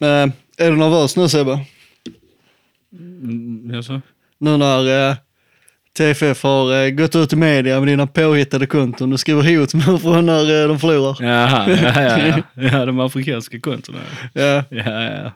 Eh, 0.00 0.32
är 0.66 0.70
du 0.70 0.76
nervös 0.76 1.16
nu 1.16 1.28
Sebbe? 1.28 1.58
Mm, 2.92 3.70
jaså? 3.74 4.00
Nu 4.38 4.56
när 4.56 5.10
eh, 5.10 5.16
TFF 5.98 6.42
har 6.42 6.84
eh, 6.84 6.90
gått 6.90 7.16
ut 7.16 7.32
i 7.32 7.36
media 7.36 7.78
med 7.78 7.88
dina 7.88 8.06
påhittade 8.06 8.66
konton. 8.66 9.10
Du 9.10 9.18
skriver 9.18 9.58
hot 9.58 9.74
med 9.74 10.00
från 10.00 10.26
när 10.26 10.62
eh, 10.62 10.68
de 10.68 10.78
förlorar. 10.78 11.16
Jaha, 11.20 11.70
ja, 11.70 12.02
ja, 12.02 12.42
ja. 12.54 12.62
ja, 12.72 12.86
de 12.86 13.00
afrikanska 13.00 13.60
kontona. 13.60 13.98
Ja. 14.32 14.64
Ja, 14.70 15.02
ja. 15.02 15.32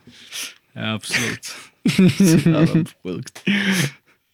Ja, 0.73 0.95
absolut. 0.95 1.55
Så 2.17 2.49
jävla 2.49 2.67
sjukt. 3.03 3.43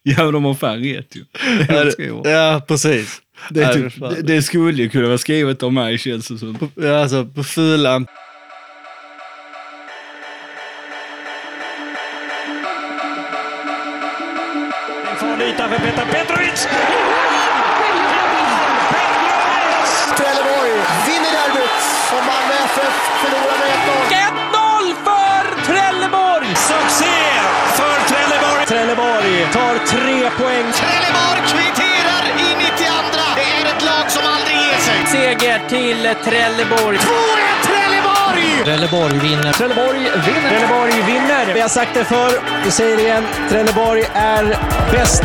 Ja, 0.03 0.25
men 0.25 0.33
de 0.33 0.45
har 0.45 0.55
fan 0.55 0.79
rätt 0.79 1.17
ju. 1.17 1.25
Ja, 1.69 2.31
ja, 2.31 2.63
precis. 2.69 3.23
Det, 3.51 3.75
typ, 3.75 4.01
det, 4.01 4.23
det 4.23 4.43
skulle 4.43 4.83
ju 4.83 4.89
kunna 4.89 5.07
vara 5.07 5.19
skrivet 5.19 5.63
om 5.63 5.75
mig 5.75 5.99
känns 5.99 6.29
det 6.29 6.39
som. 6.39 6.71
Ja, 6.75 7.03
alltså 7.03 7.25
på 7.25 7.45
fyllan. 7.45 8.07
Yta 15.49 15.69
för 15.69 15.79
Petar 15.79 16.05
Petrovic. 16.05 16.69
Trelleborg 20.17 20.73
vinner 21.07 21.33
derbyt 21.39 21.79
och 22.15 22.23
Malmö 22.31 22.55
FF 22.65 22.97
förlorar 23.23 23.59
med 23.63 23.71
1-0. 23.77 24.19
1-0 24.83 24.95
för 25.07 25.67
Trelleborg! 25.67 26.47
Succé 26.57 27.19
för 27.79 27.99
Trelleborg! 28.11 28.67
Trelleborg 28.67 29.47
tar 29.53 29.75
tre 29.87 30.31
poäng. 30.31 30.73
Trelleborg 30.73 31.41
kvitterar 31.53 32.25
i 32.39 32.49
92. 32.57 32.95
Det 33.37 33.43
är 33.43 33.77
ett 33.77 33.85
lag 33.85 34.11
som 34.11 34.23
aldrig 34.35 34.57
ger 34.57 34.79
sig. 34.79 35.07
Seger 35.07 35.61
till 35.69 36.15
Trelleborg. 36.25 36.99
2-1 36.99 37.03
Trelleborg! 37.63 37.88
Trelleborg 38.65 39.19
vinner. 39.19 39.53
Trelleborg 39.53 39.99
vinner. 39.99 40.49
Trelleborg 40.49 40.93
vinner. 41.07 41.55
Vi 41.55 41.61
har 41.61 41.69
sagt 41.69 41.95
det 41.95 42.05
förr, 42.05 42.65
vi 42.65 42.71
säger 42.71 42.97
det 42.97 43.03
igen. 43.03 43.25
Trelleborg 43.51 44.03
är 44.15 44.59
bäst. 44.93 45.23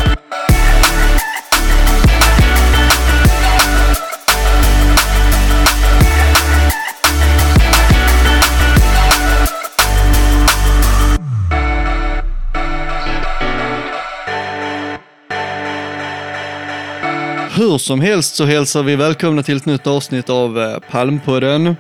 Hur 17.56 17.78
som 17.78 18.02
helst 18.02 18.36
så 18.36 18.46
hälsar 18.46 18.84
vi 18.84 18.96
välkomna 18.96 19.44
till 19.44 19.58
ett 19.58 19.66
nytt 19.66 19.88
avsnitt 19.88 20.30
av 20.30 20.60
eh, 20.60 20.80
Palmpodden. 20.92 21.76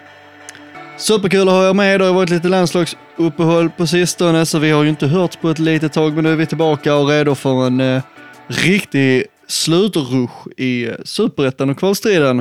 Superkul 0.97 1.47
att 1.47 1.53
ha 1.53 1.69
er 1.69 1.73
med. 1.73 1.99
Det 1.99 2.05
har 2.05 2.13
varit 2.13 2.29
lite 2.29 2.47
landslagsuppehåll 2.47 3.69
på 3.69 3.87
sistone 3.87 4.45
så 4.45 4.59
vi 4.59 4.71
har 4.71 4.83
ju 4.83 4.89
inte 4.89 5.07
hört 5.07 5.41
på 5.41 5.49
ett 5.49 5.59
litet 5.59 5.93
tag 5.93 6.13
men 6.13 6.23
nu 6.23 6.31
är 6.31 6.35
vi 6.35 6.45
tillbaka 6.45 6.95
och 6.95 7.09
redo 7.09 7.35
för 7.35 7.67
en 7.67 7.81
eh, 7.81 8.01
riktig 8.47 9.25
slutrush 9.47 10.33
i 10.57 10.83
eh, 10.83 10.95
superettan 11.05 11.69
och 11.69 11.79
kvalstriden. 11.79 12.39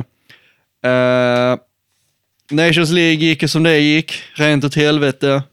Eh, 0.83 1.57
Nations 2.51 2.91
League 2.91 3.25
gick 3.25 3.41
ju 3.41 3.47
som 3.47 3.63
det 3.63 3.79
gick, 3.79 4.13
rent 4.33 4.63
åt 4.63 4.75
helvete. 4.75 5.43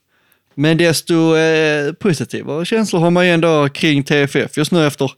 Men 0.55 0.77
desto 0.77 1.37
eh, 1.37 1.93
positivare 1.93 2.65
känslor 2.65 3.01
har 3.01 3.11
man 3.11 3.27
ju 3.27 3.33
ändå 3.33 3.69
kring 3.69 4.03
TFF 4.05 4.57
just 4.57 4.73
nu 4.73 4.87
efter 4.87 5.11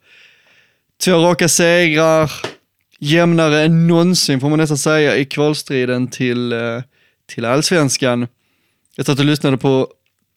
Två 1.05 1.13
raka 1.13 1.49
segrar, 1.49 2.33
jämnare 2.99 3.63
än 3.63 3.87
någonsin 3.87 4.41
får 4.41 4.49
man 4.51 4.59
nästan 4.59 4.79
säga 4.79 5.17
i 5.17 5.25
kvalstriden 5.25 6.09
till, 6.09 6.53
eh, 6.53 6.83
till 7.27 7.45
allsvenskan. 7.45 8.27
Jag 8.97 9.07
satt 9.07 9.19
och 9.19 9.25
lyssnade 9.25 9.57
på 9.57 9.89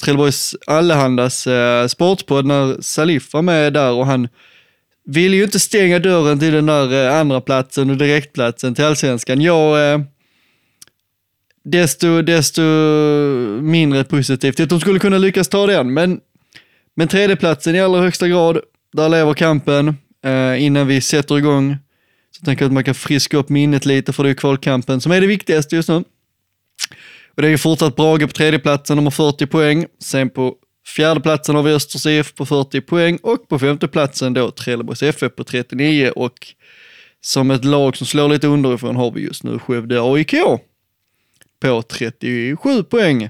Trelleborgs 0.01 0.55
Allehandas 0.67 1.47
eh, 1.47 1.87
sportpodd 1.87 2.45
när 2.45 2.81
Salif 2.81 3.33
var 3.33 3.41
med 3.41 3.73
där 3.73 3.91
och 3.91 4.05
han 4.05 4.27
ville 5.05 5.35
ju 5.35 5.43
inte 5.43 5.59
stänga 5.59 5.99
dörren 5.99 6.39
till 6.39 6.53
den 6.53 6.65
där 6.65 7.05
eh, 7.05 7.19
andra 7.19 7.41
platsen 7.41 7.89
och 7.89 7.97
direktplatsen 7.97 8.75
till 8.75 8.85
allsvenskan. 8.85 9.41
Jag, 9.41 9.93
eh, 9.93 9.99
desto, 11.63 12.21
desto 12.21 12.61
mindre 13.61 14.03
positivt 14.03 14.59
att 14.59 14.69
de 14.69 14.79
skulle 14.79 14.99
kunna 14.99 15.17
lyckas 15.17 15.47
ta 15.47 15.67
den, 15.67 15.93
men, 15.93 16.19
men 16.95 17.07
tredjeplatsen 17.07 17.75
i 17.75 17.81
allra 17.81 18.01
högsta 18.01 18.27
grad, 18.27 18.59
där 18.93 19.09
lever 19.09 19.33
kampen. 19.33 19.97
Eh, 20.25 20.63
innan 20.63 20.87
vi 20.87 21.01
sätter 21.01 21.37
igång 21.37 21.77
så 22.31 22.45
tänker 22.45 22.63
jag 22.63 22.69
att 22.69 22.73
man 22.73 22.83
kan 22.83 22.95
friska 22.95 23.37
upp 23.37 23.49
minnet 23.49 23.85
lite 23.85 24.13
för 24.13 24.23
det 24.23 24.29
är 24.29 24.33
kvalkampen 24.33 25.01
som 25.01 25.11
är 25.11 25.21
det 25.21 25.27
viktigaste 25.27 25.75
just 25.75 25.89
nu. 25.89 26.03
Och 27.35 27.41
det 27.41 27.47
är 27.47 27.51
ju 27.51 27.57
fortsatt 27.57 27.95
Brage 27.95 28.21
på 28.21 28.33
tredjeplatsen, 28.33 28.97
de 28.97 29.05
har 29.05 29.11
40 29.11 29.45
poäng. 29.45 29.85
Sen 30.03 30.29
på 30.29 30.55
fjärdeplatsen 30.87 31.55
har 31.55 31.63
vi 31.63 31.73
Östers 31.73 32.05
IF 32.05 32.35
på 32.35 32.45
40 32.45 32.81
poäng 32.81 33.17
och 33.23 33.47
på 33.47 33.59
femteplatsen 33.59 34.33
då 34.33 34.51
Trelleborgs 34.51 35.03
FF 35.03 35.35
på 35.35 35.43
39 35.43 36.11
och 36.15 36.33
som 37.21 37.51
ett 37.51 37.65
lag 37.65 37.97
som 37.97 38.07
slår 38.07 38.29
lite 38.29 38.47
underifrån 38.47 38.95
har 38.95 39.11
vi 39.11 39.21
just 39.21 39.43
nu 39.43 39.59
Skövde 39.59 40.01
AIK 40.01 40.33
på 41.61 41.81
37 41.81 42.83
poäng. 42.83 43.29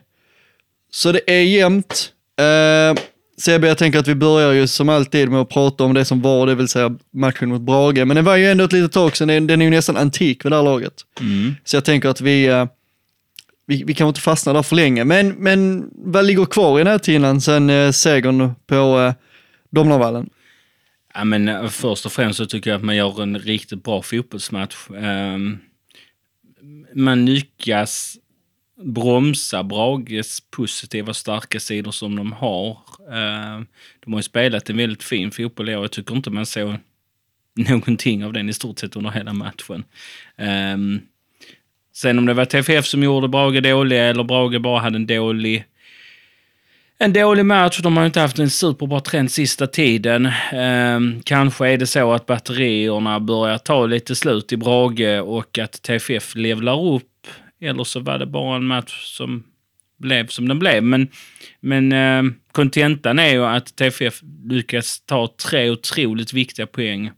Så 0.91 1.11
det 1.11 1.22
är 1.28 1.41
jämnt. 1.41 2.11
Eh, 2.39 3.01
Sebbe, 3.38 3.67
jag 3.67 3.78
tänker 3.78 4.00
att 4.00 4.07
vi 4.07 4.16
börjar 4.16 4.51
ju 4.51 4.67
som 4.67 4.89
alltid 4.89 5.29
med 5.29 5.41
att 5.41 5.50
prata 5.50 5.84
om 5.84 5.94
det 5.94 6.05
som 6.05 6.22
var, 6.22 6.47
det 6.47 6.55
vill 6.55 6.67
säga 6.67 6.97
matchen 7.13 7.50
mot 7.50 7.61
Brage. 7.61 8.05
Men 8.07 8.16
det 8.16 8.22
var 8.22 8.35
ju 8.35 8.51
ändå 8.51 8.63
ett 8.63 8.73
litet 8.73 8.91
tag 8.91 9.17
sedan, 9.17 9.47
den 9.47 9.61
är 9.61 9.66
ju 9.66 9.72
nästan 9.72 9.97
antik 9.97 10.45
vid 10.45 10.51
det 10.51 10.55
här 10.55 10.63
laget. 10.63 10.94
Så 11.63 11.75
jag 11.75 11.85
tänker 11.85 12.09
att 12.09 12.22
vi, 12.22 12.45
eh, 12.45 12.66
vi, 13.66 13.84
vi 13.84 13.94
kan 13.94 14.08
inte 14.08 14.22
fastna 14.22 14.53
där 14.53 14.64
för 14.64 14.76
länge. 14.76 15.03
Men, 15.03 15.28
men 15.30 15.90
vad 15.94 16.26
ligger 16.26 16.46
kvar 16.46 16.80
i 16.80 16.84
näthinnan 16.84 17.42
sen 17.42 17.70
eh, 17.70 17.92
segern 17.92 18.52
på 18.68 19.00
eh, 19.00 19.14
Domnarvallen? 19.70 20.30
Ja, 21.14 21.24
men 21.24 21.48
eh, 21.48 21.68
först 21.68 22.06
och 22.06 22.12
främst 22.12 22.38
så 22.38 22.46
tycker 22.46 22.70
jag 22.70 22.78
att 22.78 22.84
man 22.84 22.96
gör 22.96 23.22
en 23.22 23.40
riktigt 23.40 23.84
bra 23.84 24.02
fotbollsmatch. 24.02 24.76
Ehm, 24.98 25.58
man 26.94 27.26
lyckas 27.26 28.18
bromsa 28.84 29.64
Brages 29.64 30.40
positiva 30.52 31.14
starka 31.14 31.59
sidor 31.59 31.92
som 31.92 32.16
de 32.16 32.32
har. 32.32 32.78
Ehm, 33.12 33.68
de 34.00 34.14
har 34.14 34.20
ju 34.20 34.24
spelat 34.24 34.70
en 34.70 34.78
väldigt 34.78 35.03
fin 35.03 35.32
fotboll 35.32 35.70
i 35.70 35.76
år. 35.76 35.84
Jag 35.84 35.92
tycker 35.92 36.16
inte 36.16 36.30
man 36.30 36.46
såg 36.46 36.76
någonting 37.56 38.26
av 38.26 38.34
den 38.34 38.50
i 38.50 38.53
stort 38.53 38.80
sett 38.80 38.96
under 38.96 39.12
hela 39.12 39.34
matchen. 39.34 39.84
Ehm, 40.38 41.02
sen 41.95 42.19
om 42.19 42.25
det 42.25 42.33
var 42.33 42.45
TFF 42.45 42.85
som 42.85 43.03
gjorde 43.03 43.28
Brage 43.28 43.61
dåliga 43.61 44.03
eller 44.03 44.23
Brage 44.23 44.61
bara 44.61 44.79
hade 44.79 44.95
en 44.95 45.07
dålig 45.07 45.66
en 46.97 47.13
dålig 47.13 47.45
match. 47.45 47.79
De 47.83 47.97
har 47.97 48.03
ju 48.03 48.07
inte 48.07 48.19
haft 48.19 48.39
en 48.39 48.50
superbra 48.50 49.00
trend 49.00 49.31
sista 49.31 49.67
tiden. 49.67 50.25
Eh, 50.25 51.00
kanske 51.23 51.67
är 51.67 51.78
det 51.78 51.88
så 51.88 52.13
att 52.13 52.25
batterierna 52.25 53.19
börjar 53.19 53.57
ta 53.57 53.85
lite 53.85 54.16
slut 54.16 54.53
i 54.53 54.57
Brage 54.57 55.22
och 55.22 55.57
att 55.57 55.81
TFF 55.81 56.35
levlar 56.35 56.85
upp. 56.95 57.28
Eller 57.61 57.84
så 57.84 58.00
var 58.00 58.19
det 58.19 58.25
bara 58.25 58.55
en 58.55 58.67
match 58.67 59.03
som 59.03 59.44
blev 59.97 60.28
som 60.28 60.47
den 60.47 60.59
blev. 60.59 60.84
Men, 60.84 61.07
men 61.59 61.91
ehm, 61.91 62.35
kontentan 62.51 63.19
är 63.19 63.29
ju 63.29 63.45
att 63.45 63.75
TFF 63.75 64.22
lyckas 64.50 65.01
ta 65.05 65.34
tre 65.50 65.69
otroligt 65.69 66.34
viktiga 66.34 66.67
poäng 66.67 67.11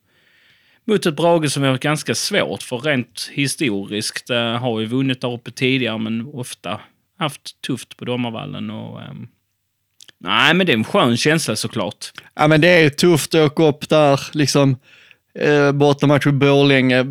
mot 0.87 1.05
ett 1.05 1.15
Brage 1.15 1.51
som 1.51 1.63
vi 1.63 1.69
har 1.69 1.77
ganska 1.77 2.15
svårt 2.15 2.63
för 2.63 2.77
rent 2.77 3.29
historiskt. 3.33 4.29
Eh, 4.29 4.57
har 4.57 4.79
ju 4.79 4.85
vunnit 4.85 5.21
där 5.21 5.33
uppe 5.33 5.51
tidigare 5.51 5.97
men 5.97 6.25
ofta 6.33 6.79
haft 7.19 7.61
tufft 7.61 7.97
på 7.97 8.05
Domarvallen. 8.05 8.69
Och, 8.69 9.01
ehm, 9.01 9.27
nej, 10.17 10.53
men 10.53 10.67
det 10.67 10.73
är 10.73 10.77
en 10.77 10.83
skön 10.83 11.17
känsla 11.17 11.55
såklart. 11.55 12.11
Ja 12.35 12.47
men 12.47 12.61
det 12.61 12.67
är 12.67 12.89
tufft 12.89 13.35
att 13.35 13.51
åka 13.51 13.63
upp 13.63 13.89
där, 13.89 14.19
liksom 14.33 14.77
eh, 15.39 15.71
bortamatch 15.71 16.25
mot 16.25 16.35
Borlänge. 16.35 17.05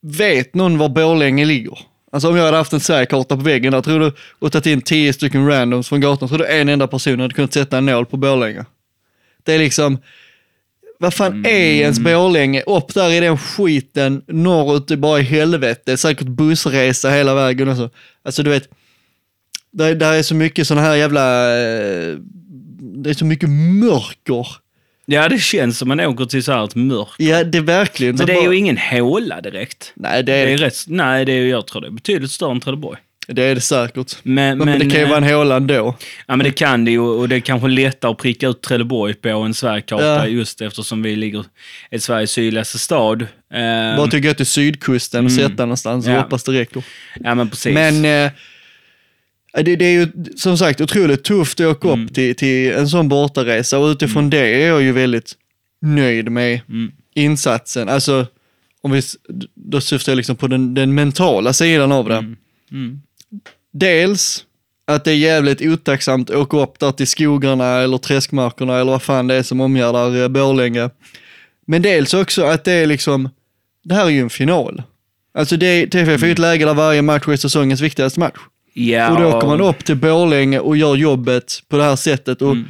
Vet 0.00 0.54
någon 0.54 0.78
var 0.78 0.88
Borlänge 0.88 1.44
ligger? 1.44 1.78
Alltså 2.12 2.28
om 2.28 2.36
jag 2.36 2.44
hade 2.44 2.56
haft 2.56 2.72
en 2.72 2.80
Sverigekarta 2.80 3.36
på 3.36 3.42
väggen 3.42 3.72
där, 3.72 3.82
tror 3.82 4.00
du, 4.00 4.12
och 4.38 4.52
tagit 4.52 4.66
in 4.66 4.80
tio 4.80 5.12
stycken 5.12 5.46
randoms 5.46 5.88
från 5.88 6.00
gatan, 6.00 6.28
tror 6.28 6.38
du 6.38 6.46
en 6.46 6.68
enda 6.68 6.86
person 6.86 7.20
hade 7.20 7.34
kunnat 7.34 7.52
sätta 7.52 7.78
en 7.78 7.86
nål 7.86 8.06
på 8.06 8.16
Borlänge? 8.16 8.64
Det 9.42 9.52
är 9.52 9.58
liksom, 9.58 9.98
vad 10.98 11.14
fan 11.14 11.46
är 11.46 11.72
ens 11.80 11.98
Borlänge? 11.98 12.62
Upp 12.66 12.94
där 12.94 13.10
i 13.10 13.20
den 13.20 13.38
skiten, 13.38 14.22
norrut 14.28 14.90
är 14.90 14.96
bara 14.96 15.20
i 15.20 15.22
helvete, 15.22 15.96
säkert 15.96 16.26
bussresa 16.26 17.10
hela 17.10 17.34
vägen 17.34 17.68
och 17.68 17.76
så. 17.76 17.90
Alltså 18.24 18.42
du 18.42 18.50
vet, 18.50 18.68
där, 19.72 19.94
där 19.94 20.12
är 20.12 20.22
så 20.22 20.34
mycket 20.34 20.66
sådana 20.66 20.86
här 20.86 20.94
jävla, 20.96 21.44
eh, 21.58 22.14
det 22.80 23.10
är 23.10 23.14
så 23.14 23.24
mycket 23.24 23.48
mörker. 23.50 24.46
Ja, 25.06 25.28
det 25.28 25.38
känns 25.38 25.78
som 25.78 25.88
man 25.88 26.00
åker 26.00 26.24
till 26.24 26.42
så 26.44 26.52
här 26.52 26.64
ett 26.64 26.74
mörkt. 26.74 27.14
Ja, 27.18 27.44
det 27.44 27.58
är 27.58 27.62
verkligen. 27.62 28.14
Men 28.16 28.26
det 28.26 28.32
är 28.32 28.36
bara- 28.42 28.52
ju 28.52 28.58
ingen 28.58 28.78
håla 28.78 29.40
direkt. 29.40 29.92
Nej, 29.96 30.22
det 30.22 30.32
Det 30.32 30.38
är 30.38 30.46
är 30.46 30.58
det, 30.58 30.64
rätt, 30.66 30.74
nej, 30.86 31.24
det 31.24 31.32
är, 31.32 31.46
jag 31.46 31.66
tror 31.66 31.80
det 31.82 31.86
är 31.88 31.90
betydligt 31.90 32.30
större 32.30 32.50
än 32.50 32.60
Trelleborg. 32.60 32.98
Det, 33.26 33.42
är 33.42 33.54
det 33.54 33.60
säkert. 33.60 34.16
Men, 34.22 34.58
Men, 34.58 34.78
det 34.78 34.84
kan 34.90 35.00
ju 35.00 35.02
eh, 35.04 35.08
vara 35.08 35.18
en 35.18 35.34
håla 35.34 35.56
ändå. 35.56 35.96
Ja, 36.26 36.36
men 36.36 36.44
det 36.44 36.50
kan 36.52 36.84
det 36.84 36.90
ju 36.90 36.98
och 37.00 37.28
det 37.28 37.36
är 37.36 37.40
kanske 37.40 37.68
lättare 37.68 38.10
att 38.12 38.18
pricka 38.18 38.48
ut 38.48 38.62
Trelleborg 38.62 39.14
på 39.14 39.28
en 39.28 39.54
Sverigekarta 39.54 40.04
Ja. 40.04 40.26
just 40.26 40.60
eftersom 40.60 41.02
vi 41.02 41.16
ligger 41.16 41.44
i 41.90 41.98
Sveriges 41.98 42.30
sydligaste 42.30 42.78
stad. 42.78 43.22
Eh, 43.22 43.96
Bara 43.96 44.06
tycker 44.06 44.28
jag 44.28 44.36
till 44.36 44.46
sydkusten 44.46 45.24
och 45.24 45.32
sätta 45.32 45.64
någonstans 45.64 46.06
och 46.06 46.12
Ja. 46.12 46.20
hoppas 46.20 46.44
det 46.44 46.52
räcker. 46.52 46.82
ja, 47.20 47.34
men 47.34 47.50
precis. 47.50 47.74
Men, 47.74 48.04
eh, 48.04 48.30
Det, 49.64 49.76
det 49.76 49.84
är 49.84 49.92
ju 49.92 50.08
som 50.36 50.58
sagt 50.58 50.80
otroligt 50.80 51.24
tufft 51.24 51.60
att 51.60 51.66
åka 51.66 51.88
upp 51.88 52.14
till, 52.14 52.34
till 52.36 52.72
en 52.72 52.88
sån 52.88 53.08
bortaresa 53.08 53.78
och 53.78 53.86
utifrån 53.86 54.30
det 54.30 54.38
är 54.62 54.68
jag 54.68 54.82
ju 54.82 54.92
väldigt 54.92 55.32
nöjd 55.82 56.30
med 56.32 56.60
Mm. 56.68 56.92
insatsen. 57.14 57.88
Alltså, 57.88 58.26
om 58.82 58.90
vi, 58.92 59.02
då 59.54 59.80
syftar 59.80 60.12
jag 60.12 60.16
liksom 60.16 60.36
på 60.36 60.46
den, 60.46 60.74
den 60.74 60.94
mentala 60.94 61.52
sidan 61.52 61.92
av 61.92 62.08
det. 62.08 62.16
Mm. 62.72 63.00
Dels 63.78 64.44
att 64.86 65.04
det 65.04 65.10
är 65.10 65.16
jävligt 65.16 65.62
otacksamt 65.62 66.30
att 66.30 66.36
åka 66.36 66.56
upp 66.56 66.78
där 66.78 66.92
till 66.92 67.06
skogarna 67.06 67.78
eller 67.78 67.98
träskmarkerna 67.98 68.78
eller 68.80 68.92
vad 68.92 69.02
fan 69.02 69.26
det 69.26 69.34
är 69.34 69.42
som 69.42 69.60
omgärdar 69.60 70.28
Borlänge. 70.28 70.90
Men 71.66 71.82
dels 71.82 72.14
också 72.14 72.44
att 72.44 72.64
det 72.64 72.72
är 72.72 72.86
liksom, 72.86 73.28
det 73.84 73.94
här 73.94 74.04
är 74.06 74.10
ju 74.10 74.20
en 74.20 74.30
final. 74.30 74.82
Alltså 75.38 75.56
det, 75.56 75.66
är- 75.66 75.86
TFF 75.86 76.22
är 76.22 76.26
ju 76.26 76.32
ett 76.32 76.38
läge 76.38 76.64
där 76.64 76.74
varje 76.74 77.02
match 77.02 77.28
är 77.28 77.36
säsongens 77.36 77.80
viktigaste 77.80 78.20
match. 78.20 78.36
Ja, 78.74 79.10
Och 79.10 79.20
då 79.20 79.26
åker 79.36 79.48
man 79.48 79.60
upp 79.60 79.84
till 79.84 79.96
Borlänge 79.96 80.58
och 80.58 80.76
gör 80.76 80.96
jobbet 80.96 81.52
på 81.68 81.76
det 81.76 81.84
här 81.84 81.96
sättet 81.96 82.42
och 82.42 82.52
Mm. 82.52 82.64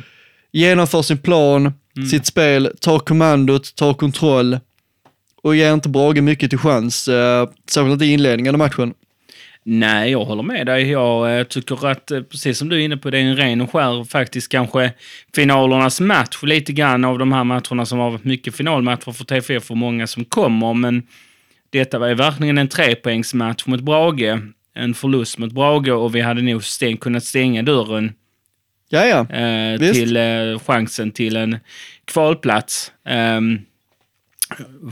genomför 0.53 1.03
sin 1.03 1.19
plan, 1.19 1.73
sitt 2.11 2.27
spel, 2.27 2.71
tar 2.81 2.99
kommandot, 2.99 3.75
tar 3.77 3.95
kontroll 3.95 4.59
och 5.43 5.57
ger 5.57 5.73
inte 5.75 5.89
Brage 5.89 6.23
mycket 6.23 6.51
till 6.51 6.59
chans, 6.59 7.09
eh, 7.09 7.49
särskilt 7.71 7.93
inte 7.93 8.05
i 8.05 8.13
inledningen 8.13 8.55
av 8.55 8.59
matchen. 8.59 8.95
Nej, 9.67 10.11
jag 10.11 10.25
håller 10.25 10.43
med 10.43 10.67
dig. 10.67 10.91
Jag 10.91 11.39
eh, 11.39 11.45
tycker 11.45 11.87
att, 11.87 12.11
eh, 12.11 12.23
precis 12.23 12.59
som 12.59 12.69
du 12.69 12.77
är 12.77 12.81
inne 12.81 12.97
på, 12.97 13.11
det 13.11 13.19
är 13.19 13.23
en 13.23 13.37
ren 13.37 13.61
och 13.61 13.73
skär 13.73 14.05
faktiskt 14.05 14.49
kanske 14.49 14.93
finalernas 15.35 16.01
match. 16.01 16.43
Lite 16.43 16.73
grann 16.73 17.05
av 17.05 17.19
de 17.19 17.33
här 17.33 17.45
matcherna 17.45 17.87
som 17.87 17.99
har 17.99 18.11
varit 18.11 18.25
mycket 18.25 18.57
finalmatcher 18.57 19.13
för 19.13 19.25
TFF 19.25 19.71
och 19.71 19.77
många 19.77 20.07
som 20.07 20.25
kommer. 20.25 20.75
Men 20.75 21.03
detta 21.71 21.99
var 21.99 22.09
ju 22.09 22.15
verkligen 22.15 22.59
en 22.59 22.69
trepoängsmatch 22.69 23.67
mot 23.67 23.81
Brage. 23.81 24.39
En 24.75 24.95
förlust 24.95 25.39
mot 25.39 25.53
Brage 25.53 25.89
och 25.89 26.15
vi 26.15 26.21
hade 26.21 26.43
nog 26.43 26.65
stäng, 26.65 26.97
kunnat 26.97 27.25
stänga 27.25 27.63
dörren 27.63 28.13
Ja, 28.89 29.07
ja. 29.07 29.37
eh, 29.37 29.93
till 29.93 30.17
eh, 30.17 30.59
chansen 30.67 31.11
till 31.11 31.37
en 31.37 31.59
kvalplats. 32.05 32.93
Ehm, 33.07 33.59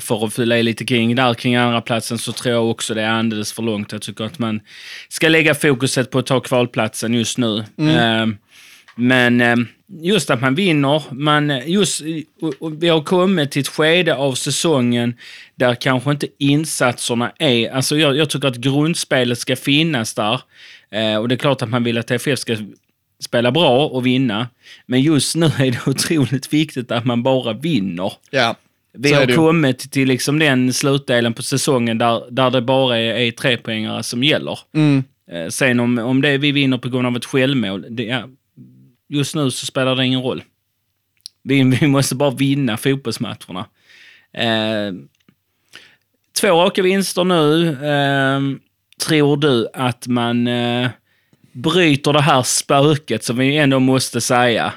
för 0.01 0.27
att 0.27 0.35
fylla 0.35 0.59
i 0.59 0.63
lite 0.63 0.85
kring 0.85 1.15
där 1.15 1.35
kring 1.35 1.57
andra 1.57 1.81
platsen 1.81 2.19
så 2.19 2.33
tror 2.33 2.55
jag 2.55 2.71
också 2.71 2.95
det 2.95 3.03
är 3.03 3.11
alldeles 3.11 3.53
för 3.53 3.63
långt. 3.63 3.93
Jag 3.93 4.03
tycker 4.03 4.25
att 4.25 4.39
man 4.39 4.61
ska 5.09 5.29
lägga 5.29 5.55
fokuset 5.55 6.11
på 6.11 6.19
att 6.19 6.27
ta 6.27 6.41
kvalplatsen 6.41 7.15
just 7.15 7.39
nu. 7.39 7.65
Ehm, 7.79 8.37
men 8.97 9.41
ehm, 9.41 9.67
just 10.01 10.31
att 10.31 10.41
man 10.41 10.55
vinner, 10.55 11.03
man, 11.11 11.63
just, 11.67 12.01
vi 12.79 12.89
har 12.89 13.03
kommit 13.03 13.51
till 13.51 13.61
ett 13.61 13.69
skede 13.69 14.15
av 14.15 14.35
säsongen 14.35 15.15
där 15.55 15.75
kanske 15.75 16.11
inte 16.11 16.27
insatserna 16.39 17.33
är... 17.39 17.71
Alltså 17.71 17.97
jag, 17.97 18.17
jag 18.17 18.31
tycker 18.31 18.49
att 18.49 18.57
grundspelet 18.57 19.39
ska 19.39 19.57
finnas 19.57 20.15
där. 20.15 20.41
Eh, 20.91 21.17
och 21.17 21.29
det 21.29 21.35
är 21.35 21.37
klart 21.37 21.63
att 21.63 21.69
man 21.69 21.85
vill 21.85 21.99
att 21.99 22.07
TFF 22.07 22.39
ska 22.39 22.57
spela 23.21 23.53
bra 23.53 23.87
och 23.87 24.07
vinna. 24.07 24.49
Men 24.87 25.01
just 25.01 25.37
nu 25.37 25.47
är 25.47 25.71
det 25.71 25.87
otroligt 25.87 26.53
viktigt 26.53 26.91
att 26.91 27.05
man 27.05 27.23
bara 27.23 27.53
vinner. 27.53 28.13
ja. 28.31 28.57
Vi 28.99 29.13
har 29.13 29.27
kommit 29.27 29.93
till 29.93 30.09
liksom 30.09 30.39
den 30.39 30.73
slutdelen 30.73 31.35
på 31.35 31.43
säsongen 31.43 31.99
där, 31.99 32.31
där 32.31 32.51
det 32.51 32.63
bara 32.63 32.99
är, 32.99 33.15
är 33.15 33.31
trepoängare 33.31 34.03
som 34.03 34.25
gäller. 34.25 34.59
Mm. 34.75 35.05
Eh, 35.31 35.49
sen 35.49 35.81
om, 35.81 35.99
om 35.99 36.23
det 36.23 36.39
vi 36.39 36.53
vinner 36.53 36.79
på 36.79 36.89
grund 36.89 37.07
av 37.07 37.17
ett 37.17 37.25
självmål, 37.25 37.87
det, 37.91 38.05
ja, 38.05 38.29
just 39.09 39.35
nu 39.35 39.51
så 39.51 39.67
spelar 39.67 39.97
det 39.97 40.05
ingen 40.05 40.23
roll. 40.23 40.43
Vi, 41.43 41.63
vi 41.81 41.87
måste 41.87 42.15
bara 42.15 42.31
vinna 42.31 42.77
fotbollsmatcherna. 42.77 43.67
Eh, 44.33 44.95
två 46.41 46.49
raka 46.49 46.83
vinster 46.83 47.25
nu. 47.25 47.69
Eh, 47.69 48.41
tror 49.07 49.37
du 49.37 49.69
att 49.75 50.07
man 50.07 50.47
eh, 50.47 50.91
bryter 51.53 52.13
det 52.13 52.21
här 52.21 52.43
spöket 52.43 53.25
som 53.25 53.37
vi 53.37 53.57
ändå 53.57 53.79
måste 53.79 54.21
säga? 54.21 54.73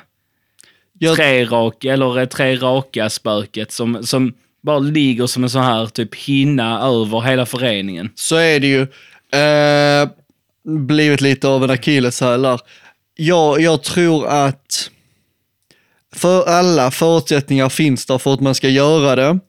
Jag, 1.00 1.16
tre 1.16 1.46
rak, 1.46 1.86
eller 1.86 2.20
eh, 2.20 2.26
tre 2.26 2.56
raka 2.56 3.10
spöket 3.10 3.72
som, 3.72 4.04
som 4.04 4.34
bara 4.64 4.80
ligger 4.80 5.28
som 5.28 5.44
en 5.44 5.50
sån 5.50 5.64
här 5.64 5.86
typ 5.86 6.16
hinna 6.16 6.80
över 6.82 7.22
hela 7.22 7.46
föreningen. 7.46 8.10
så 8.16 8.36
är 8.36 8.60
det 8.60 8.68
ju. 8.68 8.82
Eh, 9.40 10.10
blivit 10.66 11.22
lite 11.22 11.48
av 11.48 11.64
en 11.64 11.70
akilleshäl 11.70 12.42
där. 12.42 12.60
Jag, 13.16 13.62
jag 13.62 13.84
tror 13.84 14.28
att 14.28 14.92
för 16.16 16.46
alla 16.50 16.92
förutsättningar 16.92 17.70
finns 17.70 18.06
där 18.06 18.18
för 18.18 18.34
att 18.34 18.42
man 18.42 18.56
ska 18.56 18.70
göra 18.70 19.16
det. 19.16 19.40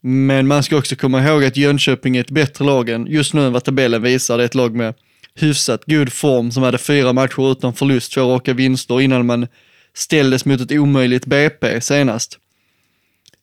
Men 0.00 0.46
man 0.46 0.62
ska 0.62 0.76
också 0.76 0.96
komma 0.96 1.22
ihåg 1.22 1.44
att 1.44 1.56
Jönköping 1.56 2.16
är 2.16 2.20
ett 2.20 2.30
bättre 2.30 2.64
lag 2.64 2.88
än 2.88 3.06
just 3.06 3.34
nu 3.34 3.46
än 3.46 3.52
vad 3.52 3.64
tabellen 3.64 4.02
visar. 4.02 4.36
Det 4.38 4.44
är 4.44 4.46
ett 4.46 4.54
lag 4.54 4.74
med 4.74 4.94
hyfsat 5.34 5.84
god 5.86 6.12
form 6.12 6.50
som 6.50 6.62
hade 6.62 6.78
fyra 6.78 7.12
matcher 7.12 7.52
utan 7.52 7.74
förlust, 7.74 8.12
två 8.12 8.20
raka 8.20 8.52
vinster 8.52 9.00
innan 9.00 9.26
man 9.26 9.46
ställdes 9.94 10.44
mot 10.44 10.60
ett 10.60 10.72
omöjligt 10.72 11.26
BP 11.26 11.80
senast. 11.80 12.38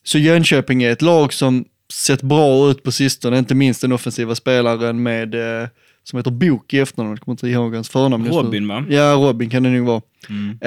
Så 0.03 0.17
Jönköping 0.17 0.83
är 0.83 0.91
ett 0.91 1.01
lag 1.01 1.33
som 1.33 1.65
sett 1.93 2.21
bra 2.21 2.71
ut 2.71 2.83
på 2.83 2.91
sistone, 2.91 3.39
inte 3.39 3.55
minst 3.55 3.81
den 3.81 3.91
offensiva 3.91 4.35
spelaren 4.35 5.03
med, 5.03 5.35
eh, 5.35 5.67
som 6.03 6.17
heter 6.17 6.31
Bok 6.31 6.73
i 6.73 6.79
efternamn, 6.79 7.11
jag 7.11 7.19
kommer 7.19 7.33
inte 7.33 7.47
ihåg 7.47 7.75
hans 7.75 7.89
förnamn. 7.89 8.27
Robin, 8.27 8.67
va? 8.67 8.85
Ja, 8.89 9.13
Robin 9.13 9.49
kan 9.49 9.63
det 9.63 9.69
nog 9.69 9.87
vara. 9.87 10.01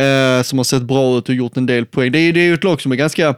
Eh, 0.04 0.42
som 0.42 0.58
har 0.58 0.64
sett 0.64 0.82
bra 0.82 1.18
ut 1.18 1.28
och 1.28 1.34
gjort 1.34 1.56
en 1.56 1.66
del 1.66 1.86
poäng. 1.86 2.12
Det 2.12 2.18
är, 2.18 2.32
det 2.32 2.40
är 2.40 2.44
ju 2.44 2.54
ett 2.54 2.64
lag 2.64 2.80
som 2.80 2.92
är 2.92 2.96
ganska, 2.96 3.34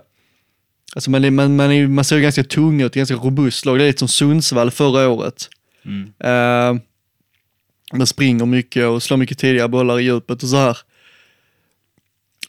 alltså 0.94 1.10
man, 1.10 1.24
är, 1.24 1.30
man, 1.30 1.56
man, 1.56 1.72
är, 1.72 1.86
man 1.86 2.04
ser 2.04 2.20
ganska 2.20 2.44
tung 2.44 2.82
ut, 2.82 2.94
ganska 2.94 3.14
robust 3.14 3.66
lag. 3.66 3.78
Det 3.78 3.84
är 3.84 3.86
lite 3.86 3.98
som 3.98 4.08
Sundsvall 4.08 4.70
förra 4.70 5.08
året. 5.08 5.48
Mm. 5.84 6.12
Eh, 6.24 6.82
man 7.92 8.06
springer 8.06 8.46
mycket 8.46 8.86
och 8.86 9.02
slår 9.02 9.16
mycket 9.16 9.38
tidiga 9.38 9.68
bollar 9.68 10.00
i 10.00 10.02
djupet 10.02 10.42
och 10.42 10.48
så 10.48 10.56
här. 10.56 10.78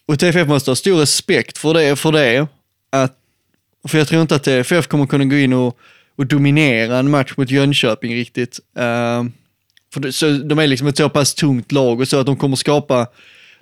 Och 0.08 0.20
TFF 0.20 0.48
måste 0.48 0.72
ha 0.72 0.76
stor 0.76 1.00
respekt 1.00 1.58
för 1.58 1.74
det, 1.74 1.96
för 1.96 2.12
det. 2.12 2.48
Att, 2.90 3.18
för 3.88 3.98
jag 3.98 4.08
tror 4.08 4.22
inte 4.22 4.36
att 4.36 4.44
TFF 4.44 4.88
kommer 4.88 5.06
kunna 5.06 5.26
gå 5.26 5.36
in 5.36 5.54
och, 5.54 5.78
och 6.16 6.26
dominera 6.26 6.98
en 6.98 7.12
match 7.12 7.34
mot 7.38 7.52
Jönköping 7.52 8.16
riktigt. 8.16 8.60
Uh, 8.80 9.30
för 9.94 10.00
det, 10.00 10.12
så, 10.12 10.30
de 10.30 10.60
är 10.60 10.68
liksom 10.68 10.88
ett 10.88 10.98
så 10.98 11.10
pass 11.10 11.34
tungt 11.34 11.72
lag 11.72 12.00
och 12.00 12.08
så 12.08 12.20
att 12.20 12.26
de 12.26 12.36
kommer 12.36 12.56
skapa, 12.56 13.08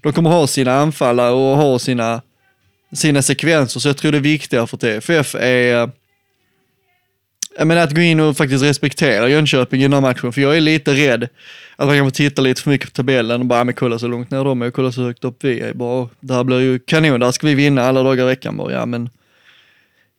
de 0.01 0.13
kommer 0.13 0.29
ha 0.29 0.47
sina 0.47 0.73
anfallare 0.73 1.31
och 1.31 1.57
ha 1.57 1.79
sina, 1.79 2.21
sina 2.93 3.21
sekvenser. 3.21 3.79
Så 3.79 3.89
jag 3.89 3.97
tror 3.97 4.11
det 4.11 4.19
viktiga 4.19 4.67
för 4.67 4.77
TFF 4.77 5.35
är 5.35 5.89
men 7.59 7.77
att 7.77 7.95
gå 7.95 8.01
in 8.01 8.19
och 8.19 8.37
faktiskt 8.37 8.63
respektera 8.63 9.29
Jönköping 9.29 9.79
i 9.81 9.83
den 9.83 9.93
här 9.93 10.01
matchen, 10.01 10.33
för 10.33 10.41
jag 10.41 10.57
är 10.57 10.61
lite 10.61 10.93
rädd 10.93 11.23
att 11.75 11.87
man 11.87 11.97
kanske 11.97 12.17
tittar 12.17 12.43
lite 12.43 12.61
för 12.61 12.69
mycket 12.69 12.87
på 12.87 12.93
tabellen 12.93 13.41
och 13.41 13.47
bara, 13.47 13.59
"Ja, 13.59 13.63
men 13.63 13.73
kolla 13.73 13.99
så 13.99 14.07
långt 14.07 14.31
ner 14.31 14.43
de 14.43 14.61
är 14.61 14.67
och 14.67 14.73
kolla 14.73 14.91
så 14.91 15.03
högt 15.03 15.23
upp 15.23 15.43
vi 15.43 15.59
är. 15.59 15.73
Bara, 15.73 16.09
det 16.19 16.33
här 16.33 16.43
blir 16.43 16.59
ju 16.59 16.79
kanon, 16.79 17.19
där 17.19 17.31
ska 17.31 17.47
vi 17.47 17.55
vinna 17.55 17.83
alla 17.83 18.03
dagar 18.03 18.23
i 18.23 18.27
veckan 18.27 18.57
bara. 18.57 18.73
Ja, 18.73 18.85
men 18.85 19.09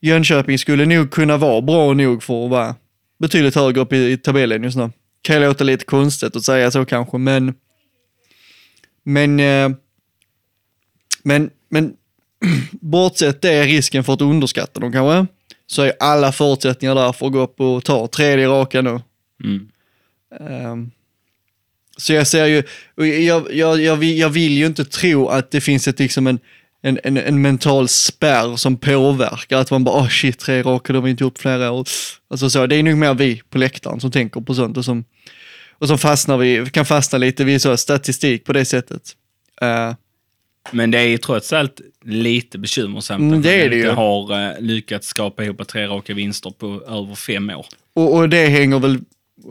Jönköping 0.01 0.59
skulle 0.59 0.85
nog 0.85 1.11
kunna 1.11 1.37
vara 1.37 1.61
bra 1.61 1.93
nog 1.93 2.23
för 2.23 2.45
att 2.45 2.51
vara 2.51 2.75
betydligt 3.19 3.55
högre 3.55 3.81
upp 3.81 3.93
i, 3.93 4.11
i 4.11 4.17
tabellen 4.17 4.63
just 4.63 4.77
nu. 4.77 4.91
Kan 5.21 5.41
låta 5.41 5.63
lite 5.63 5.85
konstigt 5.85 6.35
att 6.35 6.43
säga 6.43 6.71
så 6.71 6.85
kanske, 6.85 7.17
men 7.17 7.53
men 9.03 9.39
eh, 9.39 9.69
men, 11.23 11.49
men 11.69 11.93
bortsett 12.71 13.41
det 13.41 13.51
är 13.51 13.65
risken 13.65 14.03
för 14.03 14.13
att 14.13 14.21
underskatta 14.21 14.79
dem 14.79 14.91
kanske, 14.91 15.33
så 15.67 15.81
är 15.81 15.93
alla 15.99 16.31
förutsättningar 16.31 16.95
där 16.95 17.11
för 17.11 17.25
att 17.25 17.33
gå 17.33 17.39
upp 17.39 17.59
och 17.59 17.83
ta 17.83 18.07
tredje 18.07 18.47
raka 18.47 18.81
nu. 18.81 18.99
Mm. 19.43 19.69
Ehm, 20.39 20.91
så 21.97 22.13
jag 22.13 22.27
ser 22.27 22.45
ju, 22.45 22.63
jag, 23.25 23.53
jag, 23.53 23.81
jag, 23.81 23.95
vill, 23.95 24.17
jag 24.17 24.29
vill 24.29 24.51
ju 24.51 24.65
inte 24.65 24.85
tro 24.85 25.27
att 25.27 25.51
det 25.51 25.61
finns 25.61 25.87
ett, 25.87 25.99
liksom 25.99 26.27
en, 26.27 26.39
en, 26.81 26.99
en, 27.03 27.17
en 27.17 27.41
mental 27.41 27.87
spärr 27.87 28.55
som 28.55 28.77
påverkar, 28.77 29.57
att 29.57 29.71
man 29.71 29.83
bara, 29.83 30.01
oh 30.01 30.09
shit, 30.09 30.39
tre 30.39 30.61
raka, 30.61 30.93
det 30.93 30.99
har 30.99 31.03
vi 31.03 31.11
inte 31.11 31.23
gjort 31.23 31.39
flera 31.39 31.71
år. 31.71 31.87
Alltså 32.27 32.49
så, 32.49 32.67
det 32.67 32.75
är 32.75 32.83
nog 32.83 32.97
mer 32.97 33.13
vi 33.13 33.41
på 33.49 33.57
läktaren 33.57 33.99
som 33.99 34.11
tänker 34.11 34.41
på 34.41 34.53
sånt 34.55 34.77
och 34.77 34.85
som, 34.85 35.05
och 35.79 35.87
som 35.87 35.97
fastnar 35.97 36.37
vi, 36.37 36.65
kan 36.71 36.85
fastna 36.85 37.17
lite 37.17 37.43
vid 37.43 37.61
så 37.61 37.77
statistik 37.77 38.45
på 38.45 38.53
det 38.53 38.65
sättet. 38.65 39.01
Eh, 39.61 39.93
Men 40.71 40.91
det 40.91 40.99
är 40.99 41.07
ju 41.07 41.17
trots 41.17 41.53
allt 41.53 41.81
lite 42.05 42.57
bekymmersamt 42.57 43.21
Mm, 43.21 43.41
det 43.41 43.61
är 43.61 43.69
det 43.69 43.75
ju. 43.75 43.89
har 43.89 44.31
uh, 44.31 44.61
lyckats 44.61 45.07
skapa 45.07 45.43
ihop 45.43 45.67
tre 45.67 45.87
raka 45.87 46.13
vinster 46.13 46.49
på 46.49 46.81
över 46.87 47.15
fem 47.15 47.49
år. 47.49 47.65
Och, 47.95 48.15
och 48.15 48.29
det 48.29 48.47
hänger 48.47 48.79
väl 48.79 48.99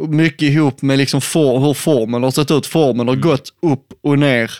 mycket 0.08 0.42
ihop 0.42 0.82
med 0.82 0.98
liksom 0.98 1.20
for, 1.20 1.58
hur 1.58 1.74
formen 1.74 2.22
har 2.22 2.30
sett 2.30 2.50
ut. 2.50 2.66
Formen 2.66 3.08
har 3.08 3.16
gått 3.16 3.52
upp 3.62 3.92
och 4.02 4.18
ner. 4.18 4.50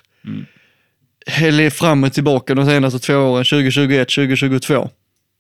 Eller 1.27 1.71
fram 1.71 2.05
och 2.05 2.13
tillbaka 2.13 2.55
de 2.55 2.67
senaste 2.67 2.99
två 2.99 3.15
åren, 3.15 3.45
2021, 3.45 4.09
2022. 4.09 4.91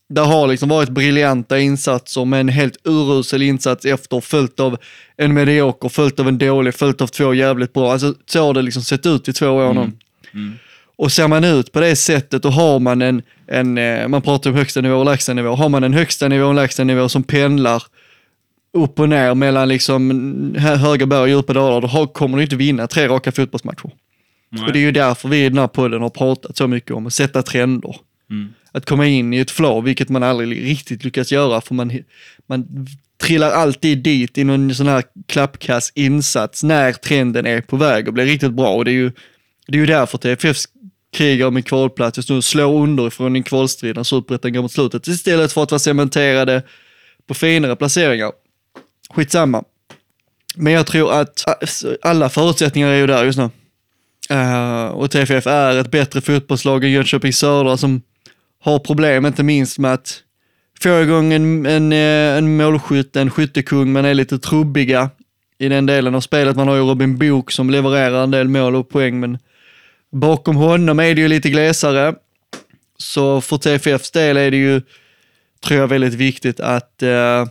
Det 0.08 0.20
har 0.20 0.46
liksom 0.46 0.68
varit 0.68 0.88
briljanta 0.88 1.58
insatser 1.58 2.24
med 2.24 2.40
en 2.40 2.48
helt 2.48 2.76
urusel 2.84 3.42
insats 3.42 3.84
efter, 3.84 4.20
följt 4.20 4.60
av 4.60 4.76
en 5.16 5.34
medioker, 5.34 5.88
följt 5.88 6.20
av 6.20 6.28
en 6.28 6.38
dålig, 6.38 6.74
följt 6.74 7.00
av 7.00 7.06
två 7.06 7.34
jävligt 7.34 7.72
bra. 7.72 7.92
Alltså 7.92 8.14
så 8.26 8.46
har 8.46 8.54
det 8.54 8.62
liksom 8.62 8.82
sett 8.82 9.06
ut 9.06 9.28
i 9.28 9.32
två 9.32 9.48
år 9.48 9.74
nu. 9.74 9.90
Och 10.96 11.12
ser 11.12 11.28
man 11.28 11.44
ut 11.44 11.72
på 11.72 11.80
det 11.80 11.96
sättet 11.96 12.44
och 12.44 12.52
har 12.52 12.78
man 12.78 13.02
en, 13.02 13.22
en 13.46 13.78
eh, 13.78 14.08
man 14.08 14.22
pratar 14.22 14.50
om 14.50 14.56
högsta 14.56 14.80
nivå 14.80 14.96
och 14.96 15.04
lägsta 15.04 15.34
nivå, 15.34 15.54
har 15.54 15.68
man 15.68 15.84
en 15.84 15.94
högsta 15.94 16.28
nivå 16.28 16.44
och 16.44 16.50
en 16.50 16.56
lägsta 16.56 16.84
nivå 16.84 17.08
som 17.08 17.22
pendlar 17.22 17.82
upp 18.72 19.00
och 19.00 19.08
ner 19.08 19.34
mellan 19.34 19.68
liksom 19.68 20.54
hö- 20.58 20.76
höga 20.76 21.06
berg 21.06 21.20
och 21.20 21.28
djupa 21.28 21.52
dalar, 21.52 21.88
då 21.88 22.06
kommer 22.06 22.36
du 22.36 22.42
inte 22.42 22.56
vinna 22.56 22.86
tre 22.86 23.08
raka 23.08 23.32
fotbollsmatcher. 23.32 23.90
Och 24.66 24.72
det 24.72 24.78
är 24.78 24.82
ju 24.82 24.92
därför 24.92 25.28
vi 25.28 25.44
i 25.44 25.48
den 25.48 25.58
här 25.58 25.68
podden 25.68 26.02
har 26.02 26.10
pratat 26.10 26.56
så 26.56 26.66
mycket 26.68 26.90
om 26.90 27.06
att 27.06 27.12
sätta 27.14 27.42
trender. 27.42 27.96
Mm. 28.30 28.48
Att 28.72 28.86
komma 28.86 29.06
in 29.06 29.34
i 29.34 29.38
ett 29.38 29.50
flow, 29.50 29.84
vilket 29.84 30.08
man 30.08 30.22
aldrig 30.22 30.64
riktigt 30.64 31.04
lyckas 31.04 31.32
göra, 31.32 31.60
för 31.60 31.74
man, 31.74 31.92
man 32.46 32.86
trillar 33.22 33.50
alltid 33.50 33.98
dit 33.98 34.38
i 34.38 34.44
någon 34.44 34.74
sån 34.74 34.86
här 34.86 35.02
klappkass 35.26 35.92
insats 35.94 36.62
när 36.62 36.92
trenden 36.92 37.46
är 37.46 37.60
på 37.60 37.76
väg 37.76 38.08
och 38.08 38.14
blir 38.14 38.24
riktigt 38.24 38.52
bra. 38.52 38.74
Och 38.74 38.84
det 38.84 38.90
är 38.90 38.92
ju, 38.92 39.12
det 39.66 39.76
är 39.76 39.80
ju 39.80 39.86
därför 39.86 40.18
TFF 40.18 40.56
krigar 41.14 41.46
om 41.46 41.56
en 41.56 41.62
kvalplats 41.62 42.18
just 42.18 42.30
nu, 42.30 42.42
slår 42.42 42.82
underifrån 42.82 43.36
i 43.36 43.42
kvalstriden, 43.42 43.44
kvalstrid 43.44 43.96
när 43.96 44.02
superettan 44.02 44.52
går 44.52 44.62
mot 44.62 44.72
slutet, 44.72 45.08
istället 45.08 45.52
för 45.52 45.62
att 45.62 45.70
vara 45.70 45.78
cementerade 45.78 46.62
på 47.26 47.34
finare 47.34 47.76
placeringar. 47.76 48.32
Skitsamma. 49.14 49.64
Men 50.56 50.72
jag 50.72 50.86
tror 50.86 51.12
att 51.12 51.44
alla 52.02 52.28
förutsättningar 52.28 52.88
är 52.88 52.96
ju 52.96 53.06
där 53.06 53.24
just 53.24 53.38
nu. 53.38 53.50
Uh, 54.32 54.86
och 54.86 55.10
TFF 55.10 55.46
är 55.46 55.76
ett 55.76 55.90
bättre 55.90 56.20
fotbollslag 56.20 56.84
än 56.84 56.92
Jönköping 56.92 57.32
Södra 57.32 57.76
som 57.76 58.02
har 58.60 58.78
problem, 58.78 59.26
inte 59.26 59.42
minst 59.42 59.78
med 59.78 59.92
att 59.92 60.20
få 60.80 61.02
igång 61.02 61.32
en, 61.32 61.66
en, 61.66 61.92
eh, 61.92 62.38
en 62.38 62.56
målskytt, 62.56 63.16
en 63.16 63.30
skyttekung, 63.30 63.92
men 63.92 64.04
är 64.04 64.14
lite 64.14 64.38
trubbiga 64.38 65.10
i 65.58 65.68
den 65.68 65.86
delen 65.86 66.14
av 66.14 66.20
spelet. 66.20 66.56
Man 66.56 66.68
har 66.68 66.74
ju 66.74 66.82
Robin 66.82 67.18
Book 67.18 67.52
som 67.52 67.70
levererar 67.70 68.22
en 68.22 68.30
del 68.30 68.48
mål 68.48 68.76
och 68.76 68.88
poäng, 68.88 69.20
men 69.20 69.38
bakom 70.14 70.56
honom 70.56 70.98
är 71.00 71.14
det 71.14 71.20
ju 71.20 71.28
lite 71.28 71.50
glesare. 71.50 72.14
Så 72.98 73.40
för 73.40 73.56
TFFs 73.56 74.10
del 74.10 74.36
är 74.36 74.50
det 74.50 74.56
ju, 74.56 74.82
tror 75.64 75.80
jag, 75.80 75.88
väldigt 75.88 76.14
viktigt 76.14 76.60
att 76.60 77.02
eh, 77.02 77.46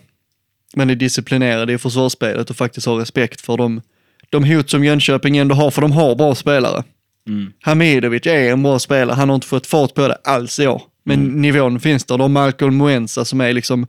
man 0.75 0.89
är 0.89 0.96
disciplinerad 0.96 1.72
i 1.72 1.77
försvarsspelet 1.77 2.50
och 2.50 2.55
faktiskt 2.55 2.88
har 2.88 2.96
respekt 2.96 3.41
för 3.41 3.58
de, 3.58 3.82
de 4.29 4.43
hot 4.43 4.70
som 4.70 4.84
Jönköping 4.84 5.38
ändå 5.38 5.55
har, 5.55 5.72
för 5.72 5.82
de 5.82 5.91
har 5.91 6.15
bra 6.15 6.36
spelare. 6.36 6.84
Mm. 7.27 7.53
Hamidovic 7.62 8.25
är 8.25 8.51
en 8.51 8.63
bra 8.63 8.79
spelare, 8.79 9.15
han 9.15 9.29
har 9.29 9.36
inte 9.36 9.48
fått 9.48 9.67
fart 9.67 9.93
på 9.93 10.08
det 10.08 10.17
alls 10.24 10.60
i 10.60 10.67
år. 10.67 10.82
Men 11.05 11.20
Mm. 11.20 11.41
nivån 11.41 11.79
finns 11.79 12.05
där. 12.05 12.17
De 12.17 12.22
har 12.22 12.29
Malcolm 12.29 12.75
Moensa 12.75 13.25
som 13.25 13.41
är 13.41 13.53
liksom 13.53 13.88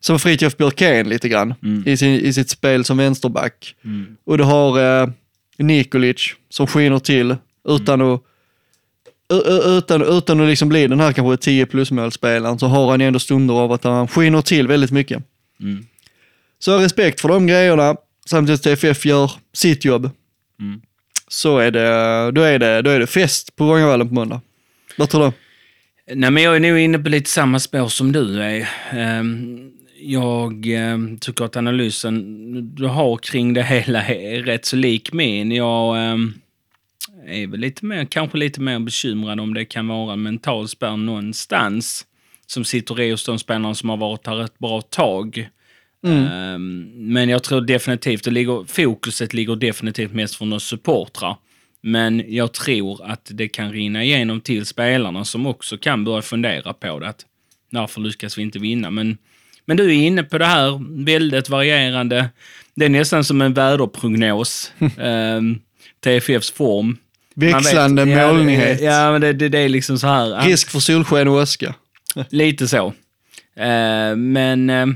som 0.00 0.18
Fritiof 0.18 0.56
Björkén 0.56 1.08
lite 1.08 1.28
grann 1.28 1.54
Mm. 1.62 1.82
i, 1.86 1.96
sin, 1.96 2.10
i 2.14 2.32
sitt 2.32 2.50
spel 2.50 2.84
som 2.84 2.96
vänsterback. 2.96 3.74
Mm. 3.84 4.16
Och 4.24 4.38
du 4.38 4.44
har 4.44 5.00
eh, 5.02 5.08
Nikolic 5.58 6.34
som 6.48 6.66
skiner 6.66 6.98
till 6.98 7.36
utan 7.68 8.00
Mm. 8.00 8.14
att 8.14 8.22
utan, 9.66 10.02
utan 10.02 10.40
att 10.40 10.48
liksom 10.48 10.68
bli 10.68 10.86
den 10.86 11.00
här 11.00 11.12
kanske 11.12 11.36
10 11.44 11.66
plus 11.66 11.90
målspelaren 11.90 12.58
så 12.58 12.66
har 12.66 12.90
han 12.90 13.00
ju 13.00 13.06
ändå 13.06 13.18
stunder 13.18 13.54
av 13.54 13.72
att 13.72 13.84
han 13.84 14.08
skiner 14.08 14.42
till 14.42 14.68
väldigt 14.68 14.90
mycket. 14.90 15.22
Mm. 15.60 15.86
Så 16.58 16.78
respekt 16.78 17.20
för 17.20 17.28
de 17.28 17.46
grejerna, 17.46 17.96
samtidigt 18.26 18.66
att 18.66 18.78
TFF 18.78 19.06
gör 19.06 19.30
sitt 19.52 19.84
jobb. 19.84 20.10
Mm. 20.60 20.80
Så 21.28 21.58
är 21.58 21.70
det, 21.70 22.30
då 22.32 22.42
är 22.42 22.58
det, 22.58 22.82
då 22.82 22.90
är 22.90 22.98
det 23.00 23.06
fest 23.06 23.56
på 23.56 23.64
Vångavallen 23.64 24.08
på 24.08 24.14
måndag. 24.14 24.40
Vad 24.98 25.10
tror 25.10 25.24
du? 25.26 25.32
Nej, 26.14 26.30
men 26.30 26.42
jag 26.42 26.56
är 26.56 26.60
nog 26.60 26.78
inne 26.78 26.98
på 26.98 27.08
lite 27.08 27.30
samma 27.30 27.58
spår 27.58 27.88
som 27.88 28.12
du 28.12 28.42
är. 28.42 28.68
Ehm, 28.92 29.68
Jag 30.04 30.66
ehm, 30.66 31.18
tycker 31.18 31.44
att 31.44 31.56
analysen 31.56 32.74
du 32.74 32.86
har 32.86 33.16
kring 33.16 33.54
det 33.54 33.62
hela 33.62 34.04
är 34.06 34.42
rätt 34.42 34.64
så 34.64 34.76
lik 34.76 35.12
min. 35.12 35.52
Jag 35.52 35.98
ehm, 35.98 36.34
är 37.26 37.46
väl 37.46 37.60
lite 37.60 37.84
mer, 37.84 38.04
kanske 38.04 38.38
lite 38.38 38.60
mer 38.60 38.78
bekymrad 38.78 39.40
om 39.40 39.54
det 39.54 39.64
kan 39.64 39.88
vara 39.88 40.12
en 40.12 40.22
mental 40.22 40.68
spärr 40.68 40.96
någonstans 40.96 42.06
som 42.46 42.64
sitter 42.64 43.00
i 43.00 43.10
hos 43.10 43.24
de 43.24 43.38
spelarna 43.38 43.74
som 43.74 43.88
har 43.88 43.96
varit 43.96 44.26
här 44.26 44.44
ett 44.44 44.58
bra 44.58 44.80
tag. 44.80 45.48
Ehm, 46.06 46.90
Men 46.94 47.28
jag 47.28 47.42
tror 47.42 47.60
definitivt, 47.60 48.24
det 48.24 48.30
ligger, 48.30 48.64
fokuset 48.68 49.34
ligger 49.34 49.56
definitivt 49.56 50.12
mest 50.12 50.34
från 50.34 50.52
oss 50.52 50.64
supportrar. 50.64 51.36
Men 51.82 52.24
jag 52.28 52.52
tror 52.52 53.04
att 53.04 53.30
det 53.32 53.48
kan 53.48 53.72
rinna 53.72 54.04
igenom 54.04 54.40
till 54.40 54.66
spelarna 54.66 55.24
som 55.24 55.46
också 55.46 55.78
kan 55.78 56.04
börja 56.04 56.22
fundera 56.22 56.72
på 56.72 56.98
det. 56.98 57.08
Att 57.08 57.26
varför 57.70 58.00
lyckas 58.00 58.38
vi 58.38 58.42
inte 58.42 58.58
vinna? 58.58 58.90
Men, 58.90 59.18
men 59.64 59.76
du 59.76 59.84
är 59.84 60.06
inne 60.06 60.22
på 60.22 60.38
det 60.38 60.44
här, 60.44 61.04
väldigt 61.04 61.48
varierande. 61.48 62.28
Det 62.74 62.84
är 62.84 62.88
nästan 62.88 63.24
som 63.24 63.42
en 63.42 63.54
väderprognos. 63.54 64.72
um, 64.98 65.60
TFFs 66.04 66.50
form. 66.50 66.96
Vet- 67.34 67.54
Växlande 67.54 68.04
ja, 68.04 68.32
molnighet. 68.32 68.80
Ja, 68.80 69.12
men 69.12 69.20
det, 69.20 69.32
det, 69.32 69.48
det 69.48 69.58
är 69.58 69.68
liksom 69.68 69.98
så 69.98 70.06
här. 70.06 70.40
Risk 70.40 70.70
för 70.70 70.80
solsken 70.80 71.28
och 71.28 71.34
åska. 71.34 71.74
Lite 72.30 72.68
så. 72.68 72.86
Eh, 73.56 74.16
men 74.16 74.70
eh, 74.70 74.86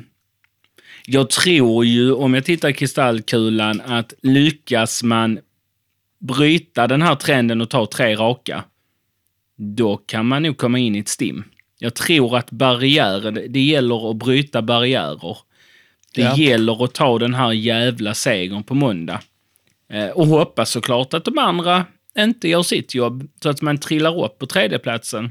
jag 1.06 1.30
tror 1.30 1.84
ju, 1.84 2.12
om 2.12 2.34
jag 2.34 2.44
tittar 2.44 2.68
i 2.68 2.72
kristallkulan, 2.72 3.80
att 3.86 4.12
lyckas 4.22 5.02
man 5.02 5.38
bryta 6.18 6.86
den 6.86 7.02
här 7.02 7.14
trenden 7.14 7.60
och 7.60 7.70
ta 7.70 7.86
tre 7.86 8.14
raka, 8.16 8.64
då 9.58 9.96
kan 9.96 10.26
man 10.26 10.42
nog 10.42 10.56
komma 10.56 10.78
in 10.78 10.96
i 10.96 10.98
ett 10.98 11.08
stim. 11.08 11.44
Jag 11.78 11.94
tror 11.94 12.36
att 12.36 12.50
barriärer, 12.50 13.30
det 13.48 13.60
gäller 13.60 14.10
att 14.10 14.16
bryta 14.16 14.62
barriärer. 14.62 15.36
Det 16.14 16.22
Ja. 16.22 16.36
gäller 16.36 16.84
att 16.84 16.92
ta 16.94 17.18
den 17.18 17.34
här 17.34 17.52
jävla 17.52 18.14
segern 18.14 18.62
på 18.62 18.74
måndag. 18.74 19.20
Eh, 19.92 20.08
och 20.08 20.26
hoppas 20.26 20.70
såklart 20.70 21.14
att 21.14 21.24
de 21.24 21.38
andra 21.38 21.84
inte 22.18 22.48
gör 22.48 22.62
sitt 22.62 22.94
jobb, 22.94 23.28
så 23.42 23.48
att 23.48 23.62
man 23.62 23.78
trillar 23.78 24.24
upp 24.24 24.38
på 24.38 24.46
tredjeplatsen. 24.46 25.30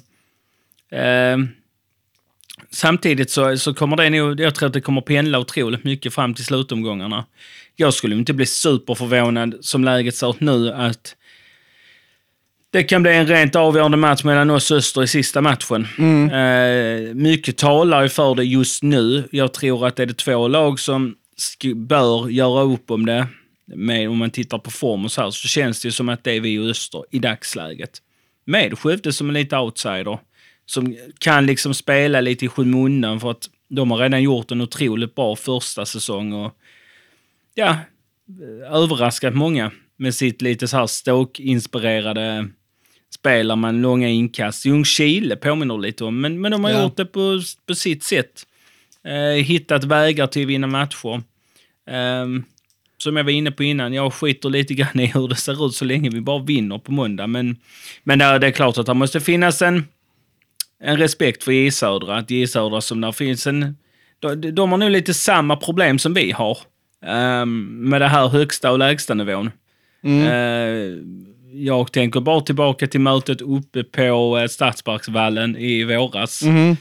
Eh, 0.91 1.37
samtidigt 2.71 3.31
så, 3.31 3.57
så 3.57 3.73
kommer 3.73 3.97
det 3.97 4.09
nog, 4.09 4.39
jag 4.39 4.55
tror 4.55 4.67
att 4.67 4.73
det 4.73 4.81
kommer 4.81 5.01
pendla 5.01 5.39
otroligt 5.39 5.83
mycket 5.83 6.13
fram 6.13 6.33
till 6.33 6.45
slutomgångarna. 6.45 7.25
Jag 7.75 7.93
skulle 7.93 8.15
inte 8.15 8.33
bli 8.33 8.45
superförvånad 8.45 9.55
som 9.61 9.83
läget 9.83 10.15
ser 10.15 10.29
ut 10.29 10.39
nu 10.39 10.71
att 10.71 11.15
det 12.75 12.83
kan 12.83 13.01
bli 13.01 13.11
en 13.11 13.27
rent 13.27 13.55
avgörande 13.55 13.97
match 13.97 14.23
mellan 14.23 14.49
oss 14.49 14.71
och 14.71 14.77
Öster 14.77 15.03
i 15.03 15.07
sista 15.07 15.41
matchen. 15.41 15.87
Eh, 16.31 17.13
mycket 17.13 17.57
talar 17.57 18.03
ju 18.03 18.09
för 18.09 18.35
det 18.35 18.43
just 18.43 18.83
nu. 18.83 19.27
Jag 19.31 19.53
tror 19.53 19.87
att 19.87 19.95
det 19.95 20.03
är 20.03 20.07
det 20.07 20.17
två 20.17 20.47
lag 20.47 20.79
som 20.79 21.15
bör 21.75 22.29
göra 22.29 22.61
upp 22.61 22.91
om 22.91 23.05
det. 23.05 23.27
Med, 23.67 24.09
om 24.09 24.17
man 24.17 24.29
tittar 24.31 24.57
på 24.57 24.71
form 24.71 25.05
och 25.05 25.11
så 25.11 25.21
här, 25.21 25.31
så 25.31 25.47
känns 25.47 25.81
det 25.81 25.87
ju 25.87 25.91
som 25.91 26.09
att 26.09 26.23
det 26.23 26.31
är 26.31 26.39
vi 26.41 26.59
och 26.59 26.65
Öster 26.65 27.03
i 27.11 27.19
dagsläget. 27.19 28.01
Med 28.45 28.79
Skövde 28.79 29.13
som 29.13 29.27
en 29.29 29.33
lite 29.33 29.57
outsider. 29.57 30.19
Som 30.65 30.97
kan 31.19 31.45
liksom 31.45 31.73
spela 31.73 32.21
lite 32.21 32.45
i 32.45 32.47
skymundan 32.47 33.19
för 33.19 33.31
att 33.31 33.49
de 33.67 33.91
har 33.91 33.97
redan 33.97 34.23
gjort 34.23 34.51
en 34.51 34.61
otroligt 34.61 35.15
bra 35.15 35.35
första 35.35 35.85
säsong 35.85 36.33
och 36.33 36.57
ja, 37.53 37.77
överraskat 38.71 39.35
många 39.35 39.71
med 39.97 40.15
sitt 40.15 40.41
lite 40.41 40.67
så 40.67 40.77
här 40.77 40.87
Stoke-inspirerade 40.87 42.49
spel 43.15 43.55
man 43.55 43.81
långa 43.81 44.09
inkast. 44.09 44.65
Ljungskile 44.65 45.35
påminner 45.35 45.77
lite 45.77 46.03
om, 46.03 46.21
men, 46.21 46.41
men 46.41 46.51
de 46.51 46.63
har 46.63 46.71
Ja. 46.71 46.83
gjort 46.83 46.97
det 46.97 47.05
på, 47.05 47.41
på 47.65 47.75
sitt 47.75 48.03
sätt. 48.03 48.43
Eh, 49.03 49.43
hittat 49.43 49.83
vägar 49.83 50.27
till 50.27 50.41
att 50.41 50.47
vinna 50.47 50.67
matcher. 50.67 51.21
Ehm, 51.89 52.43
som 52.97 53.17
jag 53.17 53.23
var 53.23 53.31
inne 53.31 53.51
på 53.51 53.63
innan, 53.63 53.93
jag 53.93 54.13
skiter 54.13 54.49
lite 54.49 54.73
grann 54.73 54.99
i 54.99 55.05
hur 55.05 55.27
det 55.27 55.35
ser 55.35 55.65
ut 55.65 55.75
så 55.75 55.85
länge 55.85 56.09
vi 56.09 56.21
bara 56.21 56.43
vinner 56.43 56.77
på 56.77 56.91
måndag. 56.91 57.27
Men, 57.27 57.57
men 58.03 58.19
det, 58.19 58.25
är- 58.25 58.39
det 58.39 58.47
är 58.47 58.51
klart 58.51 58.77
att 58.77 58.85
det 58.85 58.93
måste 58.93 59.19
finnas 59.19 59.61
en, 59.61 59.83
en 60.83 60.97
respekt 60.97 61.43
för 61.43 61.51
J 61.51 61.71
Södra. 61.71 62.17
Att 62.17 62.31
J 62.31 62.47
Södra 62.47 62.81
som 62.81 63.01
där 63.01 63.11
finns 63.11 63.47
en... 63.47 63.75
De, 64.19 64.35
de 64.35 64.71
har 64.71 64.77
nog 64.77 64.89
lite 64.91 65.13
samma 65.13 65.55
problem 65.55 65.99
som 65.99 66.13
vi 66.13 66.31
har. 66.31 66.57
ehm, 67.05 67.65
med 67.89 68.01
det 68.01 68.07
här 68.07 68.27
högsta 68.27 68.71
och 68.71 68.79
lägsta 68.79 69.13
nivån. 69.13 69.51
Eh, 70.03 70.97
jag 71.53 71.91
tänker 71.91 72.19
bara 72.19 72.41
tillbaka 72.41 72.87
till 72.87 72.99
mötet 72.99 73.41
uppe 73.41 73.83
på 73.83 74.37
eh, 74.37 74.47
Stadsparksvallen 74.47 75.57
i 75.57 75.83
våras. 75.83 76.43
Mhm. 76.43 76.77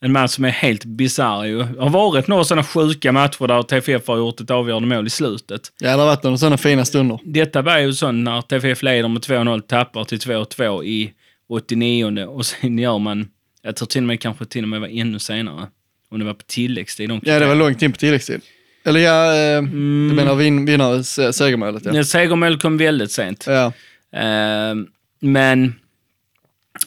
En 0.00 0.12
match 0.12 0.30
som 0.30 0.44
är 0.44 0.48
helt 0.50 0.84
bisarr 0.84 1.44
ju. 1.44 1.58
Det 1.62 1.80
har 1.82 1.90
varit 1.90 2.28
några 2.28 2.44
sådana 2.44 2.64
sjuka 2.64 3.12
matcher 3.12 3.46
där 3.46 3.62
TFF 3.62 4.08
har 4.08 4.16
gjort 4.18 4.40
ett 4.40 4.50
avgörande 4.50 4.88
mål 4.96 5.06
i 5.06 5.10
slutet. 5.10 5.72
Ja, 5.80 5.90
det 5.90 5.96
har 6.02 6.06
varit 6.06 6.22
några 6.22 6.36
sådana 6.38 6.56
fina 6.58 6.84
stunder. 6.84 7.18
Detta 7.24 7.62
var 7.62 7.78
ju 7.78 7.92
sån 7.92 8.24
när 8.24 8.42
TFF 8.42 8.82
leder 8.82 9.08
med 9.08 9.22
2-0, 9.22 9.60
tappar 9.60 10.04
till 10.04 10.18
2-2 10.18 10.84
i 10.84 11.12
89 11.48 12.24
och 12.26 12.46
sen 12.46 12.78
gör 12.78 12.98
man, 12.98 13.28
jag 13.62 13.76
tror 13.76 13.86
till 13.86 14.02
och 14.02 14.06
med 14.06 14.20
kanske 14.20 14.44
till 14.44 14.62
och 14.62 14.68
med 14.68 14.80
var 14.80 14.88
ännu 14.88 15.18
senare. 15.18 15.66
Om 16.10 16.18
det 16.18 16.24
var 16.24 16.34
på 16.34 16.44
tilläggstid. 16.46 17.08
De 17.08 17.20
Ja, 17.24 17.38
det 17.38 17.46
var 17.46 17.54
långt 17.54 17.82
in 17.82 17.92
på 17.92 17.98
tilläggstid. 17.98 18.40
Eller 18.84 19.00
ja, 19.00 19.34
eh, 19.34 19.58
Mm. 19.58 20.08
du 20.10 20.16
menar 20.16 20.34
vin, 20.34 20.64
vinnare, 20.66 21.04
se- 21.04 21.32
segermålet 21.32 21.84
ja. 21.84 21.94
Ja. 21.94 22.04
Segermål 22.04 22.60
kom 22.60 22.78
väldigt 22.78 23.12
sent. 23.12 23.44
Ja, 23.48 23.72
Eh, 24.12 24.74
men, 25.20 25.74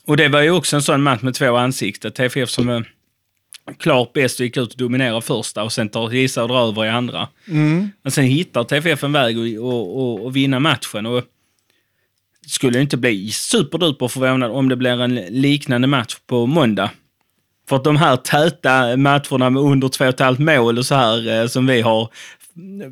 och 0.06 0.18
det 0.18 0.28
var 0.28 0.42
ju 0.42 0.52
också 0.52 0.76
en 0.76 0.82
sån 0.82 1.02
match 1.04 1.22
med 1.22 1.34
två 1.34 1.56
ansikten. 1.56 2.12
TFF 2.12 2.50
som 2.50 2.84
klart 3.78 4.14
bäst 4.14 4.40
och 4.40 4.46
gick 4.46 4.58
ut 4.58 4.72
och 4.72 4.78
dominerade 4.78 5.22
första 5.22 5.64
och 5.64 5.72
sen 5.72 5.90
tar 5.90 6.12
Gisard 6.12 6.52
över 6.52 6.86
i 6.86 6.90
andra. 6.90 7.28
mm. 7.48 7.92
Men 8.02 8.12
sen 8.12 8.24
hittar 8.24 8.64
TFF 8.64 9.04
en 9.04 9.14
väg 9.14 9.38
att 9.38 9.60
och, 9.60 9.98
och, 9.98 10.26
och 10.26 10.36
vinna 10.36 10.60
matchen. 10.60 11.06
Och 11.06 11.24
skulle 12.48 12.82
inte 12.82 12.98
bli 12.98 13.32
superduper 13.32 14.08
förvånad 14.08 14.52
om 14.52 14.70
det 14.70 14.76
blir 14.76 15.02
en 15.02 15.16
liknande 15.16 15.88
match 15.88 16.16
på 16.28 16.46
måndag. 16.46 16.92
För 17.70 17.76
att 17.76 17.84
de 17.84 17.98
här 17.98 18.16
täta 18.16 18.98
matcherna 18.98 19.50
med 19.50 19.64
under 19.64 19.88
2,5 19.88 20.58
mål 20.58 20.78
och 20.78 20.86
så 20.86 20.96
här 20.96 21.42
eh, 21.42 21.48
som 21.48 21.68
vi 21.68 21.82
har 21.82 22.10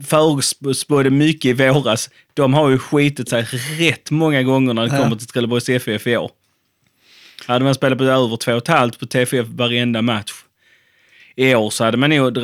förutspådde 0.03 1.09
mycket 1.09 1.45
i 1.45 1.53
våras, 1.53 2.09
de 2.33 2.53
har 2.53 2.69
ju 2.69 2.77
skitit 2.77 3.29
sig 3.29 3.47
rätt 3.79 4.11
många 4.11 4.43
gånger 4.43 4.73
när 4.73 4.83
det 4.83 4.89
kommer 4.89 5.15
till 5.15 5.27
Trelleborgs 5.27 5.69
FF 5.69 6.07
i 6.07 6.17
år. 6.17 6.31
Hade 7.47 7.65
man 7.65 7.75
spelat 7.75 7.97
på 7.97 8.03
över 8.03 8.35
2,5 8.35 8.99
på 8.99 9.05
TFF 9.05 9.47
varenda 9.47 10.01
match 10.01 10.31
i 11.39 11.55
år 11.55 11.69
så 11.69 11.83
hade 11.83 11.97
man 11.97 12.09
nog 12.09 12.37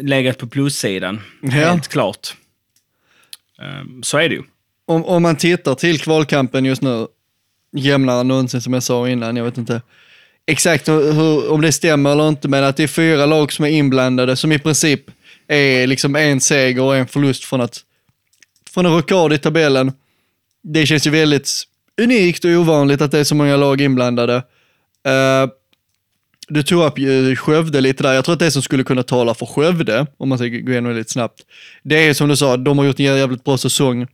legat 0.00 0.38
på 0.38 0.46
plussidan. 0.46 1.20
Ja. 1.42 1.50
Helt 1.50 1.88
klart. 1.88 2.36
Ehm, 3.62 4.02
Så 4.02 4.18
är 4.18 4.28
det 4.28 4.34
ju. 4.34 4.42
Om, 4.86 5.04
om 5.04 5.22
man 5.22 5.36
tittar 5.36 5.74
till 5.74 6.00
kvalkampen 6.00 6.64
just 6.64 6.82
nu, 6.82 7.06
jämnare 7.72 8.20
än 8.20 8.28
någonsin 8.28 8.60
som 8.60 8.72
jag 8.72 8.82
sa 8.82 9.08
innan, 9.08 9.36
jag 9.36 9.44
vet 9.44 9.58
inte 9.58 9.82
exakt 10.46 10.88
hur, 10.88 11.50
om 11.50 11.60
det 11.60 11.72
stämmer 11.72 12.12
eller 12.12 12.28
inte, 12.28 12.48
men 12.48 12.64
att 12.64 12.76
det 12.76 12.82
är 12.82 12.88
fyra 12.88 13.26
lag 13.26 13.52
som 13.52 13.64
är 13.64 13.68
inblandade 13.68 14.36
som 14.36 14.52
i 14.52 14.58
princip 14.58 15.00
är 15.48 15.86
liksom 15.86 16.16
en 16.16 16.40
seger 16.40 16.82
och 16.82 16.96
en 16.96 17.06
förlust 17.06 17.44
från 17.44 17.60
att 17.60 17.80
från 18.70 18.86
en 18.86 18.92
rockad 18.92 19.32
i 19.32 19.38
tabellen. 19.38 19.92
Det 20.62 20.86
känns 20.86 21.06
ju 21.06 21.10
väldigt 21.10 21.50
unikt 22.02 22.44
och 22.44 22.50
ovanligt 22.50 23.00
att 23.00 23.10
det 23.10 23.18
är 23.18 23.24
så 23.24 23.34
många 23.34 23.56
lag 23.56 23.80
inblandade. 23.80 24.34
Eh, 25.06 25.46
du 26.48 26.62
tog 26.62 26.84
upp 26.84 26.98
ju 26.98 27.36
Skövde 27.36 27.80
lite 27.80 28.02
där. 28.02 28.12
Jag 28.12 28.24
tror 28.24 28.32
att 28.32 28.38
det 28.38 28.50
som 28.50 28.62
skulle 28.62 28.84
kunna 28.84 29.02
tala 29.02 29.34
för 29.34 29.46
Skövde, 29.46 30.06
om 30.16 30.28
man 30.28 30.38
ska 30.38 30.46
gå 30.46 30.72
igenom 30.72 30.92
det 30.92 30.98
lite 30.98 31.12
snabbt, 31.12 31.40
det 31.82 32.08
är 32.08 32.14
som 32.14 32.28
du 32.28 32.36
sa, 32.36 32.56
de 32.56 32.78
har 32.78 32.84
gjort 32.84 33.00
en 33.00 33.06
jävligt 33.06 33.44
bra 33.44 33.58
säsong. 33.58 34.06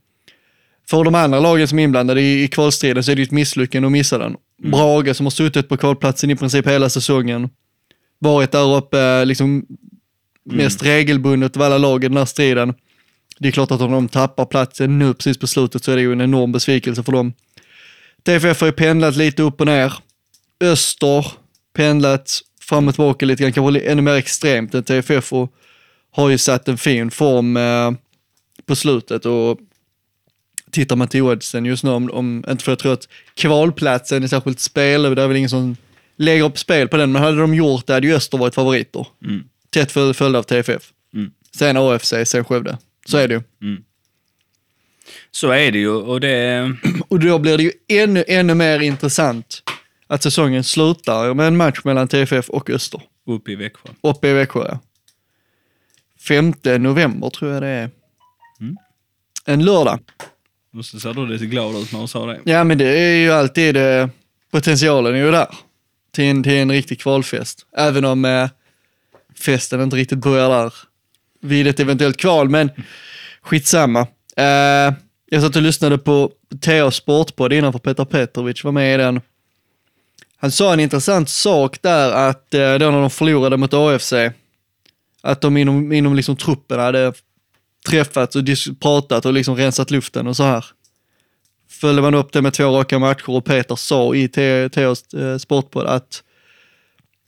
För 0.89 1.03
de 1.03 1.15
andra 1.15 1.39
lagen 1.39 1.67
som 1.67 1.79
är 1.79 1.83
inblandade 1.83 2.21
i, 2.21 2.47
kvalstriden 2.47 3.03
så 3.03 3.11
är 3.11 3.15
det 3.15 3.19
ju 3.19 3.23
ett 3.23 3.31
misslyckande 3.31 3.85
att 3.85 3.91
missa 3.91 4.17
den. 4.17 4.35
Brage 4.63 5.15
som 5.15 5.25
har 5.25 5.31
suttit 5.31 5.69
på 5.69 5.77
kvalplatsen 5.77 6.31
i 6.31 6.35
princip 6.35 6.67
hela 6.67 6.89
säsongen, 6.89 7.49
varit 8.19 8.51
där 8.51 8.75
uppe 8.75 9.25
liksom 9.25 9.65
mest 10.45 10.85
regelbundet 10.85 11.57
av 11.57 11.63
alla 11.63 11.77
lag 11.77 12.03
i 12.03 12.07
den 12.07 12.17
här 12.17 12.25
striden. 12.25 12.73
Det 13.39 13.47
är 13.47 13.51
klart 13.51 13.71
att 13.71 13.81
om 13.81 13.91
de 13.91 14.07
tappar 14.07 14.45
platsen 14.45 14.99
nu 14.99 15.13
precis 15.13 15.37
på 15.37 15.47
slutet 15.47 15.83
så 15.83 15.91
är 15.91 15.95
det 15.95 16.01
ju 16.01 16.11
en 16.11 16.21
enorm 16.21 16.51
besvikelse 16.51 17.03
för 17.03 17.11
dem. 17.11 17.33
TFF 18.23 18.61
har 18.61 18.67
ju 18.67 18.71
pendlat 18.71 19.15
lite 19.15 19.43
upp 19.43 19.61
och 19.61 19.67
ner. 19.67 19.93
Öster 20.61 21.25
pendlat 21.75 22.41
fram 22.61 22.87
och 22.87 22.93
tillbaka 22.93 23.25
lite 23.25 23.43
grann, 23.43 23.53
kanske 23.53 23.79
ännu 23.79 24.01
mer 24.01 24.13
extremt 24.13 24.75
än 24.75 24.83
TFF 24.83 25.33
och 25.33 25.53
har 26.11 26.29
ju 26.29 26.37
satt 26.37 26.67
en 26.67 26.77
fin 26.77 27.11
form 27.11 27.57
eh, 27.57 27.91
på 28.65 28.75
slutet 28.75 29.25
och 29.25 29.59
tittar 30.71 30.95
man 30.95 31.07
till 31.07 31.21
oddsen 31.21 31.65
just 31.65 31.83
nu, 31.83 31.89
om, 31.89 32.11
om, 32.11 32.45
inte 32.49 32.63
för 32.63 32.71
jag 32.71 32.79
tror 32.79 32.93
att 32.93 33.07
kvalplatsen 33.33 34.23
är 34.23 34.27
särskilt 34.27 34.59
spel, 34.59 35.01
det 35.01 35.21
är 35.21 35.27
väl 35.27 35.37
ingen 35.37 35.49
som 35.49 35.75
lägger 36.15 36.43
upp 36.43 36.59
spel 36.59 36.87
på 36.87 36.97
den, 36.97 37.11
men 37.11 37.21
hade 37.21 37.37
de 37.37 37.55
gjort 37.55 37.87
det 37.87 37.93
hade 37.93 38.07
ju 38.07 38.15
Öster 38.15 38.37
varit 38.37 38.55
favoriter. 38.55 39.07
Mm. 39.25 39.43
Tätt 39.69 39.91
föl- 39.91 40.13
följd 40.13 40.35
av 40.35 40.43
TFF. 40.43 40.91
Mm. 41.13 41.31
Sen 41.57 41.77
AFC, 41.77 42.13
sen 42.25 42.45
Skövde. 42.45 42.77
Så 43.05 43.17
är 43.17 43.27
det 43.27 43.33
ju. 43.33 43.41
Så 45.31 45.51
är 45.51 45.71
det 45.71 45.79
ju 45.79 45.89
och 45.89 46.19
det... 46.19 46.71
Och 47.07 47.19
då 47.19 47.39
blir 47.39 47.57
det 47.57 47.63
ju 47.63 47.71
ännu, 47.87 48.23
ännu 48.27 48.53
mer 48.53 48.79
intressant 48.79 49.63
att 50.07 50.23
säsongen 50.23 50.63
slutar 50.63 51.33
med 51.33 51.47
en 51.47 51.57
match 51.57 51.79
mellan 51.83 52.07
TFF 52.07 52.49
och 52.49 52.69
Öster. 52.69 53.01
Uppe 53.27 53.51
i 53.51 53.55
Växjö. 53.55 53.89
Uppe 54.01 54.29
i 54.29 54.33
Växjö, 54.33 54.65
ja. 54.67 54.79
5 56.27 56.53
november 56.63 57.29
tror 57.29 57.51
jag 57.51 57.61
det 57.61 57.67
är. 57.67 57.89
Mm. 58.59 58.77
En 59.45 59.65
lördag. 59.65 59.99
Och 60.77 60.85
så 60.85 60.99
ser 60.99 61.13
du 61.13 61.27
lite 61.27 61.45
glad 61.45 61.75
ut 61.75 61.93
när 61.93 62.01
du 62.01 62.07
sa 62.07 62.25
det. 62.25 62.39
Ja, 62.43 62.63
men 62.63 62.77
det 62.77 62.99
är 62.99 63.15
ju 63.15 63.31
alltid, 63.31 63.77
eh, 63.77 64.07
potentialen 64.51 65.15
är 65.15 65.19
ju 65.19 65.31
där. 65.31 65.47
Till 66.11 66.23
en, 66.23 66.43
till 66.43 66.51
en 66.53 66.71
riktig 66.71 66.99
kvalfest. 66.99 67.65
Även 67.77 68.05
om 68.05 68.25
eh, 68.25 68.49
festen 69.39 69.81
inte 69.81 69.95
riktigt 69.95 70.19
börjar 70.19 70.49
där 70.49 70.73
vid 71.41 71.67
ett 71.67 71.79
eventuellt 71.79 72.17
kval, 72.17 72.49
men 72.49 72.69
skitsamma. 73.41 74.07
Eh, 74.37 74.93
jag 75.29 75.41
satt 75.41 75.55
och 75.55 75.61
lyssnade 75.61 75.97
på 75.97 76.31
TA 76.61 76.91
Sportpodd 76.91 77.53
innan 77.53 77.71
för 77.71 77.79
Petar 77.79 78.05
Petrovic 78.05 78.63
var 78.63 78.71
med 78.71 78.93
i 78.93 78.97
den. 78.97 79.21
Han 80.45 80.51
sa 80.51 80.73
en 80.73 80.79
intressant 80.79 81.29
sak 81.29 81.81
där 81.81 82.11
att 82.29 82.53
eh, 82.53 82.73
då 82.73 82.91
när 82.91 83.01
de 83.01 83.09
förlorade 83.09 83.57
mot 83.57 83.73
AFC, 83.73 84.13
att 85.21 85.41
de 85.41 85.57
inom, 85.57 85.91
inom 85.91 86.15
liksom 86.15 86.35
truppen 86.35 86.79
hade 86.79 87.13
träffats 87.89 88.35
och 88.35 88.43
pratat 88.79 89.25
och 89.25 89.33
liksom 89.33 89.55
rensat 89.55 89.91
luften 89.91 90.27
och 90.27 90.35
så 90.35 90.43
här 90.43 90.65
följde 91.69 92.01
man 92.01 92.15
upp 92.15 92.33
det 92.33 92.41
med 92.41 92.53
två 92.53 92.63
raka 92.63 92.99
matcher 92.99 93.29
och 93.29 93.45
Peter 93.45 93.75
sa 93.75 94.15
i 94.15 94.27
THs 94.27 95.13
eh, 95.13 95.37
Sportpodd 95.37 95.85
att 95.85 96.23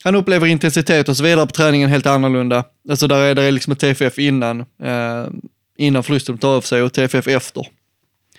han 0.03 0.15
upplever 0.15 0.47
intensitet 0.47 1.09
och 1.09 1.17
så 1.17 1.23
vidare 1.23 1.45
på 1.45 1.51
träningen 1.51 1.89
helt 1.89 2.05
annorlunda. 2.05 2.63
Alltså 2.89 3.07
där 3.07 3.21
är 3.21 3.35
det 3.35 3.51
liksom 3.51 3.73
ett 3.73 3.79
TFF 3.79 4.19
innan, 4.19 4.59
eh, 4.59 5.27
innan 5.77 6.03
förlusten 6.03 6.35
mot 6.35 6.43
AFC 6.43 6.71
och 6.71 6.93
TFF 6.93 7.27
efter. 7.27 7.67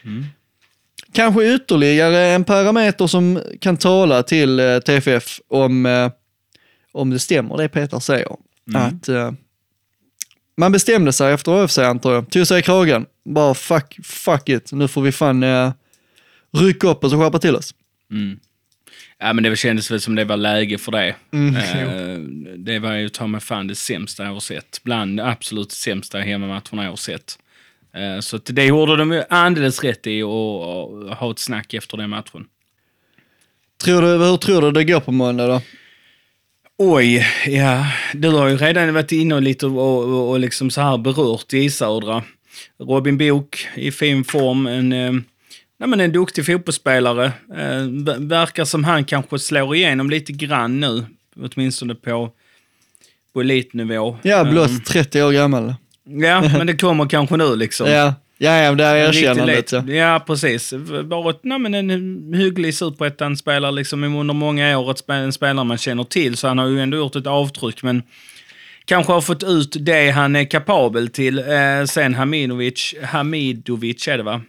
Mm. 0.04 0.24
Kanske 1.12 1.54
ytterligare 1.54 2.18
en 2.26 2.44
parameter 2.44 3.06
som 3.06 3.42
kan 3.60 3.76
tala 3.76 4.22
till 4.22 4.60
eh, 4.60 4.78
TFF 4.78 5.40
om, 5.48 5.86
eh, 5.86 6.10
om 6.92 7.10
det 7.10 7.18
stämmer 7.18 7.56
det 7.56 7.68
Peter 7.68 7.98
säger. 8.00 8.36
Att 8.74 9.08
eh, 9.08 9.32
man 10.56 10.72
bestämde 10.72 11.12
sig 11.12 11.32
efter 11.32 11.64
AFC 11.64 11.78
antar 11.78 12.12
jag, 12.12 12.30
tog 12.30 12.46
sig 12.46 12.58
i 12.58 12.62
kragen, 12.62 13.06
bara 13.24 13.54
fuck, 13.54 13.98
fuck 14.04 14.48
it, 14.48 14.72
nu 14.72 14.88
får 14.88 15.02
vi 15.02 15.12
fan 15.12 15.42
eh, 15.42 15.72
rycka 16.56 16.88
upp 16.88 17.04
oss 17.04 17.12
och 17.12 17.20
skärpa 17.20 17.38
till 17.38 17.56
oss. 17.56 17.74
Mm. 18.10 18.38
Ja, 19.18 19.32
men 19.32 19.44
det 19.44 19.56
kändes 19.56 19.90
väl 19.90 20.00
som 20.00 20.14
det 20.14 20.24
var 20.24 20.36
läge 20.36 20.78
för 20.78 20.92
det. 20.92 21.14
Mm, 21.32 21.54
Eh, 21.56 22.18
det 22.56 22.78
var 22.78 22.92
ju 22.92 23.08
ta 23.08 23.26
mig 23.26 23.40
fan 23.40 23.66
det 23.66 23.74
sämsta 23.74 24.24
jag 24.24 24.32
har 24.32 24.40
sett. 24.40 24.80
Bland 24.82 25.20
absolut 25.20 25.72
sämsta 25.72 26.18
hemmamatcherna 26.18 26.82
jag 26.84 26.90
har 26.90 26.96
sett. 26.96 27.38
Eh, 27.94 28.20
så 28.20 28.38
det 28.38 28.64
gjorde 28.64 28.96
de 28.96 29.22
alldeles 29.30 29.84
rätt 29.84 30.06
i 30.06 30.22
att 30.22 31.18
ha 31.18 31.30
ett 31.30 31.38
snack 31.38 31.74
efter 31.74 31.96
den 31.96 32.10
matchen. 32.10 32.44
Tror 33.84 34.02
du, 34.02 34.08
hur 34.08 34.36
tror 34.36 34.62
du 34.62 34.70
det 34.70 34.84
går 34.84 35.00
på 35.00 35.12
måndag 35.12 35.46
då? 35.46 35.60
Oj, 36.78 37.26
ja. 37.46 37.86
Du 38.14 38.28
har 38.28 38.48
ju 38.48 38.56
redan 38.56 38.94
varit 38.94 39.12
inne 39.12 39.34
och 39.34 39.42
lite 39.42 39.66
och, 39.66 40.04
och, 40.04 40.30
och 40.30 40.40
liksom 40.40 40.70
så 40.70 40.80
här 40.80 40.98
berört 40.98 41.52
J 41.52 41.70
Södra. 41.70 42.22
Robin 42.78 43.18
Bok 43.18 43.66
i 43.74 43.90
fin 43.90 44.24
form. 44.24 44.66
En, 44.66 44.92
eh, 44.92 45.12
nej 45.78 45.88
men 45.88 46.00
en 46.00 46.12
duktig 46.12 46.46
fotbollsspelare. 46.46 47.24
Eh, 47.54 47.82
ver- 48.04 48.28
verkar 48.28 48.64
som 48.64 48.84
han 48.84 49.04
kanske 49.04 49.38
slår 49.38 49.76
igenom 49.76 50.10
lite 50.10 50.32
grann 50.32 50.80
nu. 50.80 51.04
Åtminstone 51.36 51.94
på, 51.94 52.30
på 53.32 53.40
elitnivå. 53.40 54.16
Ja, 54.22 54.44
blott 54.44 54.84
30 54.84 55.22
år 55.22 55.32
gammal. 55.32 55.74
Ja, 56.08 56.40
men 56.58 56.66
det 56.66 56.76
kommer 56.76 57.06
kanske 57.06 57.36
nu 57.36 57.56
liksom. 57.56 57.90
Ja, 57.90 58.14
ja, 58.38 58.62
ja 58.62 58.74
det 58.74 58.84
är 58.84 58.96
erkännandet. 58.96 59.72
Ja. 59.72 59.82
Ja, 59.86 60.24
precis. 60.26 60.72
Varit 61.04 61.40
nej, 61.42 61.58
men 61.58 61.74
en 61.74 62.34
hygglig 62.34 62.74
superettan-spelare 62.74 63.72
liksom 63.72 64.04
under 64.04 64.34
många 64.34 64.78
år. 64.78 65.12
En 65.12 65.32
spelare 65.32 65.64
man 65.64 65.78
känner 65.78 66.04
till, 66.04 66.36
så 66.36 66.48
han 66.48 66.58
har 66.58 66.66
ju 66.66 66.80
ändå 66.80 66.96
gjort 66.96 67.16
ett 67.16 67.26
avtryck. 67.26 67.82
Men 67.82 68.02
kanske 68.84 69.12
har 69.12 69.20
fått 69.20 69.42
ut 69.42 69.76
det 69.80 70.10
han 70.10 70.36
är 70.36 70.44
kapabel 70.44 71.08
till. 71.08 71.38
Eh, 71.38 71.84
sen 71.88 72.14
Hamidovic, 72.14 72.94
Hamidovic 73.02 74.08
är 74.08 74.16
det 74.16 74.22
va? 74.22 74.40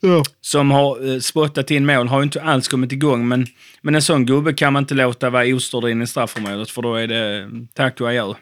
Ja. 0.00 0.22
Som 0.40 0.70
har 0.70 1.12
eh, 1.12 1.18
spottat 1.18 1.70
in 1.70 1.86
mål, 1.86 2.08
har 2.08 2.18
ju 2.18 2.22
inte 2.22 2.42
alls 2.42 2.68
kommit 2.68 2.92
igång. 2.92 3.28
Men, 3.28 3.46
men 3.82 3.94
en 3.94 4.02
sån 4.02 4.26
gubbe 4.26 4.52
kan 4.52 4.72
man 4.72 4.82
inte 4.82 4.94
låta 4.94 5.30
vara 5.30 5.54
ostörd 5.54 5.84
in 5.84 6.02
i 6.02 6.06
straffområdet, 6.06 6.70
för 6.70 6.82
då 6.82 6.94
är 6.94 7.06
det 7.06 7.50
tack 7.74 8.00
och 8.00 8.08
adjö. 8.08 8.34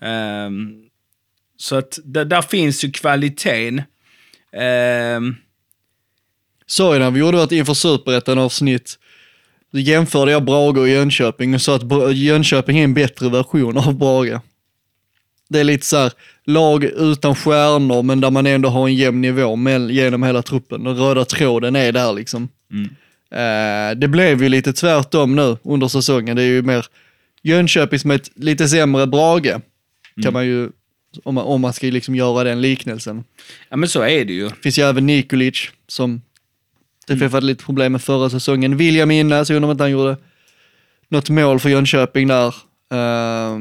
Ehm, 0.00 0.84
så 1.56 1.76
att 1.76 1.98
där, 2.04 2.24
där 2.24 2.42
finns 2.42 2.84
ju 2.84 2.90
kvaliteten. 2.90 3.82
Ehm, 4.52 5.36
Sa 6.66 6.94
ju 6.94 6.98
när 6.98 7.10
vi 7.10 7.20
gjorde 7.20 7.36
vårt 7.36 7.52
inför 7.52 7.74
superettan 7.74 8.38
avsnitt, 8.38 8.98
då 9.72 9.78
jämförde 9.78 10.32
jag 10.32 10.44
Brage 10.44 10.78
och 10.78 10.88
Jönköping 10.88 11.54
och 11.54 11.62
sa 11.62 11.76
att 11.76 12.16
Jönköping 12.16 12.78
är 12.78 12.84
en 12.84 12.94
bättre 12.94 13.28
version 13.28 13.78
av 13.78 13.94
Brage. 13.98 14.40
Det 15.48 15.60
är 15.60 15.64
lite 15.64 15.86
så 15.86 15.96
här, 15.96 16.12
lag 16.44 16.84
utan 16.84 17.34
stjärnor 17.34 18.02
men 18.02 18.20
där 18.20 18.30
man 18.30 18.46
ändå 18.46 18.68
har 18.68 18.88
en 18.88 18.94
jämn 18.94 19.20
nivå 19.20 19.56
med, 19.56 19.90
genom 19.90 20.22
hela 20.22 20.42
truppen. 20.42 20.84
Den 20.84 20.96
röda 20.96 21.24
tråden 21.24 21.76
är 21.76 21.92
där 21.92 22.12
liksom. 22.12 22.48
Eh, 23.30 23.96
det 23.96 24.08
blev 24.08 24.42
ju 24.42 24.48
lite 24.48 24.72
tvärtom 24.72 25.36
nu 25.36 25.56
under 25.64 25.88
säsongen. 25.88 26.36
Det 26.36 26.42
är 26.42 26.46
ju 26.46 26.62
mer 26.62 26.86
Jönköping 27.42 27.98
som 27.98 28.10
ett 28.10 28.30
lite 28.34 28.68
sämre 28.68 29.06
Brage. 29.06 29.54
Kan 30.22 30.32
man 30.32 30.46
ju, 30.46 30.70
om 31.24 31.34
man, 31.34 31.44
om 31.44 31.60
man 31.60 31.72
ska 31.72 31.86
liksom 31.86 32.14
göra 32.14 32.44
den 32.44 32.60
liknelsen. 32.60 33.24
ja, 33.68 33.76
men 33.76 33.88
så 33.88 34.02
är 34.02 34.24
det 34.24 34.32
ju. 34.32 34.50
finns 34.50 34.78
ju 34.78 34.82
även 34.82 35.06
Nikolic 35.06 35.70
som 35.86 36.22
TFF 37.06 37.32
hade 37.32 37.46
lite 37.46 37.64
problem 37.64 37.92
med 37.92 38.02
förra 38.02 38.30
säsongen. 38.30 38.76
Vill 38.76 38.96
jag 38.96 39.08
minnas, 39.08 39.50
jag 39.50 39.56
undrar 39.56 39.68
om 39.68 39.72
inte 39.72 39.84
han 39.84 39.90
gjorde 39.90 40.16
något 41.08 41.30
mål 41.30 41.60
för 41.60 41.68
Jönköping 41.68 42.28
där. 42.28 42.54
Eh, 42.92 43.60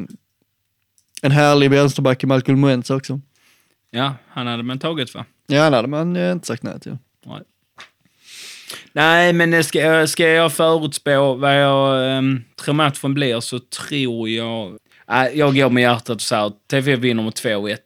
en 1.22 1.32
härlig 1.32 1.70
vänsterback 1.70 2.24
i 2.24 2.28
Malcolm 2.28 2.62
Muentz 2.62 2.90
också. 2.90 3.22
Ja, 3.92 4.16
han 4.28 4.48
hade 4.48 4.64
man 4.64 4.80
tagit 4.80 5.14
va? 5.16 5.26
Ja, 5.48 5.70
det 5.70 5.76
hade 5.76 5.88
man 5.88 6.16
eh, 6.16 6.32
inte 6.32 6.48
sagt 6.48 6.64
nej 6.64 6.80
till. 6.80 6.98
Nej. 7.26 7.42
Nej, 8.92 9.34
men 9.34 9.64
ska 9.64 9.80
jag, 9.80 10.10
ska 10.10 10.28
jag 10.28 10.54
förutspå 10.54 11.34
vad 11.34 11.62
jag 11.62 12.18
um, 12.18 12.44
tror 12.56 12.74
matchen 12.74 13.14
blir 13.14 13.40
så 13.40 13.60
tror 13.60 14.30
jag... 14.30 14.78
Jag 15.34 15.56
går 15.56 15.70
med 15.70 15.82
hjärtat 15.82 16.10
och 16.10 16.22
säger 16.22 16.52
TV 16.70 16.96
vinner 16.96 17.24
med 17.24 17.34
2-1. 17.34 17.78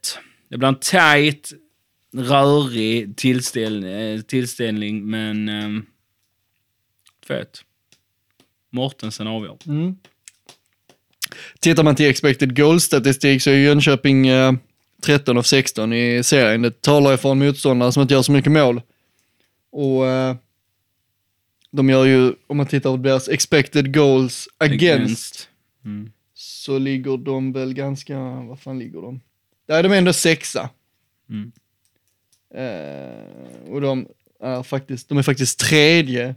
Det 0.49 0.57
blir 0.57 0.67
en 0.67 0.79
tight, 0.79 1.51
rörig 2.17 3.17
tillställ, 3.17 3.83
eh, 3.83 4.21
tillställning, 4.21 5.09
men... 5.09 5.49
Um, 5.49 5.85
2-1. 7.27 7.45
Mortensen 8.71 9.27
avgör. 9.27 9.57
Tittar 11.59 11.83
man 11.83 11.95
till 11.95 12.09
expected 12.09 12.57
goal-statistik 12.57 13.41
så 13.41 13.49
är 13.49 13.55
Jönköping 13.55 14.27
eh, 14.27 14.53
13 15.03 15.37
av 15.37 15.43
16 15.43 15.93
i 15.93 16.23
serien. 16.23 16.61
Det 16.61 16.81
talar 16.81 17.11
ju 17.11 17.17
från 17.17 17.39
motståndare 17.39 17.91
som 17.91 18.01
inte 18.01 18.13
gör 18.13 18.21
så 18.21 18.31
mycket 18.31 18.51
mål. 18.51 18.81
Och 19.71 20.07
eh, 20.07 20.35
de 21.71 21.89
gör 21.89 22.05
ju, 22.05 22.33
om 22.47 22.57
man 22.57 22.65
tittar 22.65 22.89
på 22.89 22.97
deras 22.97 23.29
expected 23.29 23.93
goals 23.93 24.47
against, 24.57 25.49
Mm. 25.85 26.11
Så 26.67 26.77
ligger 26.77 27.17
de 27.17 27.53
väl 27.53 27.73
ganska, 27.73 28.19
vad 28.19 28.59
fan 28.59 28.79
ligger 28.79 29.01
de? 29.01 29.21
Där 29.67 29.79
är 29.79 29.83
de 29.83 29.91
ändå 29.93 30.13
sexa. 30.13 30.69
Mm. 31.29 31.51
Eh, 32.55 33.71
och 33.71 33.81
de 33.81 34.07
är 34.43 34.63
faktiskt, 34.63 35.09
de 35.09 35.17
är 35.17 35.23
faktiskt 35.23 35.59
tredje, 35.59 36.35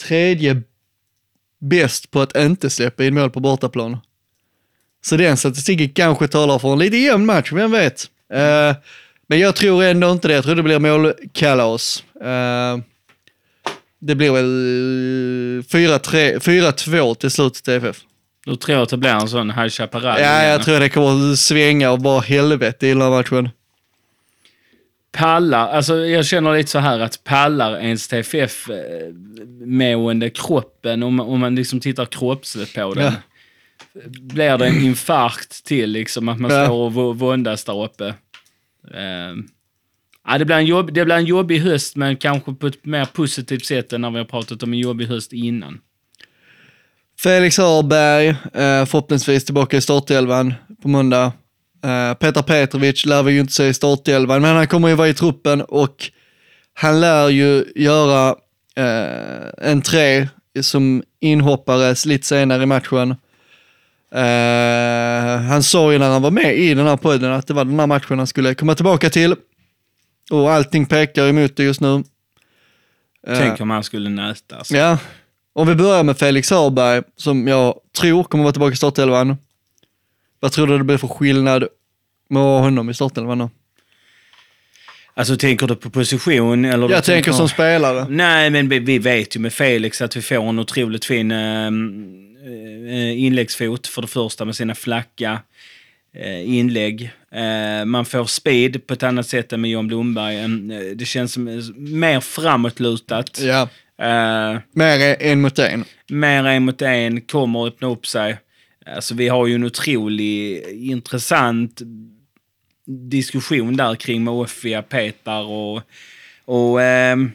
tredje 0.00 0.62
bäst 1.58 2.10
på 2.10 2.20
att 2.20 2.36
inte 2.36 2.70
släppa 2.70 3.04
in 3.04 3.14
mål 3.14 3.30
på 3.30 3.40
bortaplan. 3.40 3.98
Så 5.04 5.16
den 5.16 5.36
statistiken 5.36 5.88
kanske 5.88 6.28
talar 6.28 6.58
för 6.58 6.72
en 6.72 6.78
lite 6.78 6.96
jämn 6.96 7.26
match, 7.26 7.52
vem 7.52 7.70
vet? 7.70 8.10
Eh, 8.32 8.76
men 9.26 9.38
jag 9.38 9.56
tror 9.56 9.84
ändå 9.84 10.12
inte 10.12 10.28
det, 10.28 10.34
jag 10.34 10.44
tror 10.44 10.54
det 10.54 10.62
blir 10.62 10.78
målkalas. 10.78 12.04
Eh, 12.20 12.78
det 13.98 14.14
blir 14.14 14.32
väl 14.32 15.62
4-3 15.62 16.38
4-2 16.38 17.14
till 17.14 17.30
slut 17.30 17.54
till 17.54 17.62
TFF. 17.62 18.04
Då 18.50 18.56
tror 18.56 18.82
att 18.82 18.88
det 18.88 18.96
blir 18.96 19.10
en 19.10 19.28
sån 19.28 19.50
High 19.50 19.68
Chaparral. 19.68 20.20
Ja, 20.20 20.42
jag 20.44 20.62
tror 20.62 20.80
det 20.80 20.88
kommer 20.88 21.34
svänga 21.36 21.90
och 21.90 21.98
bara 22.00 22.20
helvete 22.20 22.86
i 22.86 22.90
den 22.90 23.02
här 23.02 23.10
matchen. 23.10 23.48
Pallar, 25.12 25.68
alltså 25.68 25.96
jag 25.96 26.26
känner 26.26 26.56
lite 26.56 26.70
så 26.70 26.78
här 26.78 27.00
att 27.00 27.24
pallar 27.24 27.78
ens 27.80 28.08
TFF 28.08 28.68
eh, 28.70 30.30
kroppen, 30.34 31.02
om, 31.02 31.14
man- 31.14 31.26
om 31.26 31.40
man 31.40 31.54
liksom 31.54 31.80
tittar 31.80 32.04
kroppsligt 32.06 32.74
på 32.74 32.94
den. 32.94 33.04
Ja. 33.04 33.12
Blir 34.20 34.58
det 34.58 34.66
en 34.66 34.80
infarkt 34.84 35.64
till 35.64 35.90
liksom, 35.90 36.28
att 36.28 36.40
man 36.40 36.50
Ja. 36.50 36.64
står 36.64 36.76
och 36.76 36.92
vå- 36.92 37.14
våndas 37.14 37.64
där 37.64 37.84
uppe. 37.84 38.06
Eh, 38.94 39.34
ja, 40.26 40.38
det, 40.38 40.44
blir 40.44 40.56
en 40.56 40.66
jobb, 40.66 40.92
det 40.92 41.04
blir 41.04 41.14
en 41.16 41.24
jobbig 41.26 41.58
höst, 41.60 41.96
men 41.96 42.16
kanske 42.16 42.52
på 42.54 42.66
ett 42.66 42.84
mer 42.84 43.04
positivt 43.04 43.64
sätt 43.66 43.92
än 43.92 44.00
när 44.00 44.10
vi 44.10 44.18
har 44.18 44.24
pratat 44.24 44.62
om 44.62 44.72
en 44.72 44.78
jobbig 44.78 45.06
höst 45.06 45.32
innan. 45.32 45.80
Felix 47.22 47.58
Hörberg, 47.58 48.28
eh, 48.28 48.86
förhoppningsvis 48.86 49.44
tillbaka 49.44 49.76
i 49.76 49.80
startelvan 49.80 50.54
på 50.82 50.88
måndag. 50.88 51.32
Eh, 51.84 52.14
Petar 52.14 52.42
Petrovic 52.42 53.06
lär 53.06 53.22
vi 53.22 53.32
ju 53.32 53.40
inte 53.40 53.52
se 53.52 53.68
i 53.68 53.74
startelvan, 53.74 54.42
men 54.42 54.56
han 54.56 54.66
kommer 54.66 54.88
ju 54.88 54.94
vara 54.94 55.08
i 55.08 55.14
truppen 55.14 55.62
och 55.62 56.10
han 56.74 57.00
lär 57.00 57.28
ju 57.28 57.64
göra 57.74 58.34
eh, 58.76 59.70
en 59.70 59.82
tre 59.82 60.28
som 60.60 61.02
inhoppare 61.20 61.94
lite 62.06 62.26
senare 62.26 62.62
i 62.62 62.66
matchen. 62.66 63.10
Eh, 64.14 65.40
han 65.48 65.62
sa 65.62 65.92
ju 65.92 65.98
när 65.98 66.10
han 66.10 66.22
var 66.22 66.30
med 66.30 66.56
i 66.56 66.74
den 66.74 66.86
här 66.86 66.96
podden 66.96 67.32
att 67.32 67.46
det 67.46 67.54
var 67.54 67.64
den 67.64 67.80
här 67.80 67.86
matchen 67.86 68.18
han 68.18 68.26
skulle 68.26 68.54
komma 68.54 68.74
tillbaka 68.74 69.10
till. 69.10 69.34
Och 70.30 70.52
allting 70.52 70.86
pekar 70.86 71.28
emot 71.28 71.56
det 71.56 71.62
just 71.62 71.80
nu. 71.80 72.04
Tänk 73.26 73.60
om 73.60 73.70
han 73.70 73.84
skulle 73.84 74.10
nötas. 74.10 74.70
Ja, 74.70 74.98
om 75.52 75.68
vi 75.68 75.74
börjar 75.74 76.02
med 76.02 76.18
Felix 76.18 76.50
Hörberg, 76.50 77.02
som 77.16 77.48
jag 77.48 77.74
tror 78.00 78.24
kommer 78.24 78.44
vara 78.44 78.52
tillbaka 78.52 78.72
i 78.72 78.76
startelvan. 78.76 79.36
Vad 80.40 80.52
tror 80.52 80.66
du 80.66 80.78
det 80.78 80.84
blir 80.84 80.96
för 80.96 81.08
skillnad 81.08 81.64
med 82.28 82.40
att 82.40 82.46
ha 82.46 82.58
honom 82.60 82.90
i 82.90 82.94
startelvan 82.94 83.38
då? 83.38 83.50
Alltså 85.14 85.36
tänker 85.36 85.66
du 85.66 85.76
på 85.76 85.90
position? 85.90 86.64
Eller 86.64 86.90
Jag 86.90 87.04
tänker 87.04 87.32
som 87.32 87.48
spelare. 87.48 88.06
Nej, 88.08 88.50
men 88.50 88.68
vi, 88.68 88.78
vi 88.78 88.98
vet 88.98 89.36
ju 89.36 89.40
med 89.40 89.52
Felix 89.52 90.02
att 90.02 90.16
vi 90.16 90.22
får 90.22 90.48
en 90.48 90.58
otroligt 90.58 91.04
fin 91.04 91.30
eh, 91.30 93.18
inläggsfot 93.18 93.86
för 93.86 94.02
det 94.02 94.08
första 94.08 94.44
med 94.44 94.56
sina 94.56 94.74
flacka 94.74 95.38
eh, 96.14 96.56
inlägg. 96.56 97.10
Eh, 97.32 97.84
man 97.84 98.04
får 98.04 98.24
speed 98.24 98.86
på 98.86 98.94
ett 98.94 99.02
annat 99.02 99.26
sätt 99.26 99.52
än 99.52 99.60
med 99.60 99.70
John 99.70 99.86
Blomberg. 99.86 100.48
Det 100.94 101.04
känns 101.04 101.32
som, 101.32 101.44
mer 101.76 102.20
framåtlutat. 102.20 103.40
Ja, 103.40 103.68
Eh, 104.00 104.58
mer 104.72 105.16
en 105.20 105.40
mot 105.40 105.58
en. 105.58 105.84
mer 106.08 106.44
en 106.44 106.64
mot 106.64 106.82
en, 106.82 107.20
kommer 107.20 107.66
öppna 107.66 107.88
upp 107.88 108.06
sig. 108.06 108.38
Alltså 108.86 109.14
vi 109.14 109.28
har 109.28 109.46
ju 109.46 109.54
en 109.54 109.64
otrolig 109.64 110.62
intressant 110.68 111.82
diskussion 112.86 113.76
där 113.76 113.94
kring 113.94 114.24
Mofia, 114.24 114.82
Petar 114.82 115.42
och, 115.42 115.82
och 116.44 116.82
ehm, 116.82 117.32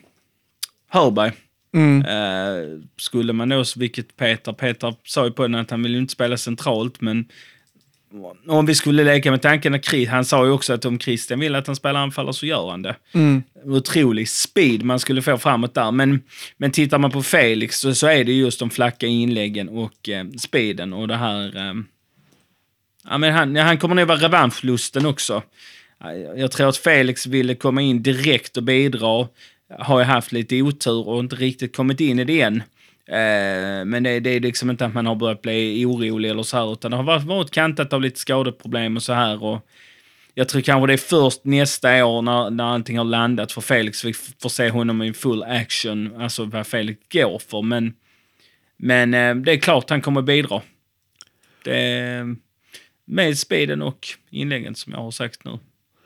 Hörberg. 0.90 1.32
Mm. 1.74 2.06
Eh, 2.06 2.80
skulle 2.98 3.34
man 3.34 3.50
då, 3.50 3.64
vilket 3.76 4.18
Peter, 4.18 4.54
Peter 4.54 4.96
sa 5.04 5.26
ju 5.26 5.32
på 5.32 5.42
den 5.42 5.56
att 5.56 5.72
han 5.72 5.84
vill 5.84 5.92
ju 5.92 6.00
inte 6.00 6.14
spela 6.14 6.38
centralt, 6.38 7.02
men 7.02 7.26
om 8.48 8.66
vi 8.66 8.76
skulle 8.76 9.04
leka 9.04 9.32
med 9.32 9.42
tanken 9.42 9.74
att 9.74 9.86
Chris, 9.86 10.10
han 10.10 10.26
sa 10.26 10.46
ju 10.46 10.52
också 10.52 10.74
att 10.74 10.86
om 10.86 11.00
Christian 11.00 11.40
vill 11.40 11.56
att 11.56 11.68
han 11.68 11.76
spelar 11.76 12.00
anfallare 12.00 12.34
så 12.34 12.46
gör 12.46 12.70
han 12.72 12.82
det. 12.82 12.96
Mm. 13.14 13.44
Otrolig 13.66 14.30
speed 14.30 14.84
man 14.84 15.00
skulle 15.00 15.22
få 15.22 15.38
framåt 15.38 15.74
där. 15.74 15.92
Men, 15.92 16.22
men 16.58 16.72
tittar 16.72 16.98
man 16.98 17.12
på 17.12 17.24
Felix 17.24 17.80
så, 17.80 17.96
så 17.96 18.08
är 18.08 18.24
det 18.24 18.34
just 18.34 18.60
de 18.60 18.70
flacka 18.70 19.08
inläggen 19.08 19.70
och 19.70 20.10
eh, 20.10 20.26
speeden 20.38 20.94
och 20.94 21.08
det 21.08 21.16
här... 21.18 21.58
Eh, 21.58 21.74
ja, 23.10 23.18
men 23.18 23.34
han, 23.34 23.56
han 23.56 23.78
kommer 23.78 23.96
nog 23.96 24.08
vara 24.08 24.20
revanschlusten 24.20 25.06
också. 25.06 25.44
Jag- 26.38 26.52
tror 26.52 26.70
att 26.70 26.78
Felix 26.78 27.28
ville 27.28 27.56
komma 27.56 27.82
in 27.82 28.04
direkt 28.04 28.58
och 28.58 28.64
bidra. 28.64 29.28
Har 29.80 30.00
ju 30.00 30.06
haft 30.06 30.32
lite 30.32 30.62
otur 30.62 31.08
och 31.08 31.20
inte 31.20 31.36
riktigt 31.36 31.76
kommit 31.76 32.00
in 32.00 32.20
i 32.20 32.24
det 32.24 32.42
än. 32.42 32.64
Eh, 33.08 33.86
men 33.86 34.04
det, 34.04 34.20
det 34.20 34.30
är 34.30 34.40
liksom 34.40 34.70
inte 34.70 34.86
att 34.86 34.94
man 34.94 35.06
har 35.06 35.16
börjat 35.16 35.42
bli 35.42 35.86
orolig 35.86 36.30
eller 36.30 36.44
så 36.44 36.58
här, 36.58 36.74
utan 36.74 36.92
det 36.92 36.98
har 36.98 37.04
varit, 37.04 37.24
varit 37.24 37.52
kantat 37.52 37.94
av 37.94 38.02
lite 38.02 38.20
skadeproblem 38.20 38.96
och 38.96 39.04
så 39.04 39.14
här. 39.14 39.44
Och 39.44 39.68
jag 40.34 40.50
tror 40.50 40.62
kanske 40.62 40.88
det 40.88 40.94
är 40.94 40.98
först 40.98 41.46
nästa 41.46 42.06
år 42.06 42.22
när, 42.22 42.50
när 42.50 42.64
allting 42.64 42.98
har 42.98 43.06
landat 43.06 43.52
för 43.52 43.62
Felix 43.62 44.06
vi 44.06 44.14
får 44.14 44.50
se 44.50 44.70
honom 44.70 45.02
i 45.02 45.14
full 45.14 45.44
action, 45.44 46.22
alltså 46.22 46.46
vad 46.46 46.68
Felix 46.68 47.00
går 47.12 47.40
för. 47.40 47.62
Men, 47.62 47.94
men 48.78 49.14
eh, 49.14 49.36
det 49.36 49.52
är 49.52 49.58
klart 49.58 49.90
han 49.90 50.02
kommer 50.02 50.22
bidra. 50.22 50.62
Det, 51.64 52.36
med 53.06 53.38
speeden 53.38 53.82
och 53.82 54.08
inläggen 54.30 54.76
som 54.76 54.94
jag 54.94 55.00
har 55.00 55.12
sagt 55.12 55.46
nu. 55.46 55.60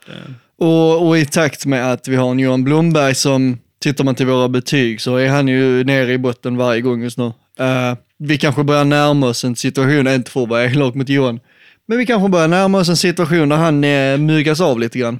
Det, 0.06 0.34
Och, 0.56 1.08
och 1.08 1.18
i 1.18 1.26
takt 1.26 1.66
med 1.66 1.92
att 1.92 2.08
vi 2.08 2.16
har 2.16 2.30
en 2.30 2.38
Johan 2.38 2.64
Blomberg 2.64 3.14
som, 3.14 3.58
tittar 3.82 4.04
man 4.04 4.14
till 4.14 4.26
våra 4.26 4.48
betyg 4.48 5.00
så 5.00 5.16
är 5.16 5.28
han 5.28 5.48
ju 5.48 5.84
nere 5.84 6.12
i 6.12 6.18
botten 6.18 6.56
varje 6.56 6.80
gång 6.80 7.02
just 7.02 7.18
nu. 7.18 7.24
Uh, 7.24 7.96
vi 8.18 8.38
kanske 8.38 8.64
börjar 8.64 8.84
närma 8.84 9.26
oss 9.26 9.44
en 9.44 9.56
situation, 9.56 10.08
inte 10.08 10.30
för 10.30 10.42
att 10.42 10.48
vara 10.48 10.64
elak 10.64 10.94
mot 10.94 11.08
Johan, 11.08 11.40
men 11.86 11.98
vi 11.98 12.06
kanske 12.06 12.28
börjar 12.28 12.48
närma 12.48 12.78
oss 12.78 12.88
en 12.88 12.96
situation 12.96 13.48
där 13.48 13.56
han 13.56 13.84
eh, 13.84 14.14
uh, 14.14 14.18
myggas 14.18 14.60
av 14.60 14.80
lite 14.80 14.98
grann. 14.98 15.18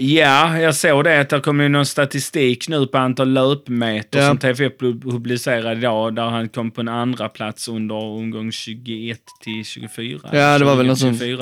Ja, 0.00 0.58
jag 0.58 0.74
såg 0.74 1.04
det 1.04 1.20
att 1.20 1.28
det 1.28 1.40
kom 1.40 1.60
ju 1.60 1.68
någon 1.68 1.86
statistik 1.86 2.68
nu 2.68 2.86
på 2.86 2.98
antal 2.98 3.28
löpmeter 3.32 4.18
Ja. 4.18 4.28
som 4.28 4.38
TFF 4.38 4.72
publicerade 5.02 5.78
idag, 5.78 6.14
där 6.14 6.22
han 6.24 6.48
kom 6.48 6.70
på 6.70 6.80
en 6.80 6.88
andra 6.88 7.28
plats 7.28 7.68
under 7.68 7.94
omgång 7.94 8.52
21 8.52 9.20
till 9.44 9.64
24. 9.64 10.20
Ja, 10.32 10.58
det 10.58 10.64
var 10.64 10.76
väl 10.76 10.86
20 10.86 10.88
något 10.88 10.98
sånt. 10.98 11.18
24. 11.18 11.36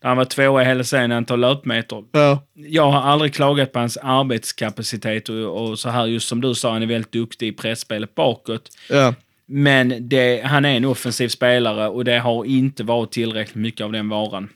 Där 0.00 0.08
han 0.08 0.16
var 0.16 0.24
tvåa 0.24 0.62
i 0.62 0.64
hela 0.64 0.84
serien 0.84 1.12
i 1.12 1.14
antal 1.14 1.40
löpmeter. 1.40 2.04
Ja. 2.12 2.42
Jag 2.54 2.90
har 2.90 3.00
aldrig 3.00 3.34
klagat 3.34 3.72
på 3.72 3.78
hans 3.78 3.96
arbetskapacitet 3.96 5.28
och, 5.28 5.68
och 5.70 5.78
så 5.78 5.88
här, 5.88 6.06
just 6.06 6.28
som 6.28 6.40
du 6.40 6.54
sa, 6.54 6.72
han 6.72 6.82
är 6.82 6.86
väldigt 6.86 7.12
duktig 7.12 7.48
i 7.48 7.52
pressspelet 7.52 8.14
bakåt. 8.14 8.68
Ja. 8.90 9.14
Men 9.46 10.08
det, 10.08 10.42
han 10.44 10.64
är 10.64 10.76
en 10.76 10.84
offensiv 10.84 11.28
spelare 11.28 11.88
och 11.88 12.04
det 12.04 12.18
har 12.18 12.44
inte 12.44 12.84
varit 12.84 13.12
tillräckligt 13.12 13.54
mycket 13.56 13.84
av 13.84 13.92
den 13.92 14.08
varan. 14.08 14.48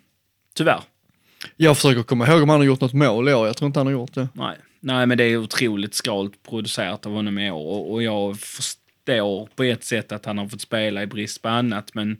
Tyvärr. 0.56 0.80
Jag 1.56 1.76
försöker 1.76 2.02
komma 2.02 2.28
ihåg 2.28 2.42
om 2.42 2.48
han 2.48 2.60
har 2.60 2.64
gjort 2.64 2.80
något 2.80 2.92
mål 2.92 3.28
i 3.28 3.34
år, 3.34 3.46
jag 3.46 3.56
tror 3.56 3.66
inte 3.66 3.80
han 3.80 3.86
har 3.86 3.92
gjort 3.92 4.14
det. 4.14 4.28
Nej, 4.32 4.56
nej 4.80 5.06
men 5.06 5.18
det 5.18 5.24
är 5.24 5.36
otroligt 5.36 5.94
skralt 5.94 6.42
producerat 6.48 7.06
av 7.06 7.12
honom 7.12 7.38
i 7.38 7.50
år 7.50 7.92
och, 7.92 8.02
jag 8.02 8.40
förstår 8.40 9.48
på 9.56 9.62
ett 9.62 9.84
sätt 9.84 10.12
att 10.12 10.24
han 10.24 10.38
har 10.38 10.48
fått 10.48 10.60
spela 10.60 11.02
i 11.02 11.06
brist 11.06 11.42
på 11.42 11.48
annat, 11.48 11.94
men, 11.94 12.16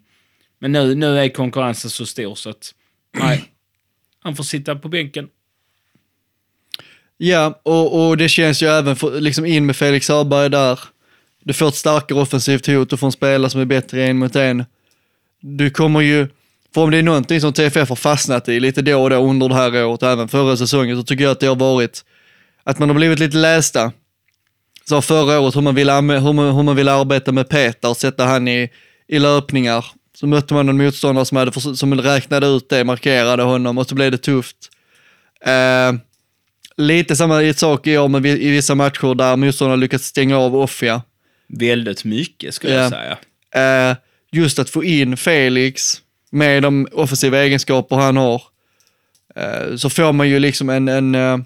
men 0.58 0.72
nu, 0.72 0.94
nu 0.94 1.18
är 1.18 1.28
konkurrensen 1.28 1.90
så 1.90 2.06
stor 2.06 2.34
så 2.34 2.50
att 2.50 2.74
nej, 3.18 3.44
han 4.20 4.36
får 4.36 4.44
sitta 4.44 4.76
på 4.76 4.88
bänken. 4.88 5.28
Ja, 7.16 7.60
och, 7.62 8.08
och 8.08 8.16
det 8.16 8.28
känns 8.28 8.62
ju 8.62 8.66
även 8.66 8.96
för, 8.96 9.20
liksom 9.20 9.46
in 9.46 9.66
med 9.66 9.76
Felix 9.76 10.08
Hörberg 10.08 10.50
där. 10.50 10.80
Du 11.42 11.52
får 11.52 11.68
ett 11.68 11.74
starkare 11.74 12.20
offensivt 12.20 12.66
hot 12.66 12.92
och 12.92 13.00
får 13.00 13.06
en 13.06 13.12
spelare 13.12 13.50
som 13.50 13.60
är 13.60 13.64
bättre 13.64 14.06
en 14.06 14.18
mot 14.18 14.36
en. 14.36 14.64
Du 15.40 15.70
kommer 15.70 16.00
ju, 16.00 16.28
för 16.74 16.80
om 16.80 16.90
det 16.90 16.98
är 16.98 17.02
någonting 17.02 17.40
som 17.40 17.52
TFF 17.52 17.88
har 17.88 17.96
fastnat 17.96 18.48
i 18.48 18.60
lite 18.60 18.82
då 18.82 19.02
och 19.02 19.10
då 19.10 19.16
under 19.16 19.48
det 19.48 19.54
här 19.54 19.84
året, 19.84 20.02
även 20.02 20.28
förra 20.28 20.56
säsongen, 20.56 20.96
så 20.96 21.02
tycker 21.02 21.24
jag 21.24 21.30
att 21.30 21.40
det 21.40 21.46
har 21.46 21.56
varit 21.56 22.04
att 22.64 22.78
man 22.78 22.88
har 22.88 22.96
blivit 22.96 23.18
lite 23.18 23.36
lästa. 23.36 23.92
sa 24.88 25.02
förra 25.02 25.40
året 25.40 25.56
hur 25.56 25.60
man 25.60 25.74
ville, 25.74 25.92
hur 25.94 26.32
man, 26.32 26.54
hur 26.56 26.62
man 26.62 26.76
ville 26.76 26.92
arbeta 26.92 27.32
med 27.32 27.48
Peter 27.48 27.88
och 27.90 27.96
sätta 27.96 28.24
han 28.24 28.48
i, 28.48 28.70
i 29.08 29.18
löpningar. 29.18 29.84
Så 30.16 30.26
mötte 30.26 30.54
man 30.54 30.68
en 30.68 30.76
motståndare 30.76 31.24
som, 31.24 31.36
hade, 31.36 31.76
som 31.76 32.00
räknade 32.00 32.46
ut 32.46 32.68
det, 32.68 32.84
markerade 32.84 33.42
honom 33.42 33.78
och 33.78 33.86
så 33.88 33.94
blev 33.94 34.10
det 34.12 34.18
tufft. 34.18 34.56
Eh, 35.46 35.92
lite 36.76 37.16
samma 37.16 37.52
sak 37.52 37.86
i 37.86 37.98
år 37.98 38.20
vi- 38.20 38.46
i 38.46 38.50
vissa 38.50 38.74
matcher 38.74 39.14
där 39.14 39.36
motståndare 39.36 39.76
lyckats 39.76 40.04
stänga 40.06 40.38
av 40.38 40.56
Offia. 40.56 41.02
Väldigt 41.48 42.04
mycket 42.04 42.54
skulle 42.54 42.74
Ja. 42.74 42.80
jag 42.80 42.90
säga. 43.52 43.90
Eh, 43.90 43.96
just 44.32 44.58
att 44.58 44.70
få 44.70 44.84
in 44.84 45.16
Felix 45.16 46.00
med 46.34 46.62
de 46.62 46.88
offensiva 46.92 47.38
egenskaper 47.38 47.96
han 47.96 48.16
har, 48.16 48.42
eh, 49.36 49.76
så 49.76 49.90
får 49.90 50.12
man 50.12 50.28
ju 50.28 50.38
liksom 50.38 50.70
en, 50.70 50.88
en 50.88 51.14
eh, 51.14 51.38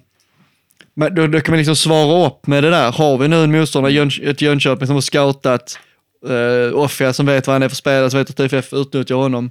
då, 0.95 1.27
då 1.27 1.41
kan 1.41 1.53
man 1.53 1.59
liksom 1.59 1.77
svara 1.77 2.27
upp 2.27 2.47
med 2.47 2.65
det 2.65 2.71
där. 2.71 2.93
Har 2.93 3.19
vi 3.19 3.29
nu 3.29 3.45
en 3.45 3.53
motståndare, 3.53 3.93
Jön, 3.93 4.11
ett 4.23 4.43
Jönköping 4.43 4.87
som 4.87 4.97
har 4.97 5.01
scoutat 5.01 5.79
uh, 6.29 6.75
Offia 6.75 7.13
som 7.13 7.27
vet 7.27 7.47
vad 7.47 7.55
han 7.55 7.63
är 7.63 7.69
för 7.69 7.77
spelare, 7.77 8.11
som 8.11 8.19
vet 8.19 8.31
att 8.31 8.37
TFF 8.37 8.73
utnyttjar 8.73 9.15
honom. 9.15 9.51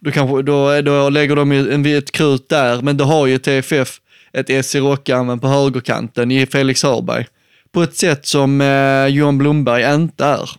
Då, 0.00 0.10
kanske, 0.10 0.42
då, 0.42 0.80
då 0.80 1.08
lägger 1.08 1.36
de 1.36 1.52
ju 1.52 1.72
en, 1.72 1.86
ett 1.86 2.12
krut 2.12 2.48
där, 2.48 2.82
men 2.82 2.96
då 2.96 3.04
har 3.04 3.26
ju 3.26 3.38
TFF 3.38 4.00
ett 4.32 4.50
ess 4.50 4.74
i 4.74 4.80
rockärmen 4.80 5.40
på 5.40 5.48
högerkanten 5.48 6.30
i 6.30 6.46
Felix 6.46 6.82
Hörberg. 6.82 7.26
På 7.72 7.82
ett 7.82 7.96
sätt 7.96 8.26
som 8.26 8.60
eh, 8.60 9.06
Johan 9.06 9.38
Blomberg 9.38 9.94
inte 9.94 10.24
är. 10.24 10.50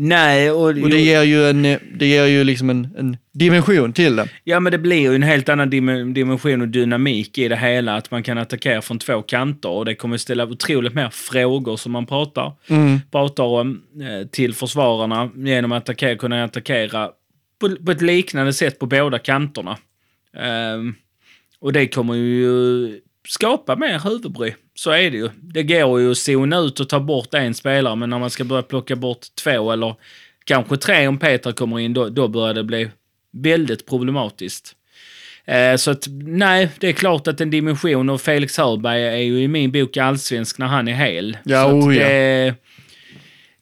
Nej, 0.00 0.50
och, 0.50 0.62
Och 0.62 0.90
det 0.90 1.00
ger 1.00 1.22
ju, 1.22 1.44
en, 1.50 1.64
eh, 1.64 1.78
det 1.94 2.06
ger 2.06 2.24
ju 2.26 2.44
liksom 2.44 2.70
en, 2.70 2.88
en 2.98 3.16
dimension 3.32 3.92
till 3.92 4.16
det. 4.16 4.28
ja, 4.44 4.60
men 4.60 4.72
det 4.72 4.78
blir 4.78 4.96
ju 5.00 5.14
en 5.14 5.22
helt 5.22 5.48
annan 5.48 5.70
dim- 5.70 6.12
dimension 6.14 6.60
och 6.60 6.68
dynamik 6.68 7.38
i 7.38 7.48
det 7.48 7.56
hela. 7.56 7.96
Att 7.96 8.10
man 8.10 8.22
kan 8.22 8.38
attackera 8.38 8.82
från 8.82 8.98
två 8.98 9.22
kanter 9.22 9.68
och 9.68 9.84
det 9.84 9.94
kommer 9.94 10.16
ställa 10.16 10.44
otroligt 10.46 10.94
mer 10.94 11.08
frågor 11.12 11.76
som 11.76 11.92
man 11.92 12.06
pratar, 12.06 12.52
pratar 13.10 13.44
om 13.44 13.82
eh, 14.02 14.26
till 14.28 14.54
försvararna 14.54 15.30
genom 15.36 15.72
att 15.72 15.82
attackera, 15.82 16.16
kunna 16.16 16.44
attackera 16.44 17.10
på, 17.60 17.76
på 17.86 17.90
ett 17.92 18.02
liknande 18.02 18.52
sätt 18.52 18.78
på 18.78 18.86
båda 18.86 19.18
kanterna. 19.18 19.76
Ehm, 20.36 20.94
och 21.60 21.72
det 21.72 21.86
kommer 21.88 22.14
ju 22.14 23.00
skapa 23.28 23.76
mer 23.76 23.98
huvudbry. 23.98 24.54
Så 24.74 24.90
är 24.90 25.10
det 25.10 25.16
ju. 25.16 25.28
Det 25.40 25.62
går 25.62 26.00
ju 26.00 26.10
att 26.10 26.18
zona 26.18 26.58
ut 26.58 26.80
och 26.80 26.88
ta 26.88 27.00
bort 27.00 27.34
en 27.34 27.54
spelare, 27.54 27.96
men 27.96 28.10
när 28.10 28.18
man 28.18 28.30
ska 28.30 28.44
börja 28.44 28.62
plocka 28.62 28.96
bort 28.96 29.26
två 29.44 29.72
eller 29.72 29.94
kanske 30.44 30.76
tre 30.76 31.08
om 31.08 31.18
Peter 31.18 31.52
kommer 31.52 31.78
in, 31.78 31.94
då, 31.94 32.08
då 32.08 32.28
börjar 32.28 32.54
det 32.54 32.64
bli 32.64 32.88
väldigt 33.32 33.86
problematiskt. 33.86 34.74
Eh, 35.44 35.76
så 35.76 35.90
att 35.90 36.06
nej, 36.22 36.68
det 36.78 36.88
är 36.88 36.92
klart 36.92 37.28
att 37.28 37.40
en 37.40 37.50
dimension 37.50 38.10
och 38.10 38.20
Felix 38.20 38.58
Hörberg 38.58 39.02
är 39.02 39.16
ju 39.16 39.42
i 39.42 39.48
min 39.48 39.72
bok 39.72 39.96
allsvensk 39.96 40.58
när 40.58 40.66
han 40.66 40.88
är 40.88 40.92
hel. 40.92 41.36
Ja, 41.44 41.64
så 41.64 41.70
oh 41.70 41.96
ja. 41.96 42.08
det, 42.08 42.54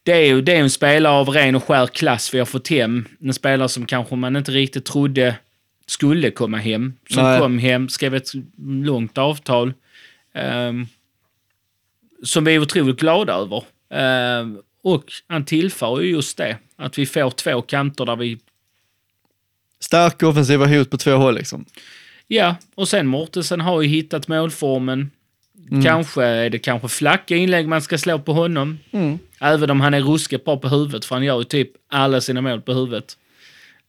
det 0.03 0.11
är 0.11 0.25
ju 0.25 0.41
det 0.41 0.53
är 0.53 0.59
en 0.59 0.69
spelare 0.69 1.13
av 1.13 1.29
ren 1.29 1.55
och 1.55 1.63
skär 1.63 1.87
klass 1.87 2.33
vi 2.33 2.39
har 2.39 2.45
fått 2.45 2.67
hem. 2.67 3.05
En 3.21 3.33
spelare 3.33 3.69
som 3.69 3.85
kanske 3.85 4.15
man 4.15 4.35
inte 4.35 4.51
riktigt 4.51 4.85
trodde 4.85 5.35
skulle 5.87 6.31
komma 6.31 6.57
hem. 6.57 6.93
Som 7.09 7.23
Nej. 7.23 7.39
kom 7.39 7.57
hem, 7.59 7.89
skrev 7.89 8.15
ett 8.15 8.31
långt 8.83 9.17
avtal. 9.17 9.73
ehm, 10.33 10.87
som 12.23 12.43
vi 12.43 12.55
är 12.55 12.59
otroligt 12.59 12.99
glada 12.99 13.33
över. 13.33 13.63
Ehm, 13.89 14.57
och 14.83 15.03
han 15.27 15.45
tillför 15.45 16.01
ju 16.01 16.09
just 16.11 16.37
det, 16.37 16.57
att 16.75 16.97
vi 16.97 17.05
får 17.05 17.29
två 17.29 17.61
kanter 17.61 18.05
där 18.05 18.15
vi 18.15 18.39
Starka 19.79 20.27
offensiva 20.27 20.65
hot 20.65 20.89
på 20.89 20.97
två 20.97 21.11
håll 21.11 21.35
liksom. 21.35 21.65
Ja, 22.27 22.55
och 22.75 22.87
sen 22.87 23.07
Mortensen 23.07 23.61
har 23.61 23.81
ju 23.81 23.87
hittat 23.87 24.27
målformen. 24.27 25.11
Kanske 25.83 26.23
är 26.23 26.49
det 26.49 26.59
kanske 26.59 26.87
flacka 26.87 27.35
inlägg 27.35 27.67
man 27.67 27.81
ska 27.81 27.97
slå 27.97 28.19
på 28.19 28.33
honom. 28.33 28.79
Även 29.39 29.69
om 29.69 29.81
han 29.81 29.93
är 29.93 30.01
ruskigt 30.01 30.45
bra 30.45 30.57
på 30.57 30.69
huvudet, 30.69 31.05
för 31.05 31.15
han 31.15 31.23
gör 31.23 31.37
ju 31.37 31.43
typ 31.43 31.71
alla 31.87 32.21
sina 32.21 32.41
mål 32.41 32.61
på 32.61 32.73
huvudet. 32.73 33.17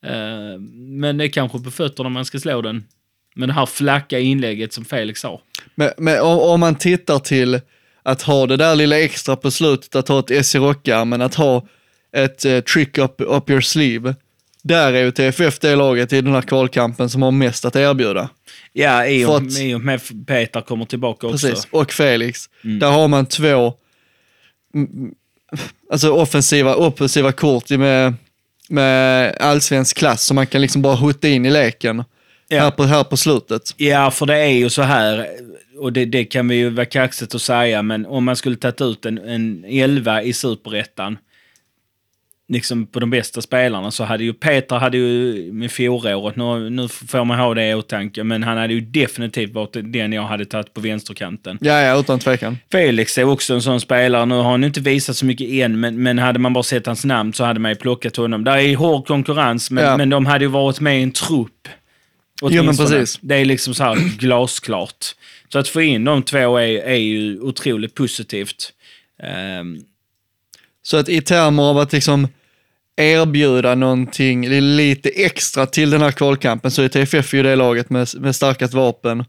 Eh, 0.06 0.60
men 1.00 1.18
det 1.18 1.24
är 1.24 1.28
kanske 1.28 1.58
på 1.58 1.70
fötterna 1.70 2.08
man 2.08 2.24
ska 2.24 2.38
slå 2.38 2.62
den. 2.62 2.84
Men 3.34 3.48
det 3.48 3.54
här 3.54 3.66
flacka 3.66 4.18
inlägget 4.18 4.72
som 4.72 4.84
Felix 4.84 5.22
har. 5.22 5.40
Men, 5.74 5.90
men 5.98 6.20
om, 6.20 6.38
om 6.38 6.60
man 6.60 6.74
tittar 6.74 7.18
till 7.18 7.60
att 8.02 8.22
ha 8.22 8.46
det 8.46 8.56
där 8.56 8.74
lilla 8.76 8.98
extra 9.00 9.36
på 9.36 9.50
slutet, 9.50 9.96
att 9.96 10.08
ha 10.08 10.18
ett 10.18 10.46
SC 10.46 10.54
Rockar, 10.54 11.04
men 11.04 11.22
att 11.22 11.34
ha 11.34 11.66
ett 12.12 12.44
eh, 12.44 12.60
trick 12.60 12.98
up, 12.98 13.14
up 13.18 13.50
your 13.50 13.60
sleeve. 13.60 14.14
Där 14.62 14.92
är 14.92 15.04
ju 15.04 15.10
TFF 15.10 15.58
det 15.58 15.76
laget 15.76 16.12
i 16.12 16.20
den 16.20 16.32
här 16.34 16.42
kvalkampen 16.42 17.10
som 17.10 17.22
har 17.22 17.30
mest 17.30 17.64
att 17.64 17.76
erbjuda. 17.76 18.28
Ja, 18.72 19.06
i 19.06 19.24
och, 19.24 19.36
att- 19.36 19.58
i 19.58 19.74
och 19.74 19.80
med 19.80 20.26
Peter 20.26 20.60
kommer 20.60 20.84
tillbaka 20.84 21.26
också. 21.26 21.46
Precis, 21.48 21.68
och 21.70 21.92
Felix. 21.92 22.48
Där 22.62 22.90
har 22.90 23.08
man 23.08 23.26
två 23.26 23.74
mm, 24.74 25.14
alltså 25.92 26.10
offensiva, 26.12 26.74
offensiva 26.74 27.32
kort 27.32 27.70
med, 27.70 28.14
med 28.70 29.36
allsvensk 29.40 29.96
klass 29.96 30.24
som 30.24 30.34
man 30.34 30.46
kan 30.46 30.60
liksom 30.60 30.82
bara 30.82 30.94
hutta 30.94 31.28
in 31.28 31.46
i 31.46 31.50
leken. 31.50 32.04
Ja. 32.48 32.60
Här, 32.60 32.70
på, 32.70 32.84
här 32.84 33.04
på 33.04 33.16
slutet. 33.16 33.74
Ja, 33.76 34.10
för 34.10 34.26
det 34.26 34.36
är 34.36 34.48
ju 34.48 34.70
så 34.70 34.82
här, 34.82 35.26
och 35.78 35.92
det, 35.92 36.04
det 36.04 36.24
kan 36.24 36.48
vi 36.48 36.56
ju 36.56 36.70
vara 36.70 36.86
kaxigt 36.86 37.34
att 37.34 37.42
säga, 37.42 37.82
men 37.82 38.06
om 38.06 38.24
man 38.24 38.36
skulle 38.36 38.56
tagit 38.56 38.80
ut 38.80 39.04
en, 39.04 39.18
en 39.18 39.64
elva 39.64 40.22
i 40.22 40.32
superettan, 40.32 41.18
liksom 42.48 42.86
på 42.86 43.00
de 43.00 43.10
bästa 43.10 43.42
spelarna, 43.42 43.90
så 43.90 44.04
hade 44.04 44.24
ju 44.24 44.32
Peter 44.32 44.76
hade 44.76 44.96
ju 44.96 45.52
med 45.52 45.70
fjolåret, 45.70 46.36
nu, 46.36 46.70
nu 46.70 46.88
får 46.88 47.24
man 47.24 47.38
ha 47.38 47.54
det 47.54 47.68
i 47.70 47.74
åtanke, 47.74 48.24
men 48.24 48.42
han 48.42 48.56
hade 48.58 48.74
ju 48.74 48.80
definitivt 48.80 49.52
varit 49.52 49.76
den 49.92 50.12
jag 50.12 50.22
hade 50.22 50.44
tagit 50.44 50.74
på 50.74 50.80
vänsterkanten. 50.80 51.58
Ja, 51.60 51.80
ja, 51.80 52.00
utan 52.00 52.18
tvekan. 52.18 52.58
Felix 52.72 53.18
är 53.18 53.24
också 53.24 53.54
en 53.54 53.62
sån 53.62 53.80
spelare. 53.80 54.26
Nu 54.26 54.34
har 54.34 54.42
han 54.50 54.64
inte 54.64 54.80
visat 54.80 55.16
så 55.16 55.26
mycket 55.26 55.48
än, 55.50 55.80
men, 55.80 56.02
men 56.02 56.18
hade 56.18 56.38
man 56.38 56.52
bara 56.52 56.62
sett 56.64 56.86
hans 56.86 57.04
namn 57.04 57.32
så 57.32 57.44
hade 57.44 57.60
man 57.60 57.70
ju 57.70 57.74
plockat 57.76 58.16
honom. 58.16 58.44
Där 58.44 58.56
är 58.56 58.76
hård 58.76 59.06
konkurrens, 59.06 59.70
men, 59.70 59.84
Ja. 59.84 59.96
men 59.96 60.10
de 60.10 60.26
hade 60.26 60.44
ju 60.44 60.48
varit 60.50 60.80
med 60.80 61.00
i 61.00 61.02
en 61.02 61.12
trupp. 61.12 61.68
Jo, 62.42 62.62
men 62.62 62.76
precis. 62.76 63.18
Det 63.20 63.34
är 63.36 63.44
liksom 63.44 63.74
så 63.74 63.84
här 63.84 64.18
glasklart. 64.18 65.06
Så 65.52 65.58
att 65.58 65.68
få 65.68 65.82
in 65.82 66.04
de 66.04 66.22
två 66.22 66.56
är, 66.58 66.78
är 66.78 66.94
ju 66.96 67.40
otroligt 67.40 67.94
positivt. 67.94 68.72
Ehm, 69.22 69.78
Så 70.82 70.96
att 70.96 71.08
i 71.08 71.20
termer 71.20 71.62
av 71.62 71.78
att 71.78 71.92
liksom 71.92 72.28
erbjuda 72.98 73.74
någonting 73.74 74.48
lite 74.48 75.08
extra 75.08 75.66
till 75.66 75.90
den 75.90 76.00
här 76.00 76.12
kvalkampen 76.12 76.70
så 76.70 76.82
är 76.82 76.88
TFF 76.88 77.34
ju 77.34 77.42
det 77.42 77.56
laget 77.56 77.90
med, 77.90 78.08
med 78.20 78.36
starkast 78.36 78.74
vapen. 78.74 79.24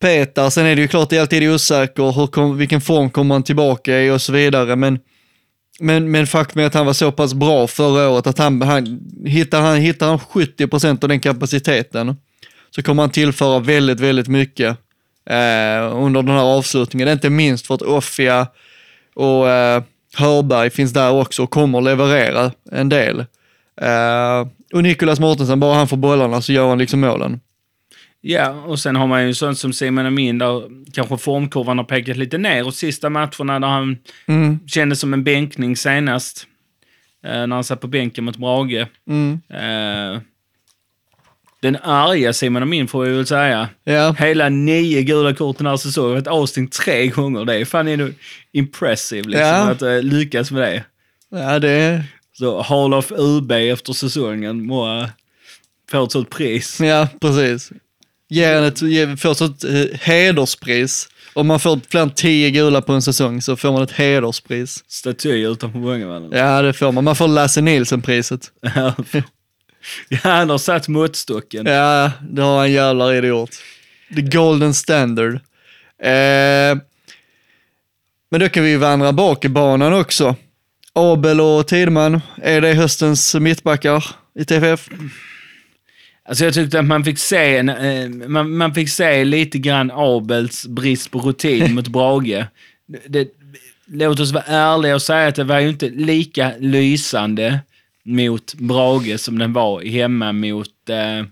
Peter, 0.00 0.50
sen 0.50 0.66
är 0.66 0.76
det 0.76 0.82
ju 0.82 0.88
klart 0.88 1.10
det 1.10 1.16
är 1.16 1.20
alltid 1.20 1.50
osäker, 1.50 2.12
hur 2.12 2.26
kom, 2.26 2.58
vilken 2.58 2.80
form 2.80 3.10
kommer 3.10 3.34
han 3.34 3.42
tillbaka 3.42 4.00
i 4.00 4.10
och 4.10 4.22
så 4.22 4.32
vidare, 4.32 4.76
men 4.76 4.98
men, 5.82 6.10
men 6.10 6.26
faktum 6.26 6.62
är 6.62 6.66
att 6.66 6.74
han 6.74 6.86
var 6.86 6.92
så 6.92 7.12
pass 7.12 7.34
bra 7.34 7.66
förra 7.66 8.08
året 8.08 8.26
att 8.26 8.38
han, 8.38 8.62
han, 8.62 9.00
hittar, 9.26 9.60
han, 9.60 9.76
hittar 9.76 10.08
han 10.08 10.18
70 10.18 10.66
procent 10.66 11.02
av 11.02 11.08
den 11.08 11.20
kapaciteten 11.20 12.16
så 12.70 12.82
kommer 12.82 13.02
han 13.02 13.10
tillföra 13.10 13.58
väldigt, 13.58 14.00
väldigt 14.00 14.28
mycket 14.28 14.68
eh, 15.30 15.96
under 15.96 16.22
den 16.22 16.36
här 16.36 16.56
avslutningen. 16.56 17.08
Inte 17.08 17.30
minst 17.30 17.66
för 17.66 17.74
att 17.74 17.82
Offia 17.82 18.46
och 19.14 19.48
eh, 19.48 19.82
Hörberg 20.14 20.70
finns 20.70 20.92
där 20.92 21.12
också 21.12 21.42
och 21.42 21.50
kommer 21.50 21.80
leverera 21.80 22.52
en 22.72 22.88
del. 22.88 23.20
Eh, 23.80 24.46
och 24.74 24.82
Nicolas 24.82 25.20
Mortensen, 25.20 25.60
bara 25.60 25.74
han 25.74 25.88
får 25.88 25.96
bollarna 25.96 26.42
så 26.42 26.52
gör 26.52 26.68
han 26.68 26.78
liksom 26.78 27.00
målen. 27.00 27.40
ja, 28.20 28.50
och 28.50 28.78
sen 28.78 28.96
har 28.96 29.06
man 29.06 29.26
ju 29.26 29.34
sånt 29.34 29.58
som 29.58 29.72
Simon 29.72 30.06
Amin 30.06 30.38
där 30.38 30.62
kanske 30.92 31.16
formkurvan 31.16 31.78
har 31.78 31.84
pekat 31.84 32.16
lite 32.16 32.38
ner 32.38 32.66
och 32.66 32.74
sista 32.74 33.10
matcherna 33.10 33.60
där 33.60 33.68
han 33.68 33.96
Mm, 34.26 34.58
kändes 34.66 35.00
som 35.00 35.12
en 35.12 35.24
bänkning 35.24 35.76
senast. 35.76 36.46
Eh, 37.24 37.30
när 37.46 37.54
han 37.54 37.64
satt 37.64 37.80
på 37.80 37.86
bänken 37.86 38.24
mot 38.24 38.36
Brage. 38.36 38.86
mm, 39.08 39.40
Eh, 39.48 40.20
den 41.62 41.76
arga 41.76 42.32
Simon 42.32 42.62
Amin 42.62 42.88
får 42.88 43.04
vi 43.04 43.10
väl 43.12 43.26
säga. 43.26 43.68
ja. 43.84 44.12
Hela 44.18 44.48
nio 44.48 45.02
gula 45.02 45.34
kort 45.34 45.58
den 45.58 45.66
här 45.66 45.76
säsongen. 45.76 46.12
Varit 46.12 46.26
Austin 46.26 46.68
tre 46.68 47.06
gånger. 47.06 47.44
Det 47.44 47.54
är 47.54 47.64
fan 47.64 47.88
ändå 47.88 48.08
impressive 48.52 49.22
liksom, 49.28 49.40
Ja. 49.46 49.70
att 49.70 49.82
uh, 49.82 50.02
lyckas 50.02 50.50
med 50.50 50.62
det. 50.62 50.84
ja, 51.30 51.58
det 51.58 52.04
Så 52.32 52.62
Hall 52.62 52.94
of 52.94 53.12
UB 53.12 53.52
efter 53.52 53.92
säsongen 53.92 54.66
må 54.66 54.98
uh, 55.00 55.06
få 55.90 56.04
ett 56.04 56.12
sånt 56.12 56.30
pris. 56.30 56.80
ja 56.80 57.08
precis. 57.20 57.72
Ger 58.32 58.54
han 58.54 58.64
ett, 58.64 58.82
ger, 58.82 59.16
får 59.16 59.30
ett 59.44 59.64
eh, 59.64 59.98
hederspris. 60.00 61.08
Om 61.34 61.46
man 61.46 61.60
får 61.60 61.80
fler 61.90 62.00
än 62.00 62.10
tio 62.10 62.50
gula 62.50 62.82
på 62.82 62.92
en 62.92 63.02
säsong 63.02 63.42
så 63.42 63.56
får 63.56 63.72
man 63.72 63.82
ett 63.82 63.92
hederspris. 63.92 64.84
Staty 64.88 65.46
utanför 65.46 65.78
Vångavallen. 65.78 66.30
Ja, 66.32 66.62
det 66.62 66.72
får 66.72 66.92
man. 66.92 67.04
Man 67.04 67.16
får 67.16 67.28
Lasse 67.28 67.60
Nilsson-priset. 67.60 68.40
Ja. 70.08 70.18
han 70.22 70.50
har 70.50 70.58
satt 70.58 70.88
måttstocken. 70.88 71.66
Ja, 71.66 72.12
det 72.30 72.42
har 72.42 72.58
han 72.58 72.72
jävlar 72.72 73.14
i 73.14 73.20
det 73.20 73.26
gjort. 73.26 73.50
The 74.14 74.22
golden 74.22 74.74
standard. 74.74 75.34
Eh, 76.02 76.78
men 78.30 78.40
då 78.40 78.48
kan 78.48 78.64
vi 78.64 78.76
vandra 78.76 79.12
bak 79.12 79.44
i 79.44 79.48
banan 79.48 79.92
också. 79.92 80.36
Abel 80.92 81.40
och 81.40 81.68
Tidman, 81.68 82.20
är 82.42 82.60
det 82.60 82.74
höstens 82.74 83.34
mittbackar 83.34 84.04
i 84.34 84.44
TFF? 84.44 84.88
Alltså 86.28 86.44
jag 86.44 86.54
tyckte 86.54 86.78
att 86.78 86.84
man 86.84 87.04
fick 87.04 87.18
se, 87.18 87.56
en, 87.56 87.68
eh, 87.68 88.08
man, 88.08 88.56
man 88.56 88.74
fick 88.74 88.90
se 88.90 89.24
lite 89.24 89.58
grann 89.58 89.90
Abels 89.94 90.66
brist 90.66 91.10
på 91.10 91.18
rutin 91.18 91.74
mot 91.74 91.88
Brage. 91.88 92.44
Det, 93.08 93.28
låt 93.86 94.20
oss 94.20 94.32
vara 94.32 94.44
ärliga 94.44 94.94
och 94.94 95.02
säga 95.02 95.28
att 95.28 95.34
det 95.34 95.44
var 95.44 95.60
ju 95.60 95.68
inte 95.68 95.88
lika 95.88 96.52
lysande 96.58 97.60
mot 98.10 98.54
Brage 98.54 99.20
som 99.20 99.38
den 99.38 99.52
var 99.52 99.80
hemma 99.82 100.32
mot 100.32 100.88
eh, 100.88 101.26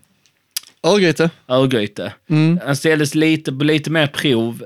Örgryte. 0.91 1.31
Örgryte. 1.49 2.12
Mm. 2.31 2.61
Han 2.67 2.77
ställdes 2.77 3.14
lite 3.14 3.51
lite 3.51 3.91
mer 3.91 4.07
prov, 4.07 4.64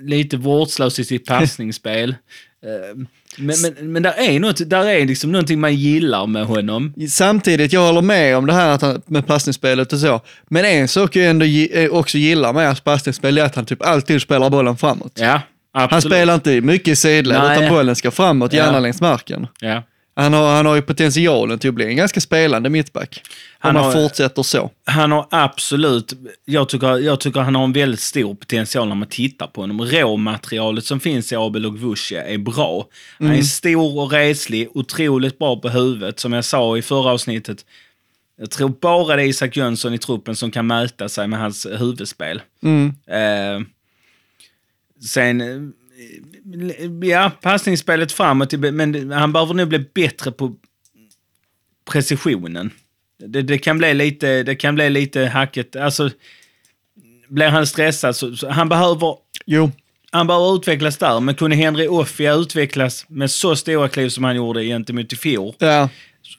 lite 0.00 0.36
vårdslös 0.36 0.98
i 0.98 1.04
sitt 1.04 1.26
passningsspel. 1.26 2.10
Eh, 2.10 2.96
men, 3.38 3.56
men, 3.62 3.92
men 3.92 4.02
där 4.02 4.14
är, 4.18 4.40
något, 4.40 4.70
där 4.70 4.86
är 4.86 5.06
liksom 5.06 5.32
någonting 5.32 5.60
man 5.60 5.74
gillar 5.74 6.26
med 6.26 6.46
honom. 6.46 6.94
Samtidigt, 7.10 7.72
jag 7.72 7.80
håller 7.86 8.02
med 8.02 8.36
om 8.36 8.46
det 8.46 8.52
här 8.52 8.70
att 8.70 8.82
han, 8.82 9.02
med 9.06 9.26
passningsspelet 9.26 9.92
och 9.92 9.98
så. 9.98 10.20
Men 10.48 10.64
en 10.64 10.88
sak 10.88 11.16
jag 11.16 11.26
ändå 11.26 11.44
eh, 11.44 11.90
också 11.90 12.18
gillar 12.18 12.52
med 12.52 12.66
hans 12.66 12.80
passningsspel 12.80 13.38
är 13.38 13.42
att 13.44 13.54
han 13.54 13.66
typ 13.66 13.82
alltid 13.82 14.22
spelar 14.22 14.50
bollen 14.50 14.76
framåt. 14.76 15.12
Ja, 15.20 15.40
absolut. 15.72 15.90
Han 15.92 16.02
spelar 16.02 16.34
inte 16.34 16.60
mycket 16.60 16.88
i 16.88 16.96
sidled, 16.96 17.52
utan 17.52 17.68
bollen 17.68 17.96
ska 17.96 18.10
framåt, 18.10 18.52
Ja. 18.52 18.64
gärna 18.64 18.80
längs 18.80 19.00
marken. 19.00 19.46
Ja. 19.60 19.82
Han 20.18 20.32
har, 20.32 20.56
han 20.56 20.66
har 20.66 20.74
ju 20.74 20.82
potentialen 20.82 21.58
till 21.58 21.68
att 21.68 21.74
bli 21.74 21.84
en 21.86 21.96
ganska 21.96 22.20
spelande 22.20 22.70
mittback. 22.70 23.22
Han 23.58 23.76
om 23.76 23.82
han 23.82 23.94
har- 23.94 24.02
fortsätter 24.02 24.42
så. 24.42 24.70
Han 24.84 25.12
har 25.12 25.26
absolut, 25.30 26.12
jag 26.44 26.68
tycker, 26.68 26.98
jag 26.98 27.20
tycker 27.20 27.40
han 27.40 27.54
har 27.54 27.64
en 27.64 27.72
väldigt 27.72 28.00
stor 28.00 28.34
potential 28.34 28.88
när 28.88 28.94
man 28.94 29.08
tittar 29.08 29.46
på 29.46 29.60
honom. 29.60 29.80
Råmaterialet 29.82 30.84
som 30.84 31.00
finns 31.00 31.32
i 31.32 31.36
Abel 31.36 31.66
och 31.66 31.78
Vucia 31.78 32.24
är 32.24 32.38
bra. 32.38 32.86
Han 33.18 33.30
är 33.32 33.42
stor 33.42 33.98
och 34.00 34.12
reslig, 34.12 34.68
otroligt 34.74 35.38
bra 35.38 35.56
på 35.60 35.68
huvudet. 35.68 36.20
Som 36.20 36.32
jag 36.32 36.44
sa 36.44 36.76
i 36.76 36.82
förra 36.82 37.10
avsnittet, 37.10 37.64
jag 38.38 38.50
tror 38.50 38.68
bara 38.68 39.16
det 39.16 39.22
är 39.22 39.26
Isak 39.26 39.56
Jönsson 39.56 39.94
i 39.94 39.98
truppen 39.98 40.36
som 40.36 40.50
kan 40.50 40.66
mäta 40.66 41.08
sig 41.08 41.28
med 41.28 41.38
hans 41.38 41.66
huvudspel. 41.66 42.42
Mm. 42.62 42.94
Eh, 43.06 43.66
sen, 45.06 45.72
ja, 47.02 47.30
passningsspelet 47.42 48.12
framåt, 48.12 48.52
men 48.52 49.12
han 49.12 49.32
behöver 49.32 49.54
nog 49.54 49.68
bli 49.68 49.78
bättre 49.78 50.32
på 50.32 50.54
precisionen. 51.90 52.70
Det, 53.18 53.42
det, 53.42 53.58
kan 53.58 53.78
bli 53.78 53.94
lite, 53.94 54.42
det 54.42 54.54
kan 54.54 54.74
bli 54.74 54.90
lite 54.90 55.26
hacket. 55.26 55.76
Alltså, 55.76 56.10
blir 57.28 57.48
han 57.48 57.66
stressad 57.66 58.16
så, 58.16 58.36
så 58.36 58.48
han 58.48 58.68
behöver 58.68 59.16
Jo, 59.46 59.70
han 60.10 60.26
behöver 60.26 60.54
utvecklas 60.54 60.96
där, 60.96 61.20
men 61.20 61.34
kunde 61.34 61.56
Henry 61.56 61.88
Offia 61.88 62.34
utvecklas 62.34 63.04
med 63.08 63.30
så 63.30 63.56
stora 63.56 63.88
kliv 63.88 64.08
som 64.08 64.24
han 64.24 64.36
gjorde 64.36 64.64
gentemot 64.64 65.12
i 65.12 65.16
fjol, 65.16 65.54
ja. 65.58 65.88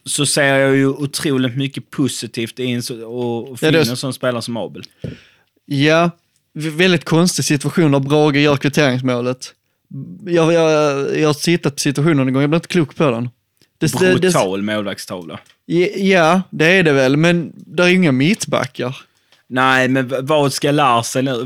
så 0.06 0.26
ser 0.26 0.56
jag 0.56 0.76
ju 0.76 0.88
otroligt 0.88 1.58
mycket 1.58 1.92
positivt 1.92 2.60
i 2.60 2.72
en 2.72 2.84
så, 2.84 3.06
och, 3.06 3.60
få 3.60 3.66
Ja, 3.66 3.80
en 3.80 3.98
sån 3.98 4.14
spelare 4.14 4.42
som 4.42 4.58
Abel. 4.58 4.84
Ja, 5.66 6.12
väldigt 6.54 7.06
konstig 7.06 7.46
situation 7.46 7.92
när 7.92 8.00
Brage 8.00 8.38
gör 8.38 8.58
kvitteringsmålet. 8.58 9.54
Jag, 10.26 10.54
jag, 10.54 11.18
jag 11.20 11.30
har 11.30 11.34
tittat 11.34 11.76
på 11.76 11.80
situationen 11.80 12.28
en 12.28 12.34
gång, 12.34 12.42
jag 12.42 12.50
blir 12.50 12.58
inte 12.58 12.68
klok 12.68 12.96
på 12.96 13.12
den. 13.12 13.30
Det, 13.80 14.00
Brutal 14.00 14.62
målvaktstavla. 14.62 15.40
ja, 15.96 16.42
det 16.50 16.66
är 16.66 16.84
det 16.84 16.92
väl, 16.92 17.18
men 17.18 17.54
det 17.56 17.84
är 17.84 17.88
inga 17.88 18.12
mittbackar. 18.12 18.98
Nej, 19.50 19.88
men 19.88 20.14
vad 20.22 20.54
ska 20.54 20.72
Larsen 20.72 21.26
nu? 21.26 21.44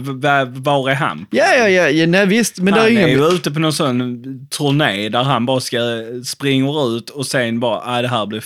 Var 0.48 0.90
är 0.90 0.96
han? 0.96 1.26
Ja, 1.30 1.56
ja, 1.56 1.70
ja, 1.70 1.90
ja 1.90 2.08
nej 2.08 2.26
visst, 2.26 2.60
men 2.60 2.74
det 2.74 2.80
han 2.80 2.90
är 2.90 2.92
är 2.92 2.98
inga... 2.98 3.08
ju 3.08 3.28
ute 3.28 3.52
på 3.52 3.60
någon 3.60 3.74
sån 3.74 4.24
turné 4.48 5.10
där 5.10 5.24
han 5.24 5.46
bara 5.46 5.60
ska 5.60 5.80
springer 6.26 6.98
ut 6.98 7.10
och 7.10 7.26
sen 7.26 7.60
bara, 7.60 7.92
nej 7.92 8.02
det 8.02 8.08
här 8.08 8.26
blir 8.26 8.44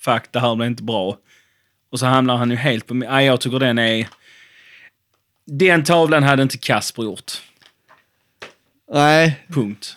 fuck, 0.00 0.22
det 0.30 0.40
här 0.40 0.56
blir 0.56 0.66
inte 0.66 0.82
bra. 0.82 1.16
Och 1.92 1.98
så 1.98 2.06
hamnar 2.06 2.36
han 2.36 2.50
ju 2.50 2.56
helt 2.56 2.86
på, 2.86 2.94
nej 2.94 3.26
jag 3.26 3.40
tycker 3.40 3.58
den 3.58 3.78
är, 3.78 4.08
den 5.46 5.84
tavlan 5.84 6.22
hade 6.22 6.42
inte 6.42 6.58
Kasper 6.58 7.02
gjort. 7.02 7.32
Nej, 8.92 9.44
Punkt. 9.48 9.96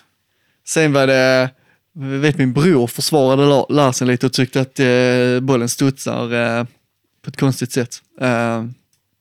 sen 0.68 0.92
var 0.92 1.06
det, 1.06 1.50
vet 1.94 2.38
min 2.38 2.52
bror 2.52 2.86
försvarade 2.86 3.46
La- 3.46 3.66
Larsen 3.68 4.08
lite 4.08 4.26
och 4.26 4.32
tyckte 4.32 4.60
att 4.60 4.80
eh, 4.80 5.40
bollen 5.40 5.68
studsar 5.68 6.32
eh, 6.58 6.64
på 7.22 7.28
ett 7.30 7.36
konstigt 7.36 7.72
sätt. 7.72 8.02
Eh, 8.20 8.64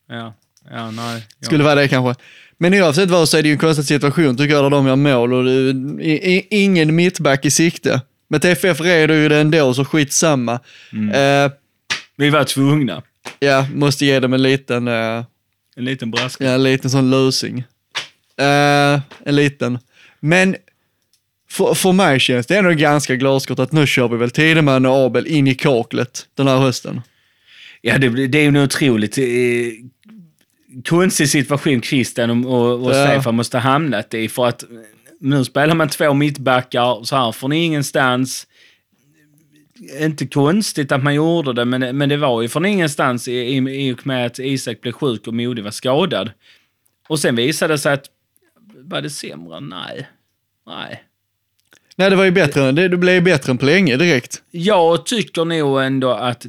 Ja, 0.10 0.34
ja 0.72 0.92
nej. 0.92 1.28
Ja. 1.40 1.46
Skulle 1.46 1.64
vara 1.64 1.76
det 1.76 1.88
kanske. 1.88 2.24
Men 2.58 2.74
oavsett 2.74 3.10
vad 3.10 3.30
så 3.30 3.38
är 3.38 3.42
det 3.42 3.48
ju 3.48 3.54
en 3.54 3.60
konstig 3.60 3.86
situation 3.86 4.38
tycker 4.38 4.54
jag, 4.56 4.64
där 4.66 4.70
de 4.70 4.88
gör 4.88 4.96
mål 4.96 5.34
och 5.34 5.44
det, 5.46 5.52
i, 6.06 6.48
ingen 6.50 6.96
mittback 6.96 7.46
i 7.46 7.52
sikte. 7.52 8.02
Med 8.28 8.42
TFF 8.42 8.82
reder 8.82 9.16
ju 9.16 9.30
det 9.30 9.38
ändå, 9.38 9.74
så 9.74 9.86
skitsamma. 9.86 10.54
Eh, 11.14 11.52
Vi 12.16 12.30
var 12.30 12.44
tvungna. 12.44 13.02
ja, 13.40 13.68
måste 13.74 14.06
ge 14.06 14.20
dem 14.20 14.34
en 14.34 14.42
liten, 14.44 14.88
eh, 14.88 15.24
En 15.76 15.86
liten 15.86 16.12
brasklapp. 16.12 16.48
ja, 16.48 16.54
en 16.56 16.64
liten 16.64 16.90
sån 16.90 17.10
lösning. 17.10 17.64
Eh, 18.42 19.02
en 19.26 19.36
liten. 19.36 19.80
Men 20.20 20.56
för, 21.50 21.74
för 21.74 21.92
mig 21.92 22.20
känns 22.20 22.48
det 22.48 22.58
ändå 22.58 22.72
ganska 22.72 23.16
glasklart 23.16 23.60
att 23.60 23.72
nu 23.72 23.88
kör 23.88 24.08
vi 24.08 24.18
väl 24.18 24.32
Tideman 24.32 24.86
och 24.86 24.96
Abel 24.96 25.28
in 25.28 25.48
i 25.48 25.56
kaklet 25.56 26.28
den 26.36 26.48
här 26.48 26.58
hösten. 26.58 27.02
Ja, 27.82 27.98
det, 27.98 28.28
det 28.28 28.38
är 28.38 28.42
ju 28.42 28.48
en 28.48 28.58
otroligt 28.58 29.18
eh, 29.18 29.26
konstig 30.86 31.30
situation 31.30 31.82
Christian 31.82 32.46
och, 32.46 32.84
och, 32.84 32.96
Ja. 32.96 33.08
Stefan 33.08 33.36
måste 33.36 33.58
ha 33.58 33.72
hamnat 33.72 34.14
i. 34.14 34.30
För 34.30 34.46
att 34.48 34.64
nu 35.20 35.46
spelar 35.46 35.76
man 35.76 35.90
två 35.90 36.14
mittbackar 36.14 37.04
så 37.04 37.16
här 37.16 37.32
från 37.32 37.54
ingenstans. 37.54 38.48
Inte 40.00 40.28
konstigt 40.28 40.92
att 40.92 41.04
man 41.04 41.16
gjorde 41.16 41.54
det, 41.54 41.66
men, 41.66 41.98
men 41.98 42.10
det 42.10 42.18
var 42.18 42.42
ju 42.42 42.48
från 42.48 42.66
ingenstans 42.66 43.28
i, 43.28 43.32
i, 43.32 43.88
i 43.88 43.94
och 43.94 44.08
med 44.08 44.26
att 44.26 44.40
Isak 44.40 44.82
blev 44.82 44.92
sjuk 44.92 45.28
och 45.28 45.34
Modig 45.34 45.64
var 45.64 45.72
skadad. 45.72 46.32
Och 47.08 47.20
sen 47.20 47.36
visade 47.36 47.74
det 47.74 47.78
sig 47.78 47.94
att, 47.94 48.06
var 48.84 49.02
det 49.02 49.10
sämre? 49.10 49.60
Nej. 49.60 50.08
Nej. 50.68 51.04
Nej, 51.96 52.10
det 52.10 52.16
var 52.16 52.24
ju 52.24 52.32
bättre, 52.32 52.72
det, 52.72 52.88
det 52.88 52.98
blev 52.98 53.16
ju 53.16 53.22
bättre 53.22 53.52
än 53.52 53.58
på 53.58 53.66
länge 53.66 53.98
direkt. 53.98 54.42
Jag 54.52 55.06
tycker 55.06 55.46
nog 55.46 55.82
ändå 55.84 56.12
att 56.12 56.46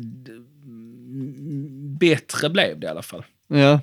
bättre 2.01 2.51
blev 2.51 2.81
det 2.81 2.87
i 2.87 2.91
alla 2.91 3.03
fall. 3.03 3.25
Ja. 3.49 3.81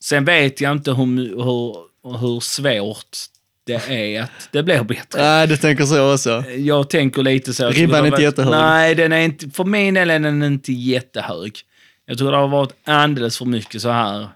Sen 0.00 0.24
vet 0.24 0.60
jag 0.60 0.72
inte 0.72 0.92
hur, 0.92 1.06
hur, 1.44 1.76
hur 2.18 2.40
svårt 2.40 3.16
det 3.64 3.88
är 3.88 4.22
att 4.22 4.48
det 4.50 4.62
blir 4.62 4.82
bättre. 4.82 5.22
Nej, 5.22 5.46
du 5.46 5.56
tänker 5.56 5.84
så 5.84 6.12
också. 6.12 6.44
Jag 6.50 6.90
tänker 6.90 7.22
lite 7.22 7.54
så. 7.54 7.70
Ribban 7.70 7.94
är 7.94 7.98
inte 7.98 8.10
varit- 8.10 8.22
jättehög. 8.22 8.50
Nej, 8.50 8.94
den 8.94 9.12
är 9.12 9.20
inte, 9.20 9.50
för 9.50 9.64
min 9.64 9.94
del 9.94 10.10
är 10.10 10.18
den 10.18 10.42
inte 10.42 10.72
jättehög. 10.72 11.58
Jag 12.06 12.18
tror 12.18 12.30
det 12.30 12.36
har 12.36 12.48
varit 12.48 12.72
alldeles 12.84 13.38
för 13.38 13.44
mycket 13.44 13.82
så 13.82 13.90
här. 13.90 14.28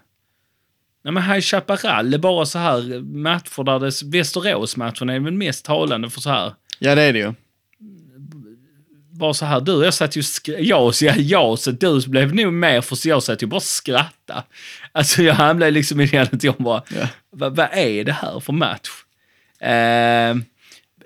Nej 1.07 1.13
men 1.13 1.23
High 1.23 1.41
Chaparral 1.41 2.13
är 2.13 2.17
bara 2.17 2.45
så 2.45 2.59
här 2.59 3.01
matcher 3.01 3.63
där 3.63 3.79
det, 3.79 4.17
Västerås-matchen 4.17 5.09
är 5.09 5.19
väl 5.19 5.33
mest 5.33 5.65
talande 5.65 6.09
för 6.09 6.21
så 6.21 6.29
här. 6.29 6.53
Ja, 6.79 6.95
det 6.95 7.01
är 7.01 7.13
det 7.13 7.19
ju. 7.19 7.33
Bara 9.11 9.33
så 9.33 9.45
här, 9.45 9.61
du, 9.61 9.83
jag 9.83 9.93
satt 9.93 10.15
ju, 10.15 10.21
jag, 10.57 10.93
jag, 11.01 11.17
jag, 11.17 11.59
så 11.59 11.71
du 11.71 12.07
blev 12.07 12.35
nog 12.35 12.53
mer 12.53 12.81
för 12.81 12.95
så 12.95 13.09
jag 13.09 13.23
satt 13.23 13.43
ju 13.43 13.47
bara 13.47 13.59
skratta. 13.59 14.43
Alltså 14.91 15.23
jag 15.23 15.33
hamnade 15.33 15.71
liksom 15.71 16.01
i 16.01 16.05
den 16.05 16.27
att 16.31 16.43
jag 16.43 16.55
bara, 16.57 16.83
Ja. 16.95 17.07
vad, 17.31 17.55
vad 17.55 17.67
är 17.71 18.03
det 18.03 18.11
här 18.13 18.39
för 18.39 18.53
match? 18.53 18.89
Eh, 19.61 20.35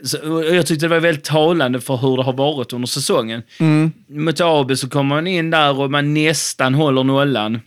så, 0.03 0.43
jag 0.53 0.65
tyckte 0.65 0.85
det 0.85 0.89
var 0.89 0.99
väldigt 0.99 1.23
talande 1.25 1.81
för 1.81 1.97
hur 1.97 2.17
det 2.17 2.23
har 2.23 2.33
varit 2.33 2.73
under 2.73 2.87
säsongen. 2.87 3.43
Mm. 3.59 3.91
Mot 4.07 4.41
AB 4.41 4.77
så 4.77 4.89
kommer 4.89 5.15
man 5.15 5.27
in 5.27 5.49
där 5.51 5.79
och 5.79 5.91
man 5.91 6.13
nästan 6.13 6.73
håller 6.73 7.03
nollan. 7.03 7.61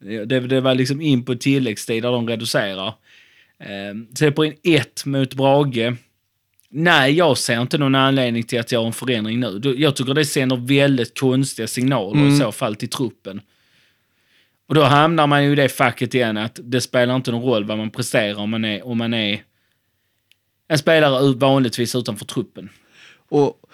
Det, 0.00 0.40
det 0.40 0.60
var 0.60 0.74
liksom 0.74 1.00
in 1.00 1.24
på 1.24 1.34
tilläggstid 1.34 2.02
där 2.02 2.12
de 2.12 2.28
reducerar. 2.28 2.94
Eh, 3.58 4.14
släpper 4.14 4.44
in 4.44 4.54
ett 4.62 5.04
mot 5.06 5.34
Brage. 5.34 5.94
Nej, 6.68 7.12
jag 7.12 7.38
ser 7.38 7.60
inte 7.60 7.78
någon 7.78 7.94
anledning 7.94 8.42
till 8.42 8.60
att 8.60 8.72
göra 8.72 8.86
en 8.86 8.92
förändring 8.92 9.40
nu. 9.40 9.74
Jag 9.78 9.96
tycker 9.96 10.14
det 10.14 10.24
sänder 10.24 10.56
väldigt 10.56 11.20
konstiga 11.20 11.68
signaler 11.68 12.28
i 12.28 12.36
så 12.36 12.52
fall 12.52 12.76
till 12.76 12.88
truppen. 12.88 13.40
Och 14.68 14.74
då 14.74 14.82
hamnar 14.82 15.26
man 15.26 15.44
ju 15.44 15.52
i 15.52 15.54
det 15.54 15.68
facket 15.68 16.14
igen 16.14 16.36
att 16.36 16.60
det 16.62 16.80
spelar 16.80 17.16
inte 17.16 17.30
någon 17.30 17.42
roll 17.42 17.64
vad 17.64 17.78
man 17.78 17.90
presterar 17.90 18.38
om 18.38 18.50
man 18.50 18.64
är, 18.64 18.86
om 18.86 18.98
man 18.98 19.14
är 19.14 19.42
en 20.68 20.78
spelare 20.78 21.34
vanligtvis 21.34 21.94
utanför 21.94 22.24
truppen. 22.24 22.68
Och, 23.28 23.69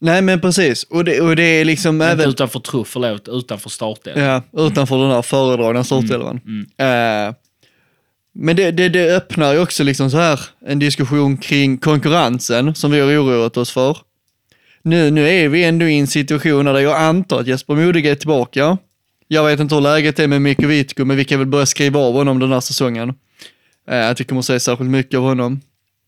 nej 0.00 0.22
men 0.22 0.40
precis, 0.40 0.82
och 0.82 1.04
det, 1.04 1.20
och 1.20 1.36
det 1.36 1.42
är 1.42 1.64
liksom 1.64 1.94
Inte 1.94 2.06
även 2.06 2.28
utanför 2.28 2.60
trupp, 2.60 2.86
förlåt, 2.86 3.28
utanför 3.28 3.70
startdelen. 3.70 4.24
ja, 4.24 4.42
utanför 4.66 4.98
den 4.98 5.10
här 5.10 5.22
föredragna 5.22 5.84
startelvan. 5.84 6.40
Eh, 6.78 7.34
men 8.38 8.56
det, 8.56 8.70
det, 8.70 8.88
det 8.88 9.16
öppnar 9.16 9.52
ju 9.52 9.60
också 9.60 9.84
liksom 9.84 10.10
så 10.10 10.16
här 10.16 10.40
en 10.66 10.78
diskussion 10.78 11.36
kring 11.36 11.78
konkurrensen 11.78 12.74
som 12.74 12.90
vi 12.90 13.00
har 13.00 13.08
oroat 13.08 13.56
oss 13.56 13.70
för. 13.70 13.98
Nu, 14.82 15.10
nu 15.10 15.28
är 15.28 15.48
vi 15.48 15.64
ändå 15.64 15.86
i 15.86 15.98
en 15.98 16.06
situation 16.06 16.64
där 16.64 16.78
jag 16.78 16.96
antar 16.96 17.40
att 17.40 17.46
Jesper 17.46 17.74
Modig 17.74 18.06
är 18.06 18.14
tillbaka. 18.14 18.78
Jag 19.28 19.44
vet 19.46 19.60
inte 19.60 19.74
hur 19.74 19.82
läget 19.82 20.18
är 20.18 20.26
med 20.26 20.42
Mikko 20.42 20.66
Wittko, 20.66 21.04
men 21.04 21.16
vi 21.16 21.24
kan 21.24 21.38
väl 21.38 21.48
börja 21.48 21.66
skriva 21.66 22.00
av 22.00 22.14
honom 22.14 22.38
den 22.38 22.52
här 22.52 22.60
säsongen. 22.60 23.14
Eh, 23.90 24.08
att 24.10 24.20
vi 24.20 24.24
kommer 24.24 24.38
att 24.38 24.44
se 24.44 24.60
särskilt 24.60 24.90
mycket 24.90 25.18
av 25.18 25.24
honom. 25.24 25.60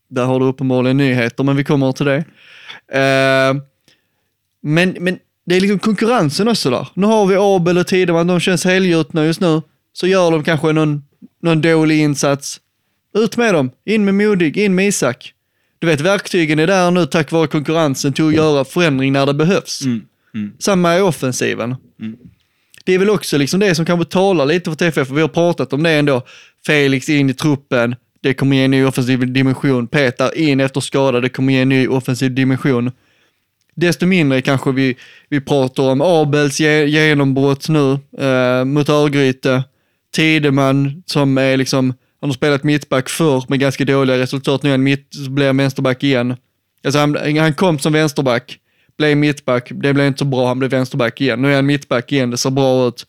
Där 0.09 0.25
har 0.25 0.39
du 0.39 0.45
uppenbarligen 0.45 0.97
nyheter, 0.97 1.43
men 1.43 1.55
vi 1.55 1.63
kommer 1.63 1.91
till 1.91 2.05
det. 2.05 2.23
Eh, 2.99 3.53
men, 4.61 4.95
men 4.99 5.19
det 5.45 5.55
är 5.55 5.61
liksom 5.61 5.79
konkurrensen 5.79 6.47
också 6.47 6.69
där. 6.69 6.87
Nu 6.93 7.07
har 7.07 7.25
vi 7.25 7.35
Abel 7.39 7.77
och 7.77 7.87
Tideman, 7.87 8.27
de 8.27 8.39
känns 8.39 8.65
helgjutna 8.65 9.25
just 9.25 9.41
nu. 9.41 9.61
Så 9.93 10.07
gör 10.07 10.31
de 10.31 10.43
kanske 10.43 10.73
någon, 10.73 11.03
någon 11.41 11.61
dålig 11.61 11.99
insats. 11.99 12.59
Ut 13.13 13.37
med 13.37 13.53
dem, 13.53 13.71
in 13.85 14.05
med 14.05 14.15
Modig, 14.15 14.57
in 14.57 14.75
med 14.75 14.87
Isak. 14.87 15.33
Du 15.79 15.87
vet, 15.87 16.01
verktygen 16.01 16.59
är 16.59 16.67
där 16.67 16.91
nu 16.91 17.05
tack 17.05 17.31
vare 17.31 17.47
konkurrensen 17.47 18.13
till 18.13 18.27
att 18.27 18.33
göra 18.33 18.65
förändring 18.65 19.13
när 19.13 19.25
det 19.25 19.33
behövs. 19.33 19.81
Mm. 19.81 20.01
Mm. 20.35 20.51
Samma 20.59 20.97
i 20.97 21.01
offensiven. 21.01 21.75
Mm. 21.99 22.17
Det 22.85 22.93
är 22.93 22.99
väl 22.99 23.09
också 23.09 23.37
liksom 23.37 23.59
det 23.59 23.75
som 23.75 23.85
kanske 23.85 24.05
talar 24.05 24.45
lite 24.45 24.71
för 24.71 24.77
TFF, 24.77 25.11
och 25.11 25.17
vi 25.17 25.21
har 25.21 25.27
pratat 25.27 25.73
om 25.73 25.83
det 25.83 25.91
ändå. 25.91 26.21
Felix 26.65 27.09
in 27.09 27.29
i 27.29 27.33
truppen, 27.33 27.95
det 28.21 28.33
kommer 28.33 28.55
ge 28.55 28.63
en 28.63 28.71
ny 28.71 28.85
offensiv 28.85 29.33
dimension. 29.33 29.87
Petar 29.87 30.37
in 30.37 30.59
efter 30.59 30.81
skada, 30.81 31.19
det 31.19 31.29
kommer 31.29 31.53
ge 31.53 31.59
en 31.59 31.69
ny 31.69 31.87
offensiv 31.87 32.33
dimension. 32.33 32.91
Desto 33.79 34.05
mindre 34.05 34.41
kanske 34.41 34.71
vi, 34.71 34.97
vi 35.29 35.41
pratar 35.41 35.83
om 35.83 36.01
Abels 36.01 36.59
ge, 36.59 36.85
genombrott 36.85 37.69
nu 37.69 37.91
eh, 38.17 38.65
mot 38.65 38.89
Örgryte. 38.89 39.63
Tideman 40.15 41.03
som 41.05 41.37
är 41.37 41.57
liksom, 41.57 41.93
han 42.21 42.29
har 42.29 42.33
spelat 42.33 42.63
mittback 42.63 43.09
förr 43.09 43.45
med 43.47 43.59
ganska 43.59 43.85
dåliga 43.85 44.17
resultat. 44.17 44.63
Nu 44.63 44.69
är 44.69 44.73
han 44.73 44.83
mitt, 44.83 45.15
blir 45.29 45.47
han 45.47 45.57
vänsterback 45.57 46.03
igen. 46.03 46.35
Alltså 46.83 46.99
han, 46.99 47.37
han 47.37 47.53
kom 47.53 47.79
som 47.79 47.93
vänsterback, 47.93 48.59
blev 48.97 49.17
mittback, 49.17 49.69
det 49.69 49.93
blev 49.93 50.07
inte 50.07 50.19
så 50.19 50.25
bra, 50.25 50.47
han 50.47 50.59
blev 50.59 50.71
vänsterback 50.71 51.21
igen. 51.21 51.41
Nu 51.41 51.51
är 51.51 51.55
han 51.55 51.65
mittback 51.65 52.11
igen, 52.11 52.31
det 52.31 52.37
ser 52.37 52.49
bra 52.49 52.87
ut. 52.87 53.05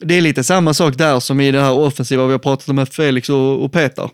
Det 0.00 0.14
är 0.14 0.20
lite 0.20 0.44
samma 0.44 0.74
sak 0.74 0.98
där 0.98 1.20
som 1.20 1.40
i 1.40 1.50
det 1.50 1.60
här 1.60 1.72
offensiva 1.72 2.26
vi 2.26 2.32
har 2.32 2.38
pratat 2.38 2.68
om 2.68 2.76
med 2.76 2.88
Felix 2.88 3.28
och, 3.28 3.64
och 3.64 3.72
Peter. 3.72 4.10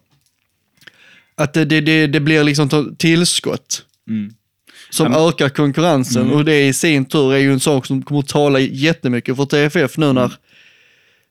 Att 1.35 1.53
det, 1.53 1.65
det, 1.65 1.81
det, 1.81 2.07
det 2.07 2.21
blir 2.21 2.45
liksom 2.45 2.95
tillskott 2.99 3.85
Mm 4.09 4.35
som 4.91 5.13
Ja, 5.13 5.29
ökar 5.29 5.49
konkurrensen 5.49 6.31
och 6.31 6.45
det 6.45 6.67
i 6.67 6.73
sin 6.73 7.05
tur 7.05 7.35
är 7.35 7.39
ju 7.39 7.53
en 7.53 7.61
sak 7.61 7.87
som 7.87 8.03
kommer 8.03 8.21
att 8.21 8.29
tala 8.29 8.59
jättemycket 8.61 9.37
för 9.37 9.45
TFF 9.45 9.97
nu 9.97 10.13
när 10.13 10.33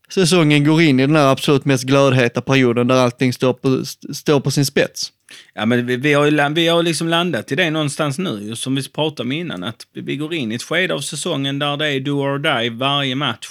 säsongen 0.09 0.63
går 0.63 0.81
in 0.81 0.99
i 0.99 1.07
den 1.07 1.15
här 1.15 1.27
absolut 1.31 1.65
mest 1.65 1.83
glödheta 1.83 2.41
perioden 2.41 2.87
där 2.87 2.95
allting 2.95 3.33
står 3.33 3.53
på, 3.53 3.81
st- 3.81 4.13
står 4.13 4.39
på 4.39 4.51
sin 4.51 4.65
spets. 4.65 5.11
Ja, 5.53 5.65
men 5.65 5.85
vi, 5.85 5.95
vi 5.95 6.13
har 6.13 6.25
ju 6.25 6.53
vi 6.53 6.67
har 6.67 6.83
liksom 6.83 7.07
landat 7.07 7.51
i 7.51 7.55
det 7.55 7.69
någonstans 7.71 8.17
nu, 8.17 8.55
som 8.55 8.75
vi 8.75 8.89
pratade 8.89 9.27
om 9.27 9.31
innan, 9.31 9.63
att 9.63 9.87
vi, 9.93 10.15
går 10.15 10.33
in 10.33 10.51
i 10.51 10.55
ett 10.55 10.63
skede 10.63 10.93
av 10.93 10.99
säsongen 10.99 11.59
där 11.59 11.77
det 11.77 11.87
är 11.87 11.99
do 11.99 12.11
or 12.11 12.39
die 12.39 12.69
varje 12.69 13.15
match. 13.15 13.47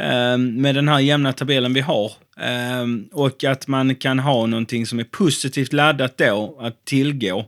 Ehm, 0.00 0.54
med 0.62 0.74
den 0.74 0.88
här 0.88 1.00
jämna 1.00 1.32
tabellen 1.32 1.74
vi 1.74 1.80
har. 1.80 2.12
Ehm, 2.40 3.04
och 3.12 3.44
att 3.44 3.66
man 3.66 3.94
kan 3.94 4.18
ha 4.18 4.46
någonting 4.46 4.86
som 4.86 4.98
är 4.98 5.04
positivt 5.04 5.72
laddat 5.72 6.18
då, 6.18 6.58
att 6.60 6.84
tillgå, 6.84 7.38
eh, 7.38 7.44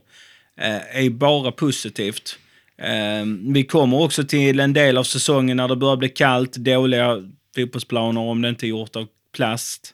är 0.57 1.09
bara 1.09 1.51
positivt. 1.51 2.37
Ehm, 2.77 3.53
vi 3.53 3.63
kommer 3.63 4.01
också 4.01 4.23
till 4.23 4.59
en 4.59 4.73
del 4.73 4.97
av 4.97 5.03
säsongen 5.03 5.57
när 5.57 5.67
det 5.67 5.75
börjar 5.75 5.97
bli 5.97 6.09
kallt, 6.09 6.55
dåliga 6.55 7.17
fotbollsplaner 7.55 8.21
om 8.21 8.41
det 8.41 8.49
inte 8.49 8.65
är 8.65 8.69
gjort 8.69 8.95
av 8.95 9.07
plast. 9.35 9.93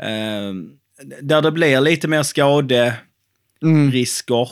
Ehm, 0.00 0.70
där 1.22 1.42
det 1.42 1.52
blir 1.52 1.80
lite 1.80 2.08
mer 2.08 2.22
skaderisker. 2.22 4.48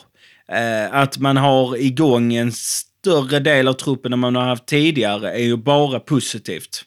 Eh, 0.48 0.94
att 0.94 1.18
man 1.18 1.36
har 1.36 1.76
igång 1.76 2.34
en 2.34 2.52
större 2.52 3.38
del 3.38 3.68
av 3.68 3.72
truppen 3.72 4.12
än 4.12 4.18
man 4.18 4.36
har 4.36 4.44
haft 4.44 4.66
tidigare 4.66 5.32
är 5.32 5.44
ju 5.44 5.56
bara 5.56 6.00
positivt 6.00 6.84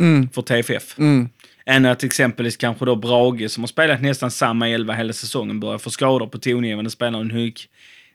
Mm. 0.00 0.28
för 0.30 0.42
TFF. 0.42 0.98
Mm. 0.98 1.28
Än 1.66 1.86
att 1.86 2.04
exempelvis 2.04 2.56
kanske 2.56 2.84
då 2.84 2.96
Brage, 2.96 3.50
som 3.50 3.62
har 3.62 3.68
spelat 3.68 4.02
nästan 4.02 4.30
samma 4.30 4.68
elva 4.68 4.94
hela 4.94 5.12
säsongen, 5.12 5.60
börjar 5.60 5.78
få 5.78 5.90
skador 5.90 6.26
på 6.26 6.38
tongivande 6.38 6.90
spelare. 6.90 7.24
Nu 7.24 7.52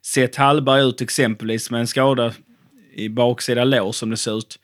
Seth 0.04 0.40
Hallberg 0.40 0.82
ut 0.82 1.02
exempelvis 1.02 1.72
med 1.72 1.80
en 1.80 1.88
skada 1.88 2.34
i 2.94 3.10
baksida 3.10 3.64
lår 3.64 3.92
som 3.92 4.10
det 4.10 4.18
ser 4.18 4.38
ut. 4.38 4.60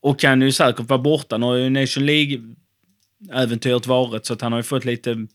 Och 0.00 0.18
kan 0.18 0.42
ju 0.42 0.52
säkert 0.52 0.88
vara 0.88 0.98
borta. 0.98 1.38
Nu 1.38 1.46
har 1.46 1.54
ju 1.54 1.70
Nation 1.70 2.06
League-äventyret 2.06 3.86
varit 3.86 4.26
så 4.26 4.32
att 4.32 4.40
han 4.40 4.52
har 4.52 4.58
ju 4.58 4.62
fått 4.62 4.84
lite 4.84 5.26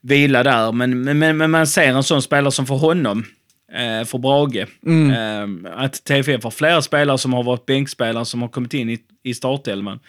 vila 0.00 0.42
där. 0.42 0.72
Men, 0.72 1.18
men, 1.18 1.36
men, 1.36 1.50
man 1.50 1.66
ser 1.66 1.88
en 1.88 2.02
sån 2.02 2.22
spelare 2.22 2.52
som 2.52 2.66
för 2.66 2.74
honom, 2.74 3.24
eh, 3.72 4.04
för 4.06 4.18
Brage, 4.18 4.56
eh, 4.56 5.72
att 5.82 6.04
TFF 6.04 6.44
har 6.44 6.50
flera 6.50 6.82
spelare 6.82 7.18
som 7.18 7.32
har 7.32 7.42
varit 7.42 7.66
bänkspelare 7.66 8.24
som 8.24 8.42
har 8.42 8.48
kommit 8.48 8.74
in 8.74 8.90
i, 8.90 8.98
i 9.22 9.34
startelvan 9.34 10.00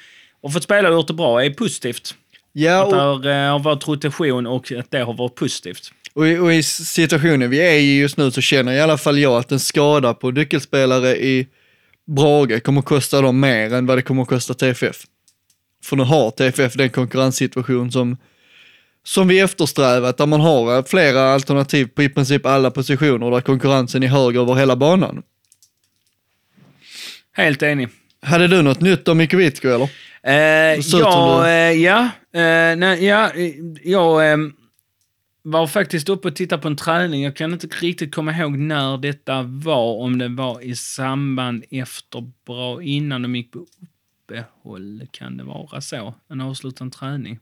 och 0.42 0.54
fått 0.54 0.64
spela 0.64 0.90
och 0.90 0.96
gjort 0.96 1.08
det 1.08 1.14
bra 1.14 1.46
är 1.46 1.50
positivt. 1.50 2.16
Ja, 2.54 2.84
Att 2.84 2.90
det 2.90 2.96
och, 2.96 3.02
har, 3.02 3.26
eh, 3.26 3.52
har 3.52 3.60
varit 3.60 3.88
rotation 3.88 4.48
och 4.48 4.72
att 4.72 4.92
det 4.92 5.00
har 5.00 5.14
varit 5.14 5.36
positivt. 5.36 5.94
Och, 6.14 6.28
i- 6.28 6.38
och 6.38 6.54
i 6.54 6.64
situationen 6.64 7.50
vi 7.50 7.60
är 7.60 7.72
i 7.74 8.00
just 8.00 8.18
nu 8.18 8.32
så 8.32 8.42
känner 8.42 8.74
i 8.74 8.80
alla 8.82 8.98
fall 8.98 9.20
jag 9.20 9.34
att 9.38 9.52
en 9.52 9.60
skada 9.60 10.14
på 10.14 10.32
nyckelspelare 10.32 11.18
i 11.18 11.48
Brage 12.08 12.64
kommer 12.64 12.80
att 12.80 12.86
kosta 12.86 13.22
dem 13.22 13.40
mer 13.40 13.74
än 13.74 13.86
vad 13.86 13.98
det 13.98 14.02
kommer 14.02 14.22
att 14.22 14.28
kosta 14.30 14.54
TFF. 14.54 14.98
För 15.84 15.96
nu 15.96 16.04
har 16.04 16.32
TFF 16.32 16.74
den 16.74 16.90
konkurrenssituation 16.90 17.92
som, 17.92 18.18
som 19.04 19.28
vi 19.28 19.40
eftersträvat, 19.40 20.18
där 20.18 20.26
man 20.26 20.42
har 20.42 20.84
flera 20.84 21.22
alternativ 21.22 21.86
på 21.96 22.04
i 22.04 22.10
princip 22.10 22.46
alla 22.46 22.72
positioner, 22.72 23.32
där 23.32 23.42
konkurrensen 23.42 24.04
är 24.04 24.08
hög 24.08 24.36
över 24.38 24.56
hela 24.56 24.76
banan. 24.76 25.24
Helt 27.34 27.64
enig. 27.64 27.90
Hade 28.22 28.48
du 28.48 28.62
något 28.62 28.82
nytt 28.82 29.08
om 29.08 29.18
Mikko 29.18 29.38
Wittko 29.38 29.68
eller? 29.68 29.90
Eh, 30.24 30.80
ja, 31.00 31.48
eh, 31.48 31.72
ja, 31.72 32.02
eh, 32.34 32.76
nej, 32.78 33.06
ja, 33.06 33.32
jag 33.84 34.32
eh, 34.32 34.38
var 35.44 35.68
faktiskt 35.68 36.10
uppe 36.10 36.28
och 36.28 36.36
tittade 36.36 36.62
på 36.62 36.68
en 36.68 36.76
träning. 36.76 37.24
Jag 37.24 37.36
kan 37.36 37.54
inte 37.54 37.68
riktigt 37.68 38.16
komma 38.16 38.32
ihåg 38.32 38.58
när 38.58 38.98
detta 38.98 39.42
var, 39.42 39.96
om 39.96 40.18
det 40.18 40.28
var 40.28 40.62
i 40.62 40.76
samband 40.76 41.64
efter, 41.70 42.32
bra 42.46 42.84
innan 42.84 43.22
de 43.22 43.36
gick 43.36 43.52
på 43.52 43.60
uppehåll. 43.60 45.08
Kan 45.12 45.38
det 45.38 45.44
vara 45.44 45.82
så? 45.82 46.14
En 46.30 46.42
avslutad 46.42 46.90
träning. 46.90 47.40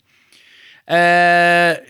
Eh, 0.86 0.98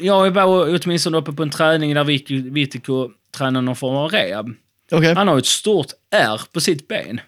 jag 0.06 0.32
var 0.32 0.80
åtminstone 0.84 1.18
uppe 1.18 1.34
på 1.34 1.44
en 1.44 1.50
träning 1.50 1.94
där 1.94 2.04
Vittiko 2.50 3.12
tränar 3.38 3.62
någon 3.62 3.76
form 3.76 3.96
av 3.96 4.12
rehab. 4.12 4.50
Okej. 4.92 5.14
Han 5.16 5.28
har 5.28 5.38
ett 5.38 5.46
stort 5.46 5.88
R 6.12 6.42
på 6.54 6.62
sitt 6.62 6.88
ben. 6.88 7.22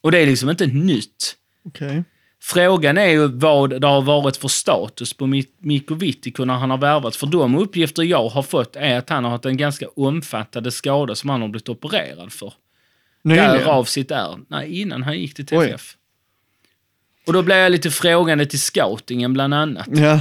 Och 0.00 0.12
det 0.12 0.18
är 0.18 0.26
liksom 0.26 0.50
inte 0.50 0.66
nytt. 0.66 1.36
Okej. 1.64 2.04
Frågan 2.44 2.98
är 2.98 3.06
ju 3.06 3.26
vad 3.28 3.80
det 3.80 3.86
har 3.86 4.02
varit 4.02 4.36
för 4.36 4.48
status 4.48 5.12
på 5.12 5.26
Mi- 5.26 5.46
Mikko 5.58 5.94
Vittiko 5.94 6.44
när 6.44 6.54
han 6.54 6.70
har 6.70 6.78
värvat. 6.78 7.16
För 7.16 7.26
de 7.26 7.54
uppgifter 7.58 8.02
jag 8.02 8.28
har 8.28 8.42
fått 8.42 8.76
är 8.76 8.98
att 8.98 9.10
han 9.10 9.24
har 9.24 9.30
haft 9.30 9.44
en 9.44 9.56
ganska 9.56 9.86
omfattande 9.96 10.70
skada 10.70 11.14
som 11.14 11.30
han 11.30 11.40
har 11.42 11.48
blivit 11.48 11.68
opererad 11.68 12.32
för. 12.32 12.52
Nyligen? 13.24 13.50
Därav 13.50 13.84
sitt 13.84 14.10
R. 14.10 14.38
Nej, 14.48 14.80
innan 14.80 15.02
han 15.02 15.18
gick 15.18 15.34
till 15.34 15.46
TFF. 15.46 15.94
Och 17.26 17.32
då 17.32 17.42
blev 17.42 17.58
jag 17.58 17.72
lite 17.72 17.90
frågande 17.90 18.46
till 18.46 18.60
scoutingen 18.60 19.32
bland 19.32 19.54
annat. 19.54 19.86
Ja. 19.90 20.20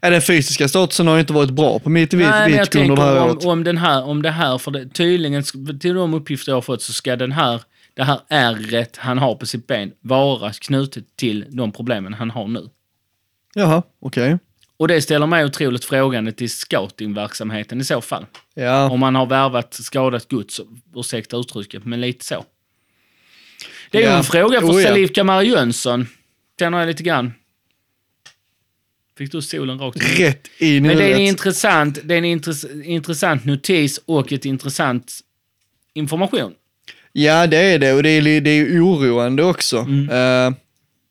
Ja, 0.00 0.10
den 0.10 0.22
fysiska 0.22 0.68
statusen 0.68 1.06
har 1.06 1.14
ju 1.14 1.20
inte 1.20 1.32
varit 1.32 1.50
bra 1.50 1.78
på 1.78 1.90
mitt 1.90 2.14
Wittko 2.14 2.78
under 2.78 2.96
det 2.96 3.02
här 3.02 3.20
om, 3.22 3.30
året. 3.30 3.44
om, 3.44 3.64
den 3.64 3.78
här, 3.78 4.04
om 4.04 4.22
det 4.22 4.30
här, 4.30 4.58
för 4.58 4.70
det, 4.70 4.88
tydligen, 4.88 5.42
till 5.80 5.94
de 5.94 6.14
uppgifter 6.14 6.52
jag 6.52 6.56
har 6.56 6.62
fått 6.62 6.82
så 6.82 6.92
ska 6.92 7.16
den 7.16 7.32
här, 7.32 7.60
det 7.94 8.04
här 8.04 8.20
ärret 8.28 8.96
han 8.96 9.18
har 9.18 9.34
på 9.34 9.46
sitt 9.46 9.66
ben 9.66 9.92
vara 10.00 10.52
knutet 10.52 11.16
till 11.16 11.46
de 11.50 11.72
problemen 11.72 12.14
han 12.14 12.30
har 12.30 12.48
nu. 12.48 12.68
Jaha, 13.54 13.82
okej. 14.00 14.38
Och 14.76 14.88
det 14.88 15.02
ställer 15.02 15.26
mig 15.26 15.44
otroligt 15.44 15.84
frågande 15.84 16.32
till 16.32 16.50
scoutingverksamheten 16.50 17.80
i 17.80 17.84
så 17.84 18.00
fall. 18.00 18.26
Ja. 18.54 18.90
Om 18.90 19.00
man 19.00 19.14
har 19.14 19.26
värvat 19.26 19.74
skadat 19.74 20.28
gods, 20.30 20.60
ursäkta 20.96 21.36
uttrycket, 21.36 21.84
men 21.84 22.00
lite 22.00 22.24
så. 22.24 22.44
Det 23.90 23.98
är 23.98 24.02
ju 24.02 24.08
Ja. 24.08 24.16
en 24.18 24.24
fråga 24.24 24.60
för 24.60 24.66
Oh. 24.68 24.82
Salif 24.82 25.12
Kamara 25.12 25.42
Jönsson, 25.42 26.06
känner 26.58 26.78
jag 26.78 26.86
lite 26.86 27.02
grann. 27.02 27.32
Fick 29.18 29.32
du 29.32 29.42
solen 29.42 29.78
rakt 29.78 29.96
in? 29.96 30.26
Rätt 30.26 30.48
i 30.58 30.80
Men 30.80 30.96
det 30.96 31.04
är 31.10 31.14
en 31.14 31.20
intressant, 31.20 31.98
det 32.04 32.14
är 32.14 32.18
en 32.18 32.24
intress- 32.24 32.82
intressant 32.84 33.44
notis 33.44 34.00
och 34.06 34.32
ett 34.32 34.44
intressant 34.44 35.20
information. 35.94 36.54
Ja, 37.12 37.46
det 37.46 37.56
är 37.56 37.78
det 37.78 37.92
och 37.92 38.02
det 38.02 38.08
är, 38.08 38.40
det 38.40 38.50
är 38.50 38.84
oroande 38.86 39.44
också. 39.44 39.78
Mm. 39.78 40.10
Eh, 40.10 40.56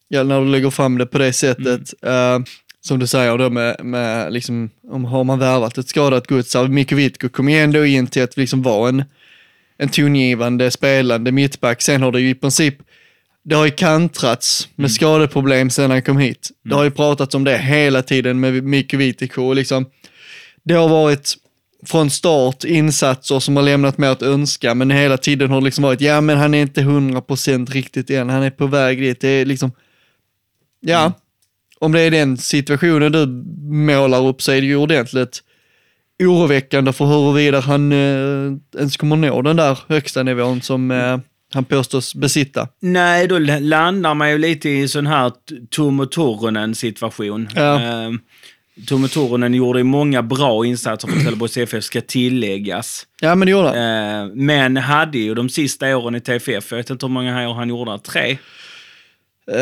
ja, 0.08 0.24
när 0.24 0.42
du 0.42 0.48
lägger 0.48 0.70
fram 0.70 0.98
det 0.98 1.06
på 1.06 1.18
det 1.18 1.34
sättet. 1.34 1.94
Eh, 2.06 2.40
som 2.84 3.00
du 3.00 3.08
säger 3.08 3.38
då 3.38 3.50
med, 3.50 3.86
med 3.86 4.34
liksom, 4.34 4.70
om 4.90 5.06
har 5.06 5.24
man 5.24 5.40
värvat 5.40 5.78
ett 5.78 5.88
skadat 5.88 6.28
gods, 6.28 6.56
Mikko 6.70 6.96
Wittko 6.96 7.30
kom 7.30 7.50
ju 7.50 7.60
ändå 7.60 7.86
in 7.86 8.08
till 8.08 8.24
att 8.24 8.38
liksom 8.38 8.62
vara 8.62 8.90
en, 8.90 9.04
en 9.78 9.90
tongivande, 9.90 10.72
spelande 10.72 11.32
mittback. 11.32 11.82
Sen 11.82 12.02
har 12.02 12.12
det 12.12 12.22
ju 12.22 12.30
i 12.30 12.36
princip, 12.36 12.76
det 13.44 13.56
har 13.56 13.66
ju 13.66 13.72
kantrats 13.72 14.68
med 14.76 14.84
Mm. 14.86 14.90
skadeproblem 14.90 15.70
sedan 15.70 15.92
han 15.92 16.02
kom 16.02 16.18
hit. 16.18 16.50
Det 16.64 16.76
har 16.76 16.84
ju 16.84 16.92
pratats 16.92 17.36
om 17.36 17.44
det 17.44 17.58
hela 17.58 18.02
tiden 18.02 18.40
med 18.40 18.64
Mikko 18.64 18.98
Wittko 18.98 19.44
och 19.44 19.56
liksom, 19.56 19.86
det 20.64 20.74
har 20.74 20.90
varit 20.90 21.34
från 21.86 22.10
start 22.10 22.64
insatser 22.64 23.40
som 23.40 23.56
har 23.56 23.64
lämnat 23.64 23.98
mer 23.98 24.08
att 24.10 24.22
önska, 24.22 24.74
men 24.76 24.92
hela 24.92 25.18
tiden 25.18 25.50
har 25.50 25.62
det 25.62 25.66
liksom 25.66 25.84
varit, 25.84 26.02
ja 26.02 26.22
men 26.22 26.38
han 26.38 26.54
är 26.54 26.62
inte 26.62 26.82
100% 26.82 27.72
riktigt 27.72 28.10
än, 28.10 28.30
han 28.30 28.44
är 28.44 28.50
på 28.50 28.68
väg 28.68 29.00
dit. 29.02 29.22
Det 29.22 29.28
är 29.28 29.46
liksom, 29.46 29.72
ja, 30.80 31.00
Mm. 31.02 31.12
om 31.80 31.92
det 31.92 32.02
är 32.02 32.12
den 32.12 32.38
situationen 32.38 33.12
du 33.12 33.26
målar 33.86 34.28
upp 34.28 34.42
så 34.42 34.52
är 34.52 34.62
det 34.62 34.68
ju 34.68 34.76
ordentligt 34.76 35.44
oroväckande 36.24 36.94
för 36.94 37.06
huruvida 37.06 37.60
han 37.60 37.92
eh, 37.92 38.52
ens 38.78 38.98
kommer 38.98 39.16
nå 39.16 39.42
den 39.42 39.56
där 39.56 39.80
högsta 39.88 40.24
nivån 40.24 40.62
som 40.62 40.92
eh, 40.92 41.18
han 41.54 41.66
påstås 41.66 42.16
besitta. 42.16 42.68
Nej, 42.80 43.28
då 43.28 43.38
landar 43.40 44.14
man 44.14 44.30
ju 44.32 44.38
lite 44.38 44.70
i 44.70 44.88
sån 44.88 45.08
här 45.08 45.32
Tom 45.70 46.00
och 46.00 46.12
Toronen 46.12 46.76
situation. 46.76 47.50
Ja. 47.56 47.80
Ehm, 47.80 48.20
Tome 48.88 49.08
Turunen 49.08 49.54
gjorde 49.54 49.84
många 49.84 50.22
bra 50.24 50.66
insatser 50.66 51.08
för 51.08 51.20
Trelleborgs 51.20 51.58
FF, 51.58 51.84
ska 51.84 52.02
tilläggas. 52.02 53.08
Ja, 53.22 53.36
men 53.36 53.46
det 53.46 53.52
gjorde 53.52 53.68
han. 53.68 54.26
Eh, 54.30 54.36
men 54.36 54.78
hade 54.78 55.18
ju 55.18 55.36
de 55.36 55.50
sista 55.50 55.98
åren 55.98 56.16
i 56.16 56.20
TFF, 56.22 56.72
jag 56.72 56.78
vet 56.78 56.90
inte 56.90 57.06
hur 57.06 57.14
många 57.14 57.50
år 57.50 57.54
han 57.54 57.70
gjorde, 57.70 58.00
tre. 58.00 58.38
Eh, 59.52 59.60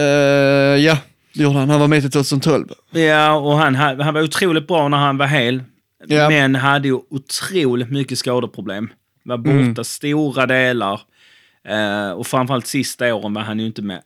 ja, 0.86 0.98
det 1.34 1.44
gjorde 1.44 1.60
han. 1.60 1.70
Han 1.70 1.80
var 1.80 1.88
med 1.88 2.02
till 2.02 2.12
2012. 2.12 2.68
Ja, 2.92 3.34
och 3.34 3.58
han, 3.58 3.76
ha- 3.76 4.04
han 4.04 4.14
var 4.14 4.22
otroligt 4.24 4.68
bra 4.68 4.88
när 4.88 4.98
han 4.98 5.18
var 5.18 5.28
hel. 5.28 5.64
Ja. 6.08 6.30
Men 6.30 6.56
hade 6.56 6.88
ju 6.88 6.94
otroligt 7.10 7.90
mycket 7.92 8.18
skadeproblem. 8.18 8.90
Var 9.24 9.38
borta 9.38 9.84
stora 9.84 10.46
delar. 10.46 11.02
Eh, 11.68 12.12
och 12.12 12.28
framförallt 12.28 12.68
sista 12.68 13.16
åren 13.16 13.34
var 13.34 13.42
han 13.42 13.60
ju 13.60 13.66
inte 13.66 13.82
med 13.82 14.02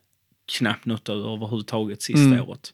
knappt 0.57 0.85
något 0.85 1.09
överhuvudtaget 1.09 2.01
sista 2.01 2.43
året. 2.43 2.69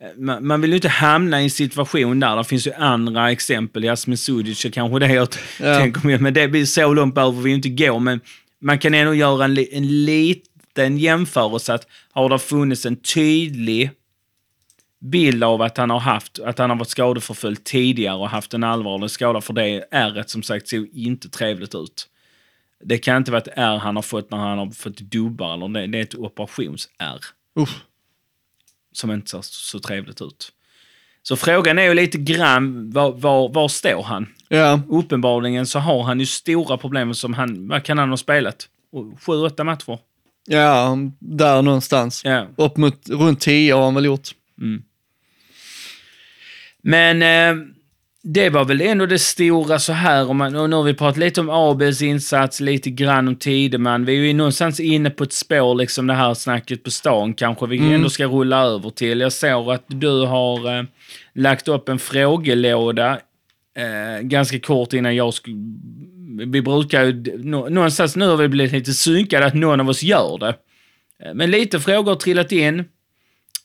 Eh, 0.00 0.08
Man, 0.18 0.46
man 0.46 0.60
vill 0.60 0.70
ju 0.70 0.76
inte 0.76 0.88
hamna 0.88 1.40
i 1.40 1.44
en 1.44 1.50
situation 1.50 2.20
där. 2.20 2.36
Det 2.36 2.44
finns 2.44 2.66
ju 2.66 2.72
andra 2.72 3.30
exempel. 3.30 3.82
Jasmin 3.84 4.18
Sudic 4.18 4.64
är 4.64 4.70
kanske 4.70 4.98
det 4.98 5.12
jag 5.14 5.28
Ja. 5.60 5.78
tänker 5.78 6.06
mig. 6.06 6.18
Men 6.18 6.34
det 6.34 6.48
blir 6.48 6.64
så 6.66 6.94
långt 6.94 7.14
behöver 7.14 7.42
vi 7.42 7.50
ju 7.50 7.56
inte 7.56 7.68
gå. 7.68 7.98
Men 7.98 8.20
man 8.60 8.78
kan 8.78 8.94
ändå 8.94 9.14
göra 9.14 9.44
en, 9.44 9.58
en 9.72 10.04
liten 10.04 10.98
jämförelse. 10.98 11.74
Att 11.74 11.86
har 12.12 12.28
det 12.28 12.38
funnits 12.38 12.86
en 12.86 12.96
tydlig 12.96 13.90
bild 15.00 15.44
av 15.44 15.62
att 15.62 15.76
han 15.76 15.90
har 15.90 16.00
haft, 16.00 16.38
att 16.38 16.58
han 16.58 16.70
har 16.70 16.76
varit 16.76 16.88
skadeförföljd 16.88 17.64
tidigare 17.64 18.16
och 18.16 18.28
haft 18.30 18.54
en 18.54 18.64
allvarlig 18.64 19.10
skada 19.10 19.40
för 19.40 19.52
det 19.52 19.84
ärret 19.90 20.30
som 20.30 20.42
sagt 20.42 20.68
ser 20.68 20.96
inte 20.98 21.28
trevligt 21.28 21.74
ut. 21.74 22.08
Det 22.84 22.98
kan 22.98 23.16
inte 23.16 23.30
vara 23.30 23.40
ett 23.42 23.48
ärr 23.56 23.76
han 23.78 23.96
har 23.96 24.02
fått 24.02 24.30
när 24.30 24.38
han 24.38 24.58
har 24.58 24.70
fått 24.70 24.96
dubbar 24.98 25.54
eller 25.54 25.68
det, 25.68 25.86
det 25.86 25.98
är 25.98 26.02
ett 26.02 26.14
operationsärr. 26.14 27.20
Som 28.96 29.10
inte 29.10 29.30
ser 29.30 29.42
så 29.42 29.78
trevligt 29.78 30.22
ut. 30.22 30.52
Så 31.22 31.36
frågan 31.36 31.78
är 31.78 31.82
ju 31.82 31.94
lite 31.94 32.18
grann, 32.18 32.90
var, 32.90 33.12
var, 33.12 33.48
var 33.48 33.68
står 33.68 34.02
han? 34.02 34.26
Ja, 34.48 34.80
Uppenbarligen 34.88 35.66
så 35.66 35.78
har 35.78 36.02
han 36.02 36.20
ju 36.20 36.26
stora 36.26 36.76
problem 36.76 37.14
som 37.14 37.34
han, 37.34 37.68
vad 37.68 37.84
kan 37.84 37.98
han 37.98 38.10
ha 38.10 38.16
spelat? 38.16 38.68
Sju, 39.26 39.32
åtta 39.32 39.64
matcher? 39.64 39.98
ja, 40.46 40.98
där 41.18 41.62
någonstans. 41.62 42.22
Ja. 42.24 42.46
Upp 42.56 42.76
mot 42.76 43.08
runt 43.08 43.40
10 43.40 43.74
har 43.74 43.84
han 43.84 43.94
väl 43.94 44.04
gjort. 44.04 44.28
Men 46.82 47.22
eh, 47.22 47.66
det 48.28 48.50
var 48.50 48.64
väl 48.64 48.80
ändå 48.80 49.06
det 49.06 49.18
stora 49.18 49.78
så 49.78 49.92
här. 49.92 50.28
Om 50.30 50.36
man, 50.36 50.56
och 50.56 50.70
nu 50.70 50.76
har 50.76 50.82
vi 50.82 50.94
pratat 50.94 51.16
lite 51.16 51.40
om 51.40 51.50
Abels 51.50 52.02
insats, 52.02 52.60
lite 52.60 52.90
grann 52.90 53.28
om 53.28 53.36
Tideman. 53.36 54.04
Vi 54.04 54.12
är 54.12 54.20
ju 54.22 54.32
någonstans 54.32 54.80
inne 54.80 55.10
på 55.10 55.24
ett 55.24 55.32
spår, 55.32 55.74
liksom 55.74 56.06
det 56.06 56.14
här 56.14 56.34
snacket 56.34 56.82
på 56.84 56.90
stan 56.90 57.34
kanske 57.34 57.66
vi 57.66 57.94
ändå 57.94 58.08
ska 58.10 58.26
rulla 58.26 58.62
över 58.62 58.90
till. 58.90 59.20
Jag 59.20 59.32
såg 59.32 59.70
att 59.70 59.84
du 59.88 60.08
har 60.24 60.78
eh, 60.78 60.84
lagt 61.34 61.68
upp 61.68 61.88
en 61.88 61.98
frågelåda 61.98 63.18
eh, 63.76 64.20
ganska 64.22 64.60
kort 64.60 64.92
innan 64.92 65.16
jag 65.16 65.34
skulle... 65.34 65.56
Vi 66.52 66.62
brukar 66.62 67.04
ju... 67.04 67.38
nå- 67.38 67.68
Någonstans 67.68 68.16
nu 68.16 68.26
har 68.26 68.36
vi 68.36 68.48
blivit 68.48 68.72
lite 68.72 68.92
synkade 68.92 69.46
att 69.46 69.54
någon 69.54 69.80
av 69.80 69.88
oss 69.88 70.02
gör 70.02 70.38
det. 70.38 70.54
Eh, 71.24 71.34
Men 71.34 71.50
lite 71.50 71.80
frågor 71.80 72.10
har 72.12 72.16
trillat 72.16 72.52
in. 72.52 72.78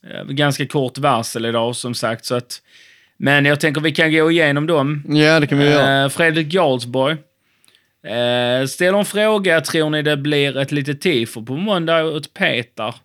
Eh, 0.10 0.24
Ganska 0.28 0.68
kort 0.68 0.98
varsel 0.98 1.46
idag 1.46 1.76
som 1.76 1.94
sagt, 1.94 2.26
så 2.26 2.36
att... 2.36 2.62
Men 3.24 3.46
jag 3.46 3.60
tänker 3.60 3.82
vi 3.82 3.92
kan 3.92 4.12
gå 4.12 4.32
igenom 4.32 4.68
dem. 4.68 5.04
Ja, 5.08 5.40
det 5.40 5.48
kan 5.48 5.58
vi 5.58 5.66
göra. 5.66 6.04
Eh, 6.04 6.10
Fredrik 6.10 6.54
Jarlsborg 6.54 7.18
eh, 8.04 8.68
ställer 8.68 9.00
en 9.00 9.06
fråga. 9.06 9.62
Tror 9.62 9.90
ni 9.90 10.02
det 10.02 10.18
blir 10.18 10.58
ett 10.58 10.72
litet 10.72 11.02
tifo 11.02 11.46
på 11.46 11.56
måndag 11.56 12.04
åt 12.04 12.34
Peter? 12.34 12.96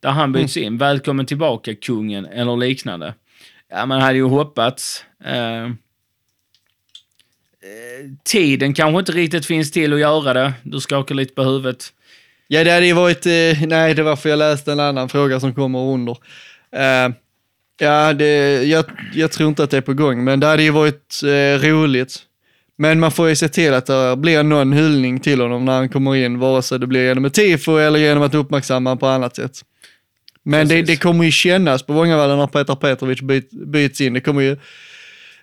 Där 0.00 0.10
han 0.10 0.32
byts 0.32 0.56
in. 0.56 0.78
Välkommen 0.78 1.26
tillbaka 1.26 1.74
kungen 1.74 2.26
eller 2.26 2.56
liknande. 2.56 3.14
Ja, 3.70 3.86
man 3.86 4.00
hade 4.00 4.14
ju 4.14 4.24
hoppats. 4.24 5.04
Eh, 5.24 5.64
eh, 5.64 5.70
tiden 8.24 8.74
kanske 8.74 8.98
inte 8.98 9.12
riktigt 9.12 9.46
finns 9.46 9.72
till 9.72 9.92
att 9.92 10.00
göra 10.00 10.32
det. 10.32 10.52
Du 10.62 10.80
skakar 10.80 11.14
lite 11.14 11.34
på 11.34 11.42
huvudet. 11.42 11.84
Ja, 12.48 12.64
det 12.64 12.70
hade 12.70 12.86
ju 12.86 12.92
varit, 12.92 13.26
eh, 13.26 13.66
nej 13.68 13.94
det 13.94 14.02
var 14.02 14.16
för 14.16 14.28
jag 14.28 14.38
läste 14.38 14.72
en 14.72 14.80
annan 14.80 15.08
fråga 15.08 15.40
som 15.40 15.54
kommer 15.54 15.78
under. 15.78 16.16
Eh, 16.72 17.08
ja, 17.78 18.12
det, 18.12 18.62
jag, 18.64 18.84
jag 19.14 19.32
tror 19.32 19.48
inte 19.48 19.64
att 19.64 19.70
det 19.70 19.76
är 19.76 19.80
på 19.80 19.94
gång, 19.94 20.24
men 20.24 20.40
det 20.40 20.46
hade 20.46 20.62
ju 20.62 20.70
varit 20.70 21.22
eh, 21.22 21.66
roligt. 21.66 22.18
Men 22.78 23.00
man 23.00 23.10
får 23.10 23.28
ju 23.28 23.36
se 23.36 23.48
till 23.48 23.74
att 23.74 23.86
det 23.86 24.16
blir 24.16 24.42
någon 24.42 24.72
hyllning 24.72 25.20
till 25.20 25.40
honom 25.40 25.64
när 25.64 25.72
han 25.72 25.88
kommer 25.88 26.16
in, 26.16 26.38
vare 26.38 26.62
sig 26.62 26.78
det 26.78 26.86
blir 26.86 27.08
genom 27.08 27.24
ett 27.24 27.34
tifo 27.34 27.76
eller 27.76 27.98
genom 27.98 28.22
att 28.22 28.34
uppmärksamma 28.34 28.90
honom 28.90 28.98
på 28.98 29.06
annat 29.06 29.36
sätt. 29.36 29.60
Men 30.42 30.68
det, 30.68 30.82
det 30.82 30.96
kommer 30.96 31.24
ju 31.24 31.30
kännas 31.30 31.82
på 31.82 31.92
Vångavallen 31.92 32.38
när 32.38 32.46
Petar 32.46 32.74
Petrovic 32.74 33.20
byt, 33.20 33.50
byts 33.50 34.00
in. 34.00 34.12
Det 34.12 34.20
kommer 34.20 34.42
ju 34.42 34.56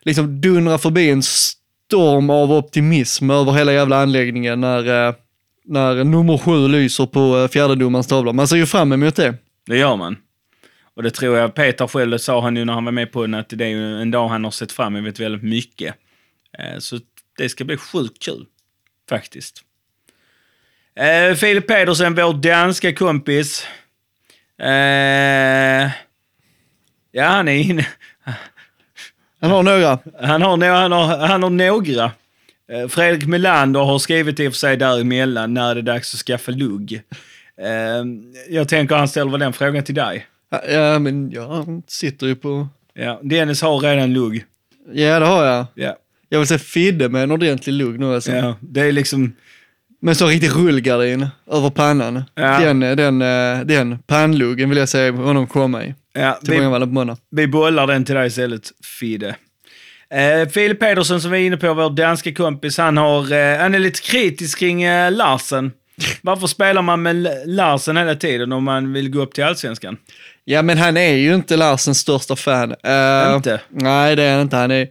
liksom 0.01 0.41
dundra 0.41 0.77
förbi 0.77 1.09
en 1.09 1.23
storm 1.23 2.29
av 2.29 2.51
optimism 2.51 3.29
över 3.29 3.51
hela 3.51 3.73
jävla 3.73 4.01
anläggningen 4.01 4.61
när, 4.61 5.07
eh, 5.07 5.13
när 5.65 6.03
nummer 6.03 6.37
sju 6.37 6.67
lyser 6.67 7.05
på 7.05 7.37
eh, 7.37 7.47
fjärdedomarens 7.47 8.07
tavla. 8.07 8.33
Man 8.33 8.47
ser 8.47 8.55
ju 8.55 8.65
fram 8.65 8.93
emot 8.93 9.15
det. 9.15 9.33
Det 9.67 9.77
gör 9.77 9.95
man. 9.95 10.15
Och 10.95 11.03
det 11.03 11.11
tror 11.11 11.37
jag 11.37 11.55
Peter 11.55 11.87
själv, 11.87 12.11
det 12.11 12.19
sa 12.19 12.41
han 12.41 12.55
ju 12.55 12.65
när 12.65 12.73
han 12.73 12.85
var 12.85 12.91
med 12.91 13.11
på 13.11 13.21
den, 13.21 13.33
att 13.33 13.49
det 13.49 13.65
är 13.65 13.75
en 13.75 14.11
dag 14.11 14.27
han 14.27 14.43
har 14.43 14.51
sett 14.51 14.71
fram 14.71 14.95
emot 14.95 15.19
väldigt 15.19 15.43
mycket. 15.43 15.95
Eh, 16.59 16.77
Så 16.79 16.99
det 17.37 17.49
ska 17.49 17.63
bli 17.63 17.77
sjukt 17.77 18.25
kul, 18.25 18.45
faktiskt. 19.09 19.61
Eh, 20.95 21.35
Filip 21.35 21.67
Pedersen, 21.67 22.15
vår 22.15 22.33
danska 22.33 22.93
kompis. 22.93 23.67
Eh, 24.61 25.89
ja, 27.11 27.23
han 27.25 27.47
är 27.47 27.55
inne. 27.55 27.87
Han 29.41 29.51
har 29.51 29.63
några. 29.63 29.99
Han 30.21 30.41
har, 30.41 30.57
no- 30.57 30.81
han 30.81 30.91
har, 30.91 31.17
han 31.27 31.43
har 31.43 31.49
några. 31.49 32.11
Eh, 32.71 32.87
Fredrik 32.87 33.27
Melander 33.27 33.79
har 33.79 33.99
skrivit 33.99 34.39
i 34.39 34.47
och 34.47 34.53
för 34.53 34.57
sig 34.57 34.77
däremellan 34.77 35.53
när 35.53 35.75
det 35.75 35.81
är 35.81 35.83
dags 35.83 36.13
att 36.13 36.19
skaffa 36.19 36.51
lugg. 36.51 37.01
Eh, 37.57 38.03
jag 38.49 38.69
tänker 38.69 38.95
han 38.95 39.07
ställer 39.07 39.31
väl 39.31 39.39
den 39.39 39.53
frågan 39.53 39.83
till 39.83 39.95
dig. 39.95 40.27
Ja, 40.69 40.99
men 40.99 41.31
ja, 41.31 41.53
han 41.53 41.83
sitter 41.87 42.27
ju 42.27 42.35
på... 42.35 42.67
Ja, 42.93 43.19
Dennis 43.23 43.61
har 43.61 43.79
redan 43.79 44.13
lugg. 44.13 44.45
Ja, 44.93 45.19
det 45.19 45.25
har 45.25 45.45
jag. 45.45 45.65
Ja, 45.75 45.97
Jag 46.29 46.39
vill 46.39 46.47
se 46.47 46.59
Fidde 46.59 47.09
med 47.09 47.23
en 47.23 47.31
ordentlig 47.31 47.73
lugg 47.73 47.99
nu 47.99 48.15
alltså. 48.15 48.31
ja 48.31 48.55
det 48.61 48.81
är 48.81 48.91
liksom... 48.91 49.33
Men 50.01 50.15
så 50.15 50.27
riktig 50.27 50.49
rullgardin 50.49 51.27
över 51.51 51.69
pannan. 51.69 52.23
Ja. 52.35 52.59
Den, 52.59 52.79
den, 52.79 53.21
eh, 53.21 53.65
den 53.65 53.99
pannluggen 53.99 54.69
vill 54.69 54.77
jag 54.77 54.89
se 54.89 55.09
honom 55.09 55.47
komma 55.47 55.85
i. 55.85 55.95
Ja, 56.13 56.39
Till 56.43 56.53
vi, 56.53 56.59
på 56.59 56.85
måndag. 56.85 57.17
vi 57.29 57.47
bollar 57.47 57.87
den 57.87 58.05
till 58.05 58.15
dig 58.15 58.27
istället, 58.27 58.71
Fidde. 58.99 59.35
Eh, 60.09 60.49
Filip 60.49 60.79
Pedersen 60.79 61.21
som 61.21 61.31
vi 61.31 61.37
är 61.37 61.47
inne 61.47 61.57
på, 61.57 61.73
vår 61.73 61.89
danska 61.89 62.33
kompis, 62.33 62.77
han, 62.77 62.97
har, 62.97 63.31
eh, 63.33 63.57
han 63.59 63.75
är 63.75 63.79
lite 63.79 64.01
kritisk 64.01 64.59
kring 64.59 64.83
eh, 64.83 65.11
Larsen. 65.11 65.71
Varför 66.21 66.47
spelar 66.47 66.81
man 66.81 67.01
med 67.01 67.27
Larsen 67.45 67.97
hela 67.97 68.15
tiden 68.15 68.51
om 68.51 68.63
man 68.63 68.93
vill 68.93 69.09
gå 69.09 69.21
upp 69.21 69.33
till 69.33 69.43
allsvenskan? 69.43 69.97
Ja, 70.43 70.61
men 70.61 70.77
han 70.77 70.97
är 70.97 71.13
ju 71.13 71.35
inte 71.35 71.57
Larsens 71.57 71.99
största 71.99 72.35
fan. 72.35 72.75
Eh, 72.83 73.35
Inte? 73.35 73.61
Nej, 73.69 74.15
det 74.15 74.23
är 74.23 74.31
han 74.33 74.41
inte. 74.41 74.55
Han 74.55 74.71
är, 74.71 74.87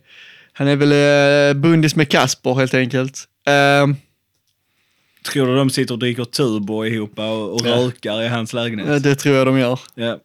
han 0.52 0.68
är 0.68 0.76
väl 0.76 0.92
uh, 1.56 1.60
bundis 1.62 1.96
med 1.96 2.08
Kasper 2.08 2.54
helt 2.54 2.74
enkelt. 2.74 3.24
Eh, 3.46 3.86
Tror 5.32 5.46
du 5.46 5.56
de 5.56 5.70
sitter 5.70 5.94
och 5.94 5.98
dricker 6.00 6.24
turbo 6.24 6.84
ihop 6.84 7.18
och, 7.18 7.52
och 7.54 7.60
Ja. 7.66 7.74
rökar 7.76 8.22
i 8.22 8.28
hans 8.28 8.52
lägenhet? 8.52 9.02
det 9.02 9.14
tror 9.14 9.36
jag 9.36 9.46
de 9.46 9.58
gör. 9.58 9.80
Ja. 9.94 10.18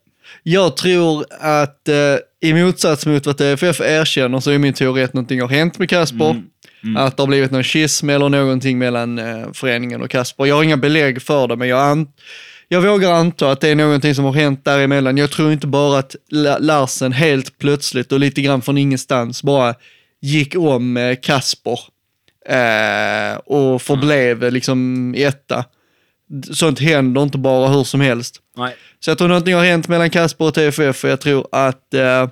Jag 0.44 0.78
tror 0.78 1.26
att 1.40 1.88
eh, 1.88 1.96
i 2.42 2.54
motsats 2.54 3.06
mot 3.06 3.26
vad 3.26 3.38
TFF 3.38 3.82
erkänner 3.82 4.40
så 4.40 4.52
är 4.52 4.58
min 4.58 4.74
teori 4.74 5.04
att 5.04 5.14
någonting 5.14 5.42
har 5.42 5.48
hänt 5.48 5.80
med 5.80 5.90
Kasper. 5.90 6.44
Att 6.98 7.18
det 7.18 7.24
har 7.24 7.28
blivit 7.28 7.52
någon 7.52 7.64
schism 7.64 8.10
eller 8.10 8.30
någonting 8.30 8.78
mellan 8.78 9.20
eh, 9.20 9.52
föreningen 9.54 10.02
och 10.02 10.10
Kasper. 10.10 10.46
Jag 10.46 10.56
har 10.56 10.64
inga 10.64 10.78
belägg 10.78 11.22
för 11.22 11.48
det, 11.48 11.56
men 11.56 11.68
jag, 11.68 11.80
an- 11.80 12.08
jag 12.68 12.82
vågar 12.82 13.12
anta 13.12 13.52
att 13.52 13.62
det 13.62 13.70
är 13.70 13.76
någonting 13.76 14.16
som 14.16 14.26
har 14.26 14.34
hänt 14.34 14.66
däremellan. 14.66 15.18
Jag 15.18 15.32
tror 15.32 15.52
inte 15.52 15.68
bara 15.68 16.00
att 16.00 16.16
La- 16.32 16.58
Larsen 16.58 17.12
helt 17.12 17.58
plötsligt 17.58 18.12
och 18.12 18.20
lite 18.20 18.42
grann 18.42 18.62
från 18.62 18.78
ingenstans 18.78 19.44
bara 19.44 19.76
gick 20.22 20.56
om 20.56 20.98
eh, 20.98 21.16
Kasper 21.22 21.80
eh, 22.50 23.38
och 23.38 23.82
förblev 23.82 24.52
liksom 24.54 25.14
etta. 25.18 25.66
Sånt 26.54 26.80
händer 26.80 27.24
inte 27.24 27.38
bara 27.38 27.68
hur 27.68 27.84
som 27.84 28.02
helst. 28.02 28.36
Nej. 28.58 28.76
Så 29.00 29.10
jag 29.12 29.18
tror 29.18 29.28
någonting 29.28 29.54
har 29.56 29.66
hänt 29.66 29.88
mellan 29.88 30.10
Kasper 30.10 30.46
och 30.46 30.54
TFF 30.54 31.04
och 31.04 31.10
jag 31.10 31.22
tror 31.22 31.48
att 31.52 31.94
eh, 31.94 32.28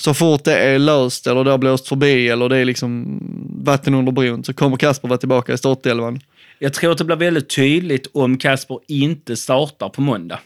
så 0.00 0.14
fort 0.14 0.44
det 0.44 0.58
är 0.58 0.78
löst 0.78 1.26
eller 1.26 1.44
det 1.44 1.50
har 1.50 1.58
blåst 1.58 1.88
förbi 1.88 2.28
eller 2.28 2.48
det 2.48 2.56
är 2.56 2.64
liksom 2.64 3.18
vatten 3.64 3.94
under 3.94 4.12
bron 4.12 4.44
så 4.44 4.52
kommer 4.52 4.76
Kasper 4.76 5.08
vara 5.08 5.18
tillbaka 5.18 5.52
i 5.52 5.58
startelvan. 5.58 6.20
Jag 6.58 6.74
tror 6.74 6.92
att 6.92 6.98
det 6.98 7.04
blir 7.04 7.16
väldigt 7.16 7.48
tydligt 7.56 8.06
om 8.14 8.38
Kasper 8.38 8.78
inte 8.88 9.36
startar 9.36 9.88
på 9.88 10.00
måndag. 10.00 10.38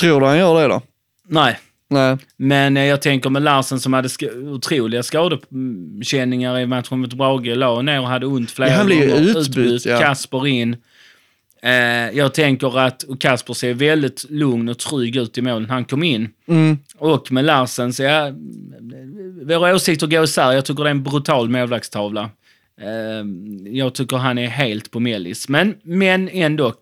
Tror 0.00 0.20
du 0.20 0.26
han 0.26 0.38
gör 0.38 0.62
det 0.62 0.68
då? 0.68 0.82
Nej, 1.28 1.58
Nej. 1.90 2.16
men 2.36 2.76
eh, 2.76 2.84
jag 2.84 3.02
tänker 3.02 3.30
med 3.30 3.42
Larsen 3.42 3.80
som 3.80 3.92
hade 3.92 4.08
sk- 4.08 4.48
otroliga 4.54 5.02
skadekänningar 5.02 6.58
i 6.58 6.66
matchen 6.66 6.98
mot 7.00 7.14
Brage, 7.14 7.56
la 7.56 7.82
ner 7.82 8.00
och 8.00 8.06
hade 8.08 8.26
ont 8.26 8.50
flera 8.50 8.70
Ja, 8.70 8.76
han 8.76 8.86
blev 8.86 9.02
ju 9.08 9.14
utbytt, 9.38 9.86
ja. 9.86 9.98
Kasper 9.98 10.46
in. 10.46 10.76
Eh, 11.66 12.16
jag 12.16 12.34
tänker 12.34 12.78
att 12.78 13.04
Kasper 13.20 13.54
ser 13.54 13.74
väldigt 13.74 14.24
lugn 14.30 14.68
och 14.68 14.78
trygg 14.78 15.16
ut 15.16 15.38
i 15.38 15.42
mål 15.42 15.62
när 15.62 15.68
han 15.68 15.84
kom 15.84 16.02
in. 16.02 16.28
Mm. 16.48 16.78
Och 16.98 17.32
med 17.32 17.44
Larsen 17.44 17.92
så 17.92 18.02
ja, 18.02 18.32
våra 19.42 19.74
åsikter 19.74 20.06
går 20.06 20.24
isär. 20.24 20.52
Jag 20.52 20.64
tycker 20.64 20.84
det 20.84 20.88
är 20.88 20.94
en 20.94 21.02
brutal 21.02 21.48
målvaktstavla. 21.48 22.30
Eh, 22.80 23.24
jag 23.72 23.94
tycker 23.94 24.16
han 24.16 24.38
är 24.38 24.46
helt 24.46 24.90
på 24.90 25.00
mellis. 25.00 25.48
Men, 25.48 25.74
men 25.82 26.28
ändå. 26.28 26.72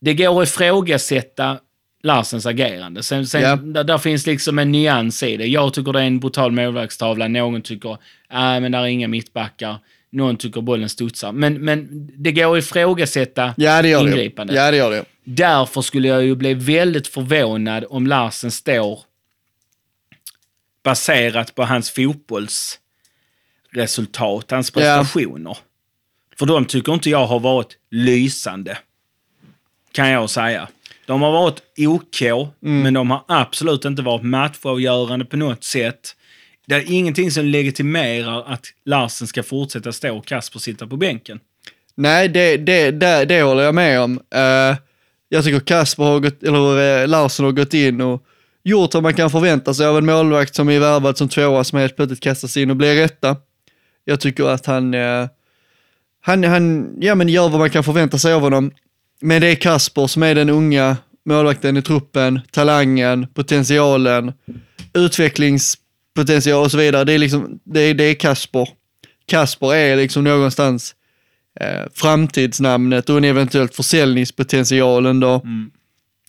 Det 0.00 0.14
går 0.14 0.42
att 0.42 0.48
ifrågasätta 0.48 1.58
Larsens 2.02 2.46
agerande. 2.46 3.02
Sen, 3.02 3.26
sen, 3.26 3.42
Ja. 3.42 3.56
där, 3.56 3.84
där 3.84 3.98
finns 3.98 4.26
liksom 4.26 4.58
en 4.58 4.72
nyans 4.72 5.22
i 5.22 5.36
det. 5.36 5.46
Jag 5.46 5.74
tycker 5.74 5.92
det 5.92 6.00
är 6.00 6.04
en 6.04 6.20
brutal 6.20 6.52
målvaktstavla. 6.52 7.28
Någon 7.28 7.62
tycker, 7.62 7.98
nej 8.32 8.60
men 8.60 8.72
där 8.72 8.80
är 8.80 8.86
inga 8.86 9.08
mittbackar. 9.08 9.76
Någon 10.12 10.36
tycker 10.36 10.60
bollen 10.60 10.88
studsar. 10.88 11.32
Men, 11.32 11.64
men 11.64 11.88
det 12.16 12.32
går 12.32 12.56
att 12.56 12.64
ifrågasätta 12.64 13.54
Ja, 13.56 13.82
det 13.82 13.88
gör 13.88 14.04
det. 14.04 14.10
ingripandet. 14.10 14.56
Ja, 14.56 14.70
det 14.70 14.76
gör 14.76 14.90
det. 14.90 15.04
Därför 15.24 15.82
skulle 15.82 16.08
jag 16.08 16.24
ju 16.24 16.34
bli 16.34 16.54
väldigt 16.54 17.08
förvånad 17.08 17.84
om 17.88 18.06
Larsen 18.06 18.50
står 18.50 19.00
baserat 20.84 21.54
på 21.54 21.64
hans 21.64 21.90
fotbollsresultat, 21.90 24.50
hans 24.50 24.70
prestationer. 24.70 25.58
För 26.38 26.46
de 26.46 26.64
tycker 26.64 26.94
inte 26.94 27.10
jag 27.10 27.26
har 27.26 27.40
varit 27.40 27.76
lysande. 27.90 28.78
Kan 29.92 30.08
jag 30.08 30.30
säga. 30.30 30.68
De 31.06 31.22
har 31.22 31.32
varit 31.32 31.62
OK, 31.78 32.22
men 32.60 32.94
de 32.94 33.10
har 33.10 33.24
absolut 33.28 33.84
inte 33.84 34.02
varit 34.02 34.24
matchavgörande 34.24 35.24
på 35.24 35.36
något 35.36 35.64
sätt. 35.64 36.16
Det 36.70 36.76
är 36.76 36.92
ingenting 36.92 37.30
som 37.30 37.44
legitimerar 37.44 38.52
att 38.52 38.66
Larsen 38.84 39.26
ska 39.26 39.42
fortsätta 39.42 39.92
stå 39.92 40.16
och 40.16 40.26
Kasper 40.26 40.58
sitta 40.58 40.86
på 40.86 40.96
bänken. 40.96 41.40
Nej, 41.94 42.28
det, 42.28 42.56
det, 42.56 42.90
det, 42.90 43.24
det 43.24 43.42
håller 43.42 43.62
jag 43.62 43.74
med 43.74 44.00
om. 44.00 44.20
Uh, 44.34 44.76
jag 45.28 45.44
tycker 45.44 45.60
Kasper 45.60 46.04
har 46.04 46.20
gått, 46.20 46.42
eller 46.42 47.02
uh, 47.02 47.08
Larsen 47.08 47.44
har 47.44 47.52
gått 47.52 47.74
in 47.74 48.00
och 48.00 48.24
gjort 48.64 48.94
vad 48.94 49.02
man 49.02 49.14
kan 49.14 49.30
förvänta 49.30 49.74
sig 49.74 49.86
av 49.86 49.98
en 49.98 50.06
målvakt 50.06 50.54
som 50.54 50.68
är 50.68 50.78
värvad 50.78 51.18
som 51.18 51.28
tvåa 51.28 51.64
som 51.64 51.78
helt 51.78 51.96
plötsligt 51.96 52.20
kastas 52.20 52.56
in 52.56 52.70
och 52.70 52.76
blir 52.76 52.94
rätta. 52.94 53.36
Jag 54.04 54.20
tycker 54.20 54.44
att 54.44 54.66
han, 54.66 54.94
uh, 54.94 55.28
han, 56.20 56.44
han 56.44 56.94
ja, 57.00 57.14
men 57.14 57.28
gör 57.28 57.48
vad 57.48 57.58
man 57.58 57.70
kan 57.70 57.84
förvänta 57.84 58.18
sig 58.18 58.32
av 58.32 58.40
honom. 58.40 58.72
Men 59.20 59.40
det 59.40 59.48
är 59.48 59.54
Kasper 59.54 60.06
som 60.06 60.22
är 60.22 60.34
den 60.34 60.50
unga 60.50 60.96
målvakten 61.24 61.76
i 61.76 61.82
truppen, 61.82 62.40
talangen, 62.50 63.26
potentialen, 63.34 64.32
utvecklings, 64.94 65.76
utvecklingspotential 66.18 66.64
och 66.64 66.70
så 66.70 66.78
vidare. 66.78 67.04
Det 67.04 67.12
är 67.12 67.18
liksom, 67.18 67.60
det 67.64 67.80
är, 67.80 67.94
det 67.94 68.04
är 68.04 68.14
Kasper. 68.14 68.68
Kasper 69.26 69.74
är 69.74 69.96
liksom 69.96 70.24
någonstans 70.24 70.94
eh, 71.60 71.86
framtidsnamnet 71.94 73.10
och 73.10 73.16
en 73.16 73.24
eventuellt 73.24 73.74
försäljningspotentialen 73.74 75.20
då. 75.20 75.42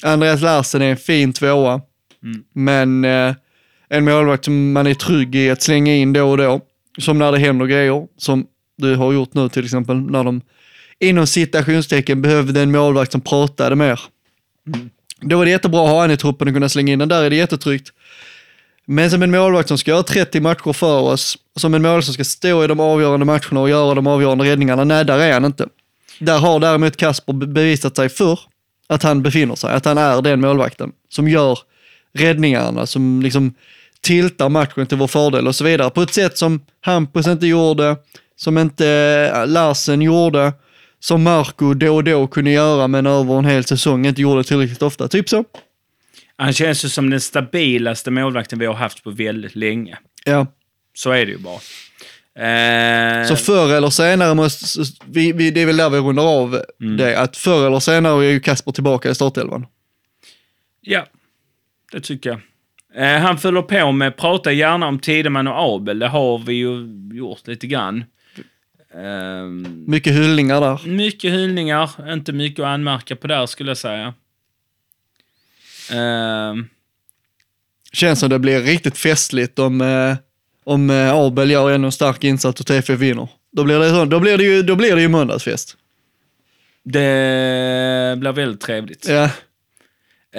Andreas 0.04 0.42
Larsen 0.42 0.82
är 0.82 0.92
en 0.92 0.98
fin 0.98 1.34
tvåa, 1.34 1.82
men 2.54 3.06
eh, 3.06 3.34
en 3.90 4.06
målvakt 4.06 4.46
som 4.46 4.74
man 4.74 4.88
är 4.88 4.94
trygg 4.94 5.36
i 5.36 5.50
att 5.50 5.62
slänga 5.62 5.96
in 5.96 6.14
då 6.14 6.32
och 6.32 6.38
då. 6.38 6.62
Som 7.00 7.20
när 7.20 7.32
det 7.32 7.40
händer 7.40 7.66
grejer, 7.66 8.08
som 8.18 8.46
du 8.78 8.96
har 8.96 9.14
gjort 9.14 9.34
nu 9.34 9.50
till 9.50 9.64
exempel, 9.64 9.98
när 9.98 10.24
de 10.24 10.42
inom 11.00 11.28
citationstecken 11.28 12.22
behövde 12.22 12.62
en 12.62 12.72
målvakt 12.72 13.12
som 13.12 13.22
pratade 13.22 13.76
mer. 13.76 14.00
Då 15.22 15.42
är 15.42 15.46
det 15.46 15.52
jättebra 15.52 15.84
att 15.84 15.90
ha 15.90 16.02
han 16.02 16.12
i 16.12 16.18
truppen 16.18 16.48
och 16.48 16.54
kunna 16.54 16.70
slänga 16.70 16.94
in 16.94 17.00
den, 17.00 17.10
där 17.10 17.24
är 17.24 17.30
det 17.30 17.36
jättetryggt. 17.36 17.92
Men 18.92 19.12
som 19.12 19.24
en 19.24 19.32
målvakt 19.32 19.68
som 19.68 19.78
ska 19.78 19.92
göra 19.92 20.04
30 20.04 20.40
matcher 20.40 20.74
för 20.74 21.00
oss, 21.00 21.38
som 21.56 21.74
en 21.74 21.82
målvakt 21.82 22.06
som 22.06 22.14
ska 22.14 22.24
stå 22.24 22.64
i 22.64 22.68
de 22.68 22.80
avgörande 22.80 23.26
matcherna 23.26 23.60
och 23.60 23.70
göra 23.70 23.96
de 23.96 24.08
avgörande 24.08 24.44
räddningarna, 24.44 24.84
nej 24.84 25.06
där 25.06 25.20
är 25.20 25.34
han 25.34 25.46
inte. 25.46 25.68
Där 26.20 26.40
har 26.40 26.60
däremot 26.60 26.98
Kasper 26.98 27.34
bevisat 27.34 27.96
sig 27.96 28.10
för 28.10 28.40
att 28.88 29.04
han 29.04 29.22
befinner 29.22 29.56
sig, 29.56 29.74
att 29.74 29.86
han 29.86 29.98
är 29.98 30.22
den 30.22 30.42
målvakten 30.42 30.92
som 31.10 31.28
gör 31.28 31.60
räddningarna, 32.14 32.86
som 32.86 33.22
liksom 33.22 33.54
tiltar 34.02 34.50
matchen 34.50 34.88
till 34.88 34.98
vår 34.98 35.08
fördel 35.08 35.48
och 35.48 35.56
så 35.56 35.64
vidare. 35.64 35.90
På 35.90 36.02
ett 36.02 36.14
sätt 36.14 36.38
som 36.38 36.62
Hampus 36.82 37.28
inte 37.28 37.48
gjorde, 37.48 37.96
som 38.36 38.58
inte 38.58 38.88
eh, 39.36 39.48
Larsen 39.48 40.02
gjorde, 40.02 40.54
som 41.00 41.24
Marco 41.24 41.74
då 41.74 41.96
och 41.96 42.04
då 42.04 42.28
kunde 42.28 42.52
göra 42.52 42.88
men 42.88 43.06
över 43.06 43.38
en 43.38 43.46
hel 43.46 43.64
säsong 43.64 44.06
inte 44.06 44.22
gjorde 44.22 44.44
tillräckligt 44.44 44.82
ofta. 44.82 45.08
Typ 45.08 45.30
så. 45.30 45.44
Han 46.42 46.54
känns 46.54 46.86
ju 46.86 46.90
som 46.90 47.10
den 47.10 47.22
stabilaste 47.22 48.12
målvakten 48.12 48.60
vi 48.60 48.66
har 48.66 48.74
haft 48.74 49.04
på 49.04 49.10
väldigt 49.12 49.56
länge. 49.56 49.98
Ja. 50.26 50.48
Så 50.94 51.12
är 51.12 51.26
det 51.26 51.32
ju 51.32 51.38
bara. 51.38 51.60
Eh, 52.36 53.26
Så 53.28 53.36
förr 53.36 53.74
eller 53.74 53.90
senare 53.90 54.34
måste, 54.36 54.84
vi, 55.06 55.32
vi, 55.32 55.52
det 55.52 55.62
är 55.62 55.66
väl 55.66 55.78
där 55.78 55.90
vi 55.90 55.98
rundar 55.98 56.24
av 56.24 56.62
det, 56.98 57.16
att 57.20 57.38
förr 57.38 57.68
eller 57.68 57.80
senare 57.80 58.26
är 58.26 58.30
ju 58.32 58.40
Kasper 58.40 58.72
tillbaka 58.72 59.10
i 59.10 59.16
startelvan. 59.16 59.66
Ja, 60.82 61.06
det 61.92 62.00
tycker 62.02 62.30
jag. 62.30 62.40
Eh, 63.16 63.22
han 63.22 63.38
följer 63.38 63.62
på 63.62 63.92
med 63.92 64.18
prata 64.18 64.52
gärna 64.52 64.88
om 64.88 65.00
Tideman 65.00 65.48
och 65.48 65.76
Abel. 65.76 66.00
Det 66.00 66.08
har 66.08 66.40
vi 66.40 66.54
ju 66.54 66.88
gjort 67.18 67.48
lite 67.48 67.68
grann. 67.68 68.04
Ehm, 68.96 69.84
Mycket 69.88 70.14
hyllningar 70.14 70.62
där. 70.62 70.88
mycket 70.88 71.32
hyllningar, 71.34 72.14
inte 72.14 72.34
mycket 72.34 72.60
att 72.60 72.66
anmärka 72.66 73.16
på 73.16 73.28
där 73.28 73.46
skulle 73.46 73.70
jag 73.70 73.78
säga. 73.78 74.14
Ehm, 75.92 76.66
Känns 77.94 78.20
som 78.20 78.30
det 78.30 78.40
blir 78.40 78.62
riktigt 78.62 78.98
festligt 78.98 79.60
om, 79.60 79.82
eh, 79.82 80.16
om 80.64 80.90
eh, 80.90 81.14
Abel 81.14 81.52
gör 81.52 81.72
ännu 81.72 81.86
en 81.86 81.92
stark 81.92 82.24
insats 82.24 82.62
och 82.62 82.68
TFF 82.68 82.90
vinner. 83.00 83.30
Då 83.52 83.64
blir 83.64 83.80
det, 83.80 84.06
då 84.06 84.20
blir 84.20 84.38
det, 84.38 84.44
ju, 84.44 84.62
då 84.64 84.76
blir 84.76 84.96
det 84.96 85.02
ju 85.02 85.08
måndagsfest. 85.08 85.78
det 86.84 88.16
blir 88.18 88.32
väldigt 88.32 88.62
trevligt. 88.62 89.08
Ja. 89.10 89.24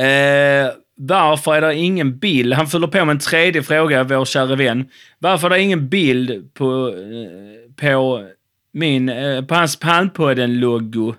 Eh, 0.03 0.71
varför 0.97 1.55
är 1.55 1.61
det 1.61 1.75
ingen 1.75 2.19
bild? 2.19 2.55
Han 2.55 2.67
fyller 2.67 2.87
på 2.87 3.05
med 3.05 3.13
en 3.13 3.19
tredje 3.19 3.63
fråga, 3.63 4.05
vår 4.05 4.25
kära 4.25 4.57
vän. 4.57 4.89
Varför 5.19 5.47
är 5.47 5.51
det 5.51 5.61
ingen 5.61 5.89
bild 5.89 6.55
på, 6.55 6.89
eh, 6.89 7.89
på, 7.91 8.27
min, 8.73 9.09
eh, 9.09 9.45
på 9.45 9.55
hans 9.55 9.79
Palmpodden-logo? 9.81 11.15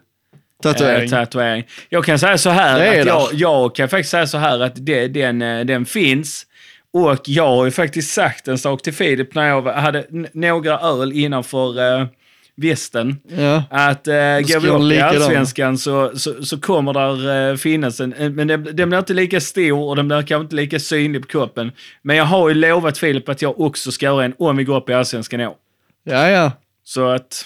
Tatuering. 0.63 1.03
Eh, 1.03 1.09
tatuering. 1.09 1.63
Jag 1.89 2.05
kan 2.05 2.19
säga 2.19 2.37
så 2.37 2.49
här, 2.49 2.99
att 2.99 3.05
jag, 3.05 3.29
jag 3.33 3.75
kan 3.75 3.89
faktiskt 3.89 4.11
säga 4.11 4.27
så 4.27 4.37
här 4.37 4.59
att 4.59 4.73
det, 4.75 5.07
den, 5.07 5.41
eh, 5.41 5.65
den 5.65 5.85
finns. 5.85 6.45
Och 6.93 7.19
jag 7.25 7.47
har 7.47 7.65
ju 7.65 7.71
faktiskt 7.71 8.13
sagt 8.13 8.47
en 8.47 8.57
sak 8.57 8.81
till 8.81 8.93
Filip 8.93 9.35
när 9.35 9.47
jag 9.47 9.61
hade 9.61 10.05
några 10.33 10.79
öl 10.79 11.11
innanför 11.11 11.99
eh, 11.99 12.07
västen. 12.55 13.19
ja. 13.37 13.63
Att 13.69 14.07
eh, 14.07 14.13
går 14.13 14.59
vi 14.59 14.69
upp 14.69 14.91
i 14.91 15.01
allsvenskan 15.01 15.77
så, 15.77 16.17
så, 16.19 16.45
så 16.45 16.59
kommer 16.59 16.93
där 16.93 17.49
eh, 17.51 17.55
finnas 17.55 17.99
en, 17.99 18.13
en 18.13 18.35
men 18.35 18.47
den, 18.47 18.63
den 18.63 18.89
blir 18.89 18.99
inte 18.99 19.13
lika 19.13 19.41
stor 19.41 19.89
och 19.89 19.95
den 19.95 20.07
blir 20.07 20.17
kanske 20.17 20.43
inte 20.43 20.55
lika 20.55 20.79
synlig 20.79 21.21
på 21.21 21.27
kroppen. 21.27 21.71
Men 22.01 22.15
jag 22.15 22.25
har 22.25 22.49
ju 22.49 22.55
lovat 22.55 22.97
Filip 22.97 23.29
att 23.29 23.41
jag 23.41 23.61
också 23.61 23.91
ska 23.91 24.05
göra 24.05 24.25
en 24.25 24.33
om 24.39 24.57
vi 24.57 24.63
går 24.63 24.77
upp 24.77 24.89
i 24.89 24.93
allsvenskan 24.93 25.41
i 25.41 25.47
år. 25.47 25.55
ja, 26.03 26.29
ja. 26.29 26.51
Så 26.83 27.07
att, 27.09 27.45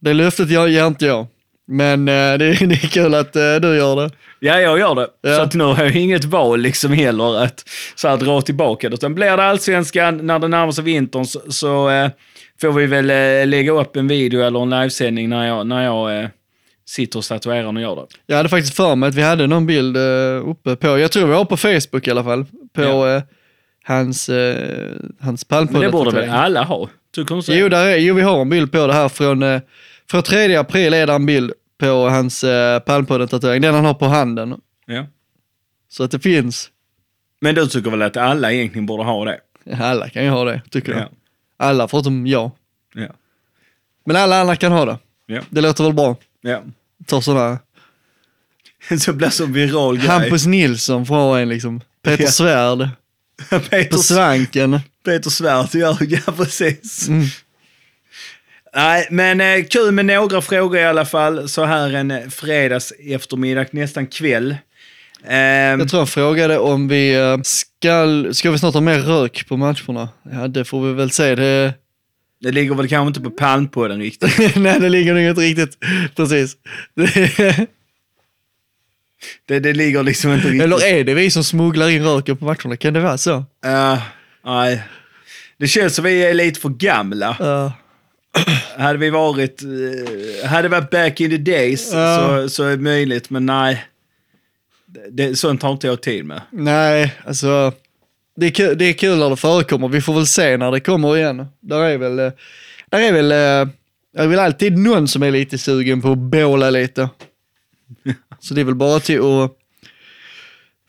Det 0.00 0.12
löftet 0.12 0.50
gör, 0.50 0.66
ger 0.66 0.86
inte 0.86 1.06
jag. 1.06 1.26
Men 1.70 2.08
eh, 2.08 2.14
det, 2.14 2.36
det 2.66 2.74
är 2.84 2.88
kul 2.88 3.14
att 3.14 3.36
eh, 3.36 3.54
du 3.54 3.76
gör 3.76 3.96
det. 3.96 4.10
ja 4.40 4.60
jag 4.60 4.78
gör 4.78 4.94
det. 4.94 5.08
Ja. 5.22 5.36
Så 5.36 5.42
att 5.42 5.54
nu 5.54 5.64
har 5.64 5.84
jag 5.84 5.96
inget 5.96 6.24
val 6.24 6.60
liksom 6.60 6.92
heller 6.92 7.42
att 7.44 7.64
så 7.94 8.08
här, 8.08 8.16
dra 8.16 8.40
tillbaka 8.40 8.88
det. 8.88 8.94
Utan 8.94 9.14
blir 9.14 9.36
det 9.36 9.44
allsvenskan 9.44 10.26
när 10.26 10.38
det 10.38 10.48
närmar 10.48 10.72
sig 10.72 10.84
vintern 10.84 11.24
så, 11.24 11.40
så 11.48 11.90
eh, 11.90 12.10
får 12.60 12.72
vi 12.72 12.86
väl 12.86 13.10
eh, 13.10 13.46
lägga 13.46 13.72
upp 13.72 13.96
en 13.96 14.08
video 14.08 14.40
eller 14.40 14.62
en 14.62 14.70
livesändning 14.70 15.28
när 15.28 15.46
jag, 15.46 15.66
när 15.66 15.84
jag 15.84 16.20
eh, 16.22 16.28
sitter 16.88 17.18
och 17.18 17.24
statuerar 17.24 17.64
och 17.66 17.80
gör 17.80 17.96
det. 17.96 18.06
Jag 18.26 18.36
hade 18.36 18.48
faktiskt 18.48 18.76
för 18.76 18.96
mig 18.96 19.08
att 19.08 19.14
vi 19.14 19.22
hade 19.22 19.46
någon 19.46 19.66
bild 19.66 19.96
eh, 19.96 20.48
uppe 20.48 20.76
på, 20.76 20.98
jag 20.98 21.12
tror 21.12 21.26
vi 21.26 21.34
har 21.34 21.44
på 21.44 21.56
Facebook 21.56 22.08
i 22.08 22.10
alla 22.10 22.24
fall, 22.24 22.44
på 22.74 22.82
Ja. 22.82 23.22
hans, 23.84 24.30
hans 25.20 25.46
Men 25.50 25.80
det 25.80 25.88
borde 25.90 26.10
väl 26.10 26.30
alla 26.30 26.62
ha? 26.62 26.88
Tycker 27.14 27.34
du 27.34 27.42
så? 27.42 27.52
Jo, 27.52 27.68
där 27.68 27.86
är, 27.86 27.96
jo, 27.96 28.14
vi 28.14 28.22
har 28.22 28.40
en 28.40 28.48
bild 28.48 28.72
på 28.72 28.86
det 28.86 28.92
här 28.92 29.08
från, 29.08 29.60
från 30.10 30.22
3 30.22 30.56
april 30.56 30.94
är 30.94 31.06
det 31.06 31.12
en 31.12 31.26
bild 31.26 31.52
på 31.80 32.08
hans 32.08 32.44
eh, 32.44 32.80
palmpodden-tatuering, 32.80 33.62
den 33.62 33.74
han 33.74 33.84
har 33.84 33.94
på 33.94 34.06
handen. 34.06 34.60
Ja. 34.86 35.06
Så 35.88 36.04
att 36.04 36.10
det 36.10 36.20
finns. 36.20 36.70
Men 37.40 37.54
du 37.54 37.66
tycker 37.66 37.90
väl 37.90 38.02
att 38.02 38.16
alla 38.16 38.52
egentligen 38.52 38.86
borde 38.86 39.04
ha 39.04 39.24
det? 39.24 39.40
Alla 39.80 40.08
kan 40.08 40.24
ju 40.24 40.30
ha 40.30 40.44
det, 40.44 40.62
tycker 40.70 40.92
jag. 40.92 41.00
Ja. 41.00 41.08
Alla 41.56 41.88
förutom 41.88 42.26
jag. 42.26 42.50
Ja. 42.94 43.08
Men 44.04 44.16
alla 44.16 44.40
andra 44.40 44.56
kan 44.56 44.72
ha 44.72 44.84
det. 44.84 44.98
Ja. 45.26 45.40
Det 45.50 45.60
låter 45.60 45.84
väl 45.84 45.92
bra. 45.94 46.16
ja. 46.40 46.62
Ta 47.06 47.20
sådana. 47.22 47.58
Så 48.98 49.12
blir 49.12 49.28
så 49.30 49.46
viral 49.46 49.96
grej. 49.98 50.08
Hampus 50.08 50.46
Nilsson 50.46 51.06
får 51.06 51.14
ha 51.14 51.38
en 51.40 51.48
liksom. 51.48 51.80
Peter 52.02 52.24
Ja. 52.24 52.30
Svärd 52.30 52.88
på 53.50 53.58
Peter, 53.60 53.96
svanken. 53.96 54.80
Peter 55.04 55.30
Svärd 55.30 55.74
gör 55.74 55.96
ja, 56.26 56.32
precis. 56.36 57.08
Mm. 57.08 57.24
Nej, 58.74 59.06
men 59.10 59.40
eh, 59.40 59.64
kul 59.64 59.92
med 59.92 60.06
några 60.06 60.42
frågor 60.42 60.78
i 60.80 60.84
alla 60.84 61.04
fall. 61.04 61.48
Så 61.48 61.64
här 61.64 61.94
en 61.94 62.10
eh, 62.10 62.28
fredags 62.28 62.92
eftermiddag, 63.06 63.66
nästan 63.70 64.06
kväll. 64.06 64.56
Ehm, 65.26 65.80
Jag 65.80 65.88
tror 65.88 66.00
han 66.00 66.06
frågade 66.06 66.58
om 66.58 66.88
vi 66.88 67.14
eh, 67.14 67.38
ska, 67.42 68.24
ska 68.32 68.50
vi 68.50 68.58
snart 68.58 68.74
ha 68.74 68.80
mer 68.80 68.98
rök 68.98 69.48
på 69.48 69.56
matcherna? 69.56 70.08
Ja, 70.32 70.48
det 70.48 70.64
får 70.64 70.86
vi 70.88 70.92
väl 70.94 71.10
se. 71.10 71.34
Det, 71.34 71.74
Det 72.40 72.50
ligger 72.52 72.74
väl 72.74 72.88
kanske 72.88 73.08
inte 73.08 73.20
på 73.20 73.30
Palmpodden 73.30 74.00
riktigt. 74.00 74.38
Nej, 74.56 74.80
det 74.80 74.88
ligger 74.88 75.14
nog 75.14 75.22
inte 75.22 75.40
riktigt. 75.40 75.78
Precis. 76.16 76.56
Det, 79.46 79.60
det 79.60 79.72
ligger 79.72 80.02
liksom 80.02 80.32
inte 80.32 80.46
riktigt. 80.46 80.62
Eller 80.62 80.84
är 80.86 81.04
det 81.04 81.14
vi 81.14 81.30
som 81.30 81.44
smugglar 81.44 81.88
in 81.88 82.04
röken 82.04 82.36
på 82.36 82.44
matcherna? 82.44 82.76
Kan 82.76 82.94
det 82.94 83.00
vara 83.00 83.18
så? 83.18 83.44
Ja, 83.62 84.02
nej. 84.44 84.82
Det 85.58 85.66
känns 85.68 85.94
som 85.94 86.04
vi 86.04 86.24
är 86.24 86.34
lite 86.34 86.60
för 86.60 86.68
gamla. 86.68 87.36
Ja. 87.38 87.72
Hade 88.76 88.98
vi 88.98 89.10
varit, 89.10 89.62
eh, 89.62 90.48
hade 90.48 90.62
det 90.62 90.68
varit 90.68 90.90
back 90.90 91.20
in 91.20 91.30
the 91.30 91.36
days 91.36 91.92
Ja. 91.92 92.16
så, 92.16 92.48
så 92.48 92.64
är 92.64 92.70
det 92.70 92.82
möjligt, 92.82 93.30
men 93.30 93.46
nej. 93.46 93.84
Det, 95.10 95.36
sånt 95.36 95.62
har 95.62 95.72
inte 95.72 95.86
jag 95.86 96.02
tid 96.02 96.24
med. 96.24 96.40
Nej, 96.50 97.14
alltså. 97.26 97.72
Det 98.36 98.46
är, 98.46 98.50
kul, 98.50 98.78
det 98.78 98.84
är 98.84 98.92
kul 98.92 99.18
när 99.18 99.30
det 99.30 99.36
förekommer. 99.36 99.88
Vi 99.88 100.00
får 100.00 100.14
väl 100.14 100.26
se 100.26 100.56
när 100.56 100.70
det 100.70 100.80
kommer 100.80 101.16
igen. 101.16 101.46
Där 101.60 101.82
är 101.84 101.98
väl, 101.98 102.18
eh, 102.18 102.32
där 102.90 103.00
är 103.00 103.12
väl, 103.12 103.32
eh, 103.32 103.72
det 104.14 104.22
är 104.22 104.26
väl 104.26 104.38
alltid 104.38 104.78
någon 104.78 105.08
som 105.08 105.22
är 105.22 105.30
lite 105.30 105.58
sugen 105.58 106.02
på 106.02 106.12
att 106.12 106.18
båla 106.18 106.70
lite. 106.70 107.08
Så 108.40 108.54
det 108.54 108.60
är 108.60 108.64
väl 108.64 108.74
bara 108.74 109.00
till 109.00 109.20
att 109.20 109.52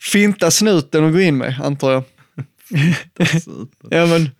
finta 0.00 0.50
snuten 0.50 1.04
och 1.04 1.12
gå 1.12 1.20
in 1.20 1.38
med, 1.38 1.60
antar 1.62 1.92
jag. 1.92 2.04
ja 3.90 4.06
men, 4.06 4.30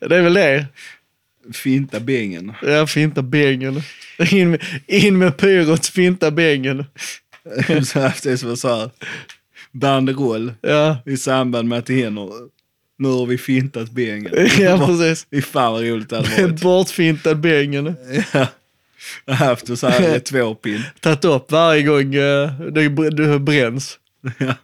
det 0.00 0.16
är 0.16 0.22
väl 0.22 0.34
det. 0.34 0.66
Finta 1.52 2.00
bängen. 2.00 2.52
Ja, 2.62 2.86
finta 2.86 3.22
bängen. 3.22 3.82
In 4.30 4.50
med, 4.50 4.60
in 4.86 5.18
med 5.18 5.36
pyrot, 5.36 5.86
finta 5.86 6.30
bängen. 6.30 6.84
så 7.84 8.00
haft 8.00 8.22
det 8.24 8.38
som 8.38 8.56
så 8.56 8.68
här 8.76 8.90
banderoll 9.72 10.52
Ja, 10.60 10.96
i 11.06 11.16
samband 11.16 11.68
med 11.68 11.78
att 11.78 11.86
det 11.86 12.02
händer. 12.02 12.30
Nu 12.98 13.08
har 13.08 13.26
vi 13.26 13.38
fintat 13.38 13.90
bängen. 13.90 14.32
ja 14.58 14.86
precis. 14.86 15.26
Fy 15.30 15.42
fan 15.42 15.72
vad 15.72 15.82
roligt 15.82 16.08
det 16.08 16.16
hade 16.16 16.42
varit. 16.42 16.60
Bortfintad 16.62 17.40
bängen. 17.40 17.94
Ja. 18.32 18.46
Jag 19.24 19.34
har 19.34 19.46
haft 19.46 19.66
det 19.66 19.76
så 19.76 19.88
här 19.88 20.16
i 20.16 20.20
två 20.20 20.54
pin. 20.54 20.82
Tagit 21.00 21.24
upp 21.24 21.52
varje 21.52 21.82
gång 21.82 22.10
det, 22.10 22.88
br- 22.88 23.10
det 23.10 23.38
bränns. 23.38 23.98
Ja. 24.38 24.54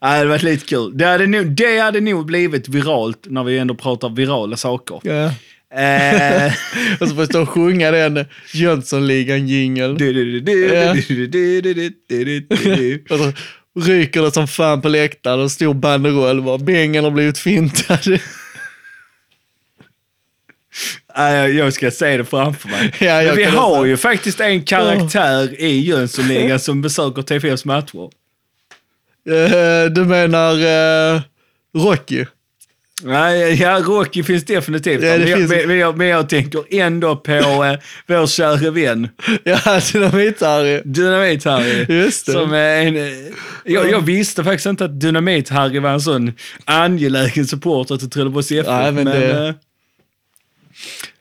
Ja, 0.00 0.06
det 0.08 0.16
hade 0.16 0.28
varit 0.28 0.42
lite 0.42 0.66
kul. 0.66 0.98
Det 0.98 1.04
hade, 1.06 1.26
nog, 1.26 1.46
det 1.46 1.78
hade 1.78 2.00
nog 2.00 2.26
blivit 2.26 2.68
viralt 2.68 3.18
när 3.26 3.44
vi 3.44 3.58
ändå 3.58 3.74
pratar 3.74 4.08
virala 4.08 4.56
saker. 4.56 5.00
Ja. 5.02 5.32
Eh, 5.74 6.52
Och 7.00 7.08
så 7.08 7.14
får 7.14 7.18
jag 7.22 7.28
stå 7.28 7.42
och 7.42 7.48
sjunga 7.48 7.90
den 7.90 8.24
Jönssonligan-jingel. 8.52 9.98
du, 9.98 10.12
du, 10.12 10.40
du, 10.40 10.74
Ja. 10.74 10.92
du, 10.92 11.26
du, 11.26 11.26
du, 11.26 11.60
du, 11.60 11.74
du, 12.08 12.40
du, 12.40 12.56
du. 12.76 13.04
Och 13.10 13.18
så 13.18 13.32
ryker 13.80 14.22
det 14.22 14.32
som 14.32 14.48
fan 14.48 14.82
på 14.82 14.88
läktaren 14.88 15.40
och 15.40 15.50
stor 15.50 15.74
banderoll 15.74 16.42
bara, 16.42 16.58
bängen 16.58 17.04
har 17.04 17.10
blivit 17.10 17.38
fintad. 17.38 18.18
Jag 21.54 21.72
ska 21.72 21.90
se 21.90 22.16
det 22.16 22.24
framför 22.24 22.68
mig. 22.68 22.92
Ja, 23.00 23.06
jag 23.22 23.26
Men 23.26 23.36
vi 23.36 23.44
har 23.44 23.84
ju 23.84 23.96
faktiskt 23.96 24.40
en 24.40 24.62
karaktär 24.62 25.60
i 25.60 25.80
Jönssonligan 25.80 26.60
som 26.60 26.82
besöker 26.82 27.22
TFFs 27.22 27.64
matcher. 27.64 28.10
Eh, 29.30 29.90
du 29.90 30.04
menar 30.04 30.54
uh, 30.54 31.20
Rocky? 31.76 32.24
Nej, 33.02 33.54
ja, 33.62 33.80
Rocky 33.80 34.22
finns 34.22 34.44
definitivt. 34.44 35.02
Ja, 35.02 35.18
men, 35.18 35.28
jag, 35.28 35.38
finns- 35.38 35.50
men, 35.50 35.66
men, 35.68 35.76
jag, 35.76 35.96
men 35.98 36.06
jag 36.06 36.28
tänker 36.28 36.64
ändå 36.70 37.16
på 37.16 37.32
eh, 37.32 37.78
vår 38.06 38.26
kära 38.26 38.70
vän 38.70 39.08
Ja, 39.44 39.56
Dynamit-Harry. 39.56 40.82
Dynamit-Harry. 40.84 41.92
Just 41.92 42.26
det. 42.26 42.32
Som 42.32 42.52
är 42.52 42.76
en, 42.86 42.96
eh, 42.96 43.02
jag, 43.64 43.90
jag 43.90 44.00
visste 44.00 44.44
faktiskt 44.44 44.66
inte 44.66 44.84
att 44.84 44.90
Dynamit-Harry 44.90 45.80
var 45.80 45.90
en 45.90 46.00
sån 46.00 46.32
angelägen 46.64 47.46
supporter 47.46 47.96
till 47.96 48.10
Trelleborgs 48.10 48.52
FF. 48.52 48.66
Nej, 48.66 48.92
men 48.92 49.04
det- 49.04 49.46
eh, 49.48 49.54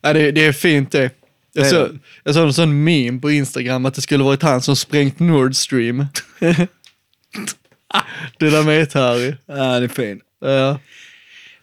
Ja, 0.02 0.14
det, 0.14 0.32
det 0.32 0.46
är 0.46 0.52
fint 0.54 0.92
det. 0.92 1.10
Jag 1.54 2.00
jag 2.24 2.36
såg 2.36 2.44
en 2.48 2.54
sån 2.54 2.84
meme 2.84 3.20
på 3.20 3.32
Instagram 3.32 3.86
att 3.86 3.94
det 3.94 4.02
skulle 4.02 4.24
varit 4.24 4.42
han 4.44 4.62
som 4.62 4.76
sprängt 4.76 5.20
Nord 5.20 5.56
Stream. 5.56 6.06
Dynamit-Harry. 8.40 9.36
ja, 9.46 9.80
det 9.80 9.86
är 9.86 9.88
fint. 9.88 10.22
Ja. 10.42 10.80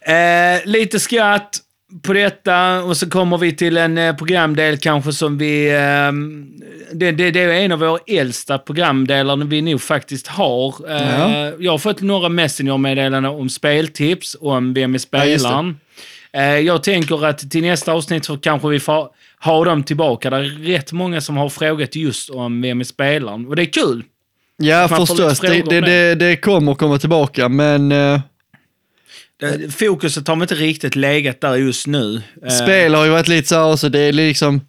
Eh, 0.07 0.61
lite 0.65 1.01
skratt 1.01 1.59
på 2.03 2.13
detta 2.13 2.83
och 2.83 2.97
så 2.97 3.11
kommer 3.11 3.39
vi 3.39 3.57
till 3.57 3.77
en 3.77 3.99
eh, 3.99 4.17
programdel 4.17 4.79
kanske 4.79 5.13
som 5.13 5.39
vi... 5.39 5.71
Eh, 5.71 6.13
det, 6.95 7.13
det, 7.13 7.31
det 7.31 7.41
är 7.41 7.49
en 7.53 7.73
av 7.73 7.79
våra 7.79 7.99
äldsta 8.07 8.59
programdelar 8.59 9.37
vi 9.37 9.63
nog 9.63 9.83
faktiskt 9.83 10.27
har. 10.27 10.91
Eh, 10.91 11.19
Ja. 11.19 11.53
Jag 11.59 11.71
har 11.73 11.79
fått 11.79 12.01
några 12.01 12.29
Messenger-meddelanden 12.29 13.33
om 13.33 13.49
speltips, 13.49 14.37
om 14.41 14.75
vem 14.75 14.95
är 14.95 14.99
spelaren. 14.99 15.77
eh, 16.33 16.45
jag 16.59 16.83
tänker 16.83 17.27
att 17.27 17.51
till 17.51 17.63
nästa 17.63 17.93
avsnitt 17.93 18.25
så 18.25 18.37
kanske 18.37 18.69
vi 18.69 18.81
får 18.81 19.09
ha 19.45 19.65
dem 19.65 19.83
tillbaka. 19.83 20.31
Det 20.31 20.37
är 20.37 20.43
rätt 20.67 20.93
många 20.93 21.21
som 21.21 21.37
har 21.37 21.49
frågat 21.49 21.97
just 21.97 22.31
om 22.31 22.63
vem 22.63 22.81
är 22.81 22.85
spelaren 22.85 23.47
och 23.47 23.57
det 23.57 23.63
är 23.63 23.73
kul. 23.73 24.05
Ja, 24.57 24.89
förstås. 24.89 25.41
Det, 25.41 25.63
det, 25.71 25.81
det, 25.81 26.15
det 26.15 26.37
kommer 26.37 26.75
komma 26.75 26.99
tillbaka, 26.99 27.49
men 27.49 27.93
Eh, 27.93 28.21
Fokuset 29.71 30.29
har 30.29 30.43
inte 30.43 30.55
riktigt 30.55 30.97
legat 30.97 31.41
där 31.41 31.57
just 31.57 31.87
nu. 31.87 32.23
Eh, 32.47 32.51
spel 32.51 32.95
har 32.95 33.05
ju 33.05 33.11
varit 33.11 33.29
lite 33.29 33.49
så 33.49 33.55
här 33.55 33.73
också. 33.73 33.89
Det 33.89 33.99
är 33.99 34.13
liksom... 34.13 34.61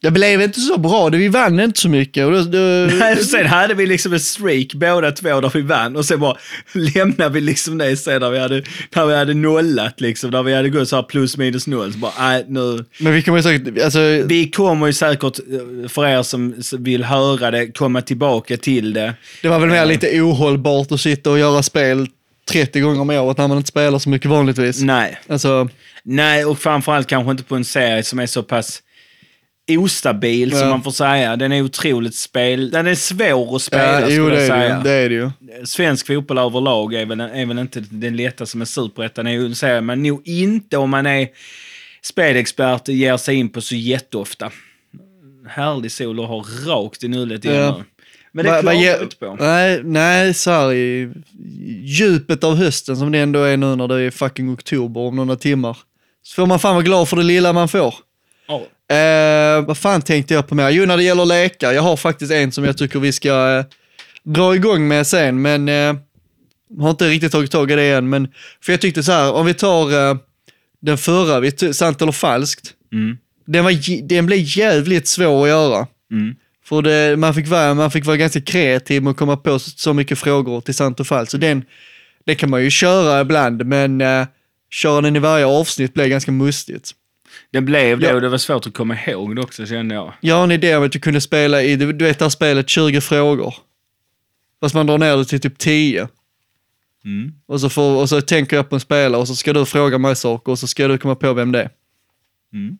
Det 0.00 0.10
blev 0.10 0.42
inte 0.42 0.60
så 0.60 0.78
bra. 0.78 1.08
Vi 1.08 1.28
vann 1.28 1.60
inte 1.60 1.80
så 1.80 1.88
mycket. 1.88 2.26
Och 2.26 2.32
då, 2.32 2.42
då, 2.42 2.58
Nej, 2.98 3.16
sen 3.16 3.46
hade 3.46 3.74
vi 3.74 3.86
liksom 3.86 4.12
en 4.12 4.20
streak 4.20 4.74
båda 4.74 5.12
två 5.12 5.40
där 5.40 5.50
vi 5.54 5.60
vann 5.60 5.96
och 5.96 6.04
sen 6.04 6.20
bara 6.20 6.36
lämnade 6.72 7.30
vi 7.30 7.40
liksom 7.40 7.78
det 7.78 7.96
sen 7.96 8.20
när 8.20 8.30
vi 8.30 8.38
hade, 8.38 8.62
när 8.94 9.06
vi 9.06 9.16
hade 9.16 9.34
nollat 9.34 10.00
liksom, 10.00 10.30
där 10.30 10.42
vi 10.42 10.54
hade 10.54 10.68
gått 10.68 10.88
så 10.88 10.96
här 10.96 11.02
plus 11.02 11.36
minus 11.36 11.66
noll. 11.66 11.92
Så 11.92 11.98
bara, 11.98 12.12
nej 12.18 12.44
nu. 12.48 12.84
men 12.98 13.12
vi 13.12 13.22
kommer 13.22 13.38
ju 13.38 13.42
säkert... 13.42 13.82
Alltså, 13.84 13.98
Vi 14.24 14.50
kommer 14.50 14.86
ju 14.86 14.92
säkert, 14.92 15.38
eh, 15.38 15.88
för 15.88 16.06
er 16.06 16.22
som 16.22 16.54
vill 16.78 17.04
höra 17.04 17.50
det, 17.50 17.66
komma 17.66 18.02
tillbaka 18.02 18.56
till 18.56 18.92
det. 18.92 19.14
det 19.42 19.48
var 19.48 19.58
väl 19.58 19.68
mer 19.68 19.86
lite 19.86 20.20
ohållbart 20.20 20.92
att 20.92 21.00
sitta 21.00 21.30
och 21.30 21.38
göra 21.38 21.62
spel 21.62 22.06
30 22.48 22.80
gånger 22.80 23.00
om 23.00 23.10
året 23.10 23.38
när 23.38 23.48
man 23.48 23.56
inte 23.56 23.68
spelar 23.68 23.98
så 23.98 24.08
mycket 24.08 24.30
vanligtvis. 24.30 24.82
Nej. 24.82 25.18
Alltså, 25.28 25.68
Nej, 26.02 26.44
och 26.44 26.58
framförallt 26.58 27.06
kanske 27.06 27.30
inte 27.30 27.42
på 27.42 27.56
en 27.56 27.64
serie 27.64 28.02
som 28.02 28.18
är 28.18 28.26
så 28.26 28.42
pass 28.42 28.82
ostabil 29.70 30.50
som 30.50 30.60
Ja. 30.60 30.68
man 30.70 30.82
får 30.82 30.90
säga. 30.90 31.36
Den 31.36 31.52
är 31.52 31.62
otroligt 31.62 32.14
spel... 32.14 32.70
Den 32.70 32.86
är 32.86 32.94
svår 32.94 33.56
att 33.56 33.62
spela 33.62 33.92
ja, 34.00 34.00
skulle 34.00 34.14
jo, 34.16 34.28
det 34.28 34.34
jag 34.34 34.42
det, 34.42 34.46
säga. 34.46 34.76
ju. 34.76 34.82
det 34.82 34.90
är 34.92 35.08
det 35.08 35.14
ju. 35.14 35.30
svensk 35.66 36.06
fotboll 36.06 36.38
överlag 36.38 36.94
är 36.94 37.06
väl, 37.06 37.20
är 37.20 37.46
väl 37.46 37.58
inte 37.58 37.80
den 37.80 38.16
lättaste 38.16 38.56
med 38.56 38.68
superettan, 38.68 39.26
är 39.26 39.30
ju 39.30 39.46
en 39.46 39.54
serie 39.54 39.80
man 39.80 40.02
nog 40.02 40.28
inte 40.28 40.76
om 40.76 40.90
man 40.90 41.06
är 41.06 41.28
spelexpert 42.02 42.88
ger 42.88 43.16
sig 43.16 43.34
in 43.36 43.48
på 43.48 43.60
så 43.60 43.74
jätteofta. 43.74 44.50
Härlig 45.48 45.92
sol 45.92 46.20
att 46.20 46.28
ha 46.28 46.44
rakt 46.66 47.04
i 47.04 47.08
nullet 47.08 47.44
igen 47.44 47.56
Ja. 47.56 47.82
Men 48.32 48.44
det 48.44 48.74
ge- 48.74 48.86
jag 48.86 49.02
inte 49.02 49.16
på. 49.16 49.36
Nej, 49.40 49.80
nej, 49.84 50.34
så 50.34 50.50
här 50.50 50.72
i 50.72 51.12
djupet 51.84 52.44
av 52.44 52.56
hösten 52.56 52.96
som 52.96 53.12
det 53.12 53.18
ändå 53.18 53.42
är 53.42 53.56
nu 53.56 53.76
när 53.76 53.88
det 53.88 54.00
är 54.02 54.10
fucking 54.10 54.52
oktober 54.52 55.00
om 55.00 55.16
några 55.16 55.36
timmar. 55.36 55.76
Så 56.22 56.34
får 56.34 56.46
man 56.46 56.58
fan 56.58 56.74
vara 56.74 56.84
glad 56.84 57.08
för 57.08 57.16
det 57.16 57.22
lilla 57.22 57.52
man 57.52 57.68
får. 57.68 57.94
Ja. 58.48 58.94
Eh, 58.96 59.64
vad 59.66 59.78
fan 59.78 60.02
tänkte 60.02 60.34
jag 60.34 60.48
på 60.48 60.54
mer? 60.54 60.70
Jo, 60.70 60.86
när 60.86 60.96
det 60.96 61.02
gäller 61.02 61.24
lekar. 61.24 61.72
Jag 61.72 61.82
har 61.82 61.96
faktiskt 61.96 62.32
en 62.32 62.52
som 62.52 62.64
jag 62.64 62.78
tycker 62.78 62.98
vi 62.98 63.12
ska 63.12 63.58
eh, 63.58 63.64
dra 64.24 64.54
igång 64.54 64.88
med 64.88 65.06
sen, 65.06 65.42
men 65.42 65.68
eh, 65.68 65.94
har 66.80 66.90
inte 66.90 67.08
riktigt 67.08 67.32
tagit 67.32 67.50
tag 67.50 67.70
i 67.70 67.74
det 67.74 67.90
än. 67.90 68.08
Men, 68.08 68.28
för 68.64 68.72
jag 68.72 68.80
tyckte 68.80 69.02
så 69.02 69.12
här, 69.12 69.32
om 69.32 69.46
vi 69.46 69.54
tar 69.54 70.10
eh, 70.10 70.16
den 70.80 70.98
förra, 70.98 71.40
vi 71.40 71.50
sant 71.74 72.02
eller 72.02 72.12
falskt. 72.12 72.74
Mm. 72.92 73.16
Den, 73.46 73.64
var, 73.64 74.02
den 74.08 74.26
blev 74.26 74.38
jävligt 74.42 75.08
svår 75.08 75.42
att 75.42 75.48
göra. 75.48 75.86
Mm. 76.12 76.34
För 76.68 76.82
det, 76.82 77.16
man, 77.18 77.34
fick 77.34 77.48
vara, 77.48 77.74
man 77.74 77.90
fick 77.90 78.06
vara 78.06 78.16
ganska 78.16 78.40
kreativ 78.40 79.02
med 79.02 79.10
att 79.10 79.16
komma 79.16 79.36
på 79.36 79.58
så, 79.58 79.94
mycket 79.94 80.18
frågor 80.18 80.60
till 80.60 80.74
sant 80.74 81.00
och 81.00 81.06
falskt. 81.06 81.30
Så 81.30 81.36
den, 81.36 81.64
det 82.24 82.34
kan 82.34 82.50
man 82.50 82.62
ju 82.62 82.70
köra 82.70 83.20
ibland, 83.20 83.66
men 83.66 84.00
uh, 84.00 84.26
köra 84.70 85.00
den 85.00 85.16
i 85.16 85.18
varje 85.18 85.46
avsnitt 85.46 85.94
blir 85.94 86.06
ganska 86.06 86.32
mustigt. 86.32 86.90
Det 87.50 87.60
blev 87.60 88.00
det 88.00 88.06
Ja. 88.06 88.14
och 88.14 88.20
det 88.20 88.28
var 88.28 88.38
svårt 88.38 88.66
att 88.66 88.74
komma 88.74 88.96
ihåg 89.06 89.36
det 89.36 89.42
också 89.42 89.66
kände 89.66 89.94
jag. 89.94 90.12
Jag 90.20 90.34
har 90.34 90.44
en 90.44 90.50
idé 90.50 90.76
om 90.76 90.84
att 90.84 90.92
du 90.92 91.00
kunde 91.00 91.20
spela 91.20 91.62
i, 91.62 91.76
du 91.76 91.92
vet 91.92 92.18
det 92.18 92.24
här 92.24 92.30
spelet 92.30 92.68
20 92.68 93.00
frågor. 93.00 93.54
Fast 94.60 94.74
man 94.74 94.86
drar 94.86 94.98
ner 94.98 95.16
det 95.16 95.24
till 95.24 95.40
typ 95.40 95.58
10. 95.58 96.08
Mm. 97.04 97.32
Och 97.46 97.60
så, 97.60 97.70
får, 97.70 98.00
och 98.00 98.08
så 98.08 98.20
tänker 98.20 98.56
jag 98.56 98.68
på 98.68 98.76
en 98.76 98.80
spelare 98.80 99.20
och 99.20 99.28
så 99.28 99.36
ska 99.36 99.52
du 99.52 99.66
fråga 99.66 99.98
mig 99.98 100.16
saker 100.16 100.52
och 100.52 100.58
så 100.58 100.66
ska 100.66 100.88
du 100.88 100.98
komma 100.98 101.14
på 101.14 101.32
vem 101.32 101.52
det 101.52 101.62
är. 101.62 101.70
Mm. 102.52 102.78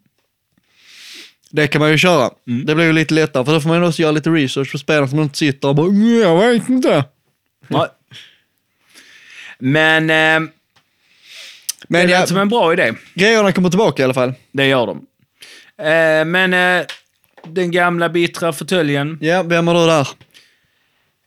Det 1.50 1.66
kan 1.66 1.80
man 1.80 1.90
ju 1.90 1.98
köra. 1.98 2.30
Mm. 2.46 2.66
Det 2.66 2.74
blir 2.74 2.84
ju 2.84 2.92
lite 2.92 3.14
lättare 3.14 3.44
för 3.44 3.52
då 3.52 3.60
får 3.60 3.68
man 3.68 3.82
ju 3.82 3.88
också 3.88 4.02
göra 4.02 4.12
lite 4.12 4.30
research 4.30 4.72
på 4.72 4.78
spelaren 4.78 5.08
så 5.08 5.16
man 5.16 5.22
inte 5.24 5.38
sitter 5.38 5.68
och 5.68 5.74
bara 5.74 5.86
"Mm, 5.86 6.18
jag 6.20 6.38
vet 6.52 6.68
inte. 6.68 7.04
Nej. 7.68 7.86
Men 9.58 10.10
eh, 10.10 10.50
Men 11.88 12.06
det 12.06 12.12
ja, 12.12 12.20
lät 12.20 12.28
som 12.28 12.36
en 12.38 12.48
bra 12.48 12.72
idé. 12.72 12.92
grejerna 13.14 13.52
kommer 13.52 13.70
tillbaka 13.70 14.02
i 14.02 14.04
alla 14.04 14.14
fall. 14.14 14.34
Det 14.52 14.66
gör 14.66 14.86
de. 14.86 15.06
Eh, 15.78 16.24
men 16.24 16.54
eh, 16.54 16.86
den 17.46 17.70
gamla 17.70 18.08
bittra 18.08 18.52
fåtöljen. 18.52 19.18
Ja, 19.20 19.42
vem 19.42 19.66
har 19.68 19.74
du 19.74 19.86
där? 19.86 20.08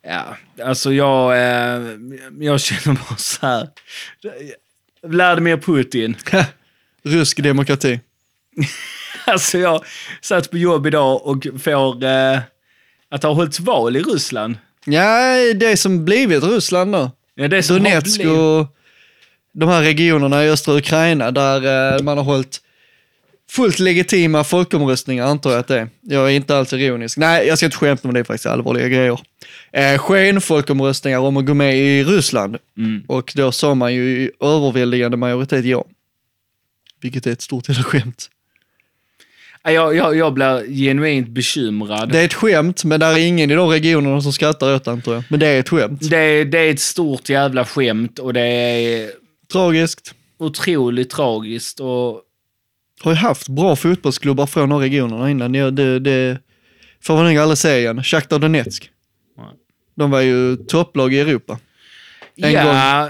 Ja, 0.04 0.38
alltså 0.66 0.94
jag, 0.94 1.32
eh, 1.34 1.82
jag 2.40 2.62
känner 2.62 2.98
bara 3.10 3.18
så 3.18 3.46
här. 3.48 3.68
Vladimir 5.04 5.58
Putin. 5.58 6.16
Rysk 7.04 7.44
demokrati. 7.44 8.00
Alltså 9.26 9.57
jag 9.57 9.84
satt 10.22 10.51
på 10.51 10.57
jobb 10.57 10.88
idag 10.88 11.26
och 11.26 11.47
får 11.64 12.03
eh, 12.03 12.39
att 13.09 13.22
det 13.22 13.28
har 13.28 13.36
hållits 13.36 13.59
val 13.59 13.95
i 13.95 14.01
Ryssland. 14.01 14.55
Ja, 14.86 15.36
det 15.55 15.78
som 15.78 16.05
blivit 16.05 16.43
Ryssland 16.43 16.93
då. 16.93 17.12
Ja, 17.36 17.47
det 17.47 17.64
som 17.64 17.76
Donetsk 17.76 18.18
blivit- 18.18 18.38
och 18.38 18.68
de 19.53 19.70
här 19.70 19.82
regionerna 19.82 20.45
i 20.45 20.49
östra 20.49 20.78
Ukraina 20.78 21.32
där 21.32 21.95
eh, 21.95 22.01
man 22.03 22.18
har 22.18 22.24
hållit 22.24 22.62
fullt 23.49 23.80
legitima 23.80 24.43
folkomröstningar 24.43 25.26
antar 25.26 25.51
jag 25.51 25.59
att 25.59 25.68
det 25.68 25.80
är. 25.80 25.89
Jag 26.01 26.26
är 26.26 26.30
inte 26.36 26.57
alls 26.57 26.74
ironisk. 26.74 27.18
Nej, 27.18 27.47
jag 27.47 27.57
ska 27.57 27.66
inte 27.66 27.78
skämta 27.78 28.07
om 28.07 28.14
det 28.14 28.20
är 28.20 28.24
faktiskt 28.24 28.45
allvarliga 28.45 28.88
grejer. 28.88 29.20
Eh, 29.72 29.97
skenfolkomröstningar 29.97 31.20
om 31.20 31.38
att 31.38 31.45
gå 31.45 31.53
med 31.53 31.78
i 31.78 32.03
Ryssland. 32.03 32.57
Mm. 32.78 33.03
Och 33.07 33.34
då 33.36 33.51
sa 33.51 33.76
man 33.76 33.93
ju 33.93 34.03
i 34.03 34.32
överväldigande 34.39 35.18
majoritet 35.18 35.66
ja. 35.66 35.86
Vilket 37.01 37.28
är 37.28 37.32
ett 37.32 37.41
stort 37.41 37.70
jävla 37.70 37.84
skämt. 37.84 38.30
Ja, 39.64 39.72
Jag, 39.72 39.95
jag, 39.95 40.16
jag 40.16 40.34
blir 40.34 40.68
genuint 40.76 41.28
bekymrad. 41.28 42.12
Det 42.12 42.20
är 42.20 42.26
ett 42.26 42.34
skämt, 42.34 42.84
men 42.84 42.99
där 42.99 43.14
är 43.14 43.18
ingen 43.18 43.51
i 43.51 43.55
de 43.55 43.70
regionerna 43.70 44.22
som 44.22 44.34
skrattar 44.34 44.76
åt 44.76 44.84
det 44.86 44.91
antar 44.91 45.14
jag. 45.14 45.24
Men 45.30 45.39
det 45.39 45.47
är 45.47 45.59
ett 45.59 45.70
skämt. 45.70 46.09
Det, 46.09 46.43
det 46.43 46.59
är 46.59 46.72
ett 46.72 46.80
stort 46.80 47.30
jävla 47.30 47.66
skämt 47.66 48.20
och 48.20 48.34
det 48.34 48.41
är 48.41 49.12
Tragiskt. 49.51 50.14
otroligt 50.39 51.09
tragiskt. 51.09 51.80
Och 51.80 52.22
har 53.03 53.12
ju 53.12 53.16
haft 53.16 53.47
bra 53.49 53.76
fotbollsklubbar 53.76 54.45
från 54.45 54.70
de 54.70 54.80
regionerna 54.80 55.30
innan. 55.32 55.51
Det, 55.51 55.72
det, 55.72 55.99
det 55.99 56.38
får 57.03 57.16
man 57.16 57.26
nog 57.26 57.38
aldrig 57.38 57.57
se 57.57 57.78
igen. 57.80 58.03
Shakhtar 58.03 58.39
Donetsk. 58.39 58.89
Nej. 59.38 59.45
De 59.95 60.12
var 60.12 60.22
ju 60.22 60.55
topplag 60.55 61.14
i 61.14 61.20
Europa. 61.20 61.59
En 62.44 62.52
ja, 62.52 62.64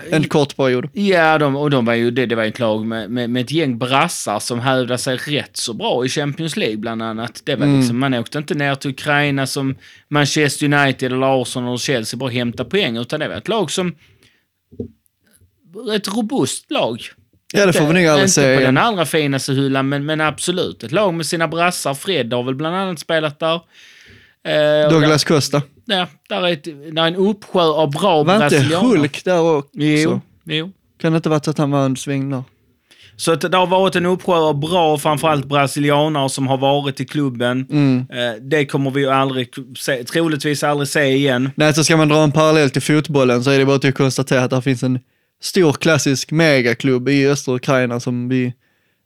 gång, 0.03 0.13
en 0.13 0.23
kort 0.27 0.55
period. 0.55 0.89
ja 0.93 1.37
de, 1.37 1.55
och 1.55 1.69
de 1.69 1.85
var 1.85 1.93
ju, 1.93 2.11
det, 2.11 2.25
det 2.25 2.35
var 2.35 2.43
ett 2.43 2.59
lag 2.59 2.85
med, 2.85 3.09
med, 3.11 3.29
med 3.29 3.41
ett 3.41 3.51
gäng 3.51 3.77
brassar 3.77 4.39
som 4.39 4.59
hävdade 4.59 4.97
sig 4.97 5.17
rätt 5.17 5.57
så 5.57 5.73
bra 5.73 6.05
i 6.05 6.09
Champions 6.09 6.57
League 6.57 6.77
bland 6.77 7.03
annat. 7.03 7.41
Det 7.45 7.55
var 7.55 7.65
Mm. 7.65 7.79
liksom, 7.79 7.99
man 7.99 8.13
åkte 8.13 8.37
inte 8.37 8.53
ner 8.55 8.75
till 8.75 8.89
Ukraina 8.91 9.47
som 9.47 9.75
Manchester 10.09 10.65
United 10.73 11.11
eller 11.13 11.41
Arsenal 11.41 11.73
och 11.73 11.79
Chelsea 11.79 12.17
bara 12.17 12.29
hämta 12.29 12.65
poäng, 12.65 12.97
utan 12.97 13.19
det 13.19 13.27
var 13.27 13.35
ett 13.35 13.47
lag 13.47 13.71
som 13.71 13.95
ett 15.95 16.07
robust 16.07 16.71
lag. 16.71 17.01
Ja, 17.53 17.65
det 17.65 17.73
får 17.73 17.85
vi 17.87 17.93
nog 17.93 18.05
aldrig 18.05 18.23
inte 18.23 18.33
se 18.33 18.55
på 18.57 18.61
den 18.61 18.77
allra 18.77 19.05
finaste 19.05 19.53
hyllan, 19.53 19.89
men, 19.89 20.05
men 20.05 20.21
absolut. 20.21 20.83
Ett 20.83 20.91
lag 20.91 21.13
med 21.13 21.25
sina 21.25 21.47
brassar. 21.47 21.93
Fred 21.93 22.33
har 22.33 22.43
väl 22.43 22.55
bland 22.55 22.75
annat 22.75 22.99
spelat 22.99 23.39
där. 23.39 23.55
Eh, 24.47 24.89
Douglas 24.89 25.23
Costa. 25.23 25.61
Ja, 25.91 26.07
där, 26.29 26.47
är 26.47 26.53
ett, 26.53 26.63
där 26.63 27.03
är 27.03 27.07
en 27.07 27.15
uppsjö 27.15 27.61
av 27.61 27.91
bra 27.91 28.23
Var 28.23 28.35
inte 28.35 28.49
brasilianer. 28.49 28.89
Hulk 28.89 29.23
där 29.23 29.39
också? 29.39 29.69
Jo, 29.73 30.21
jo. 30.43 30.71
Kan 31.01 31.11
det 31.11 31.15
inte 31.15 31.29
varit 31.29 31.47
att 31.47 31.57
han 31.57 31.71
var 31.71 31.85
en 31.85 31.97
sväng 31.97 32.29
där? 32.29 32.43
Så 33.15 33.31
att 33.31 33.41
det 33.41 33.57
har 33.57 33.67
varit 33.67 33.95
en 33.95 34.05
uppsjö 34.05 34.33
av 34.33 34.59
bra, 34.59 34.97
framförallt 34.97 35.45
brasilianer 35.45 36.27
som 36.27 36.47
har 36.47 36.57
varit 36.57 36.99
i 36.99 37.05
klubben. 37.05 37.67
Mm. 37.71 37.97
Eh, 37.99 38.41
det 38.41 38.65
kommer 38.65 38.91
vi 38.91 39.01
ju 39.01 39.09
aldrig 39.09 39.49
se, 39.77 40.03
troligtvis 40.03 40.63
aldrig 40.63 40.87
se 40.87 41.03
igen. 41.03 41.49
Nej, 41.55 41.73
så 41.73 41.83
ska 41.83 41.97
man 41.97 42.09
dra 42.09 42.23
en 42.23 42.31
parallell 42.31 42.69
till 42.69 42.81
fotbollen 42.81 43.43
så 43.43 43.51
är 43.51 43.59
det 43.59 43.65
bara 43.65 43.75
att 43.75 43.95
konstatera 43.95 44.43
att 44.43 44.51
det 44.51 44.61
finns 44.61 44.83
en 44.83 44.99
stor 45.41 45.73
klassisk 45.73 46.31
megaklubb 46.31 47.09
i 47.09 47.27
östra 47.27 47.55
Ukraina 47.55 47.99
som 47.99 48.29
vi 48.29 48.53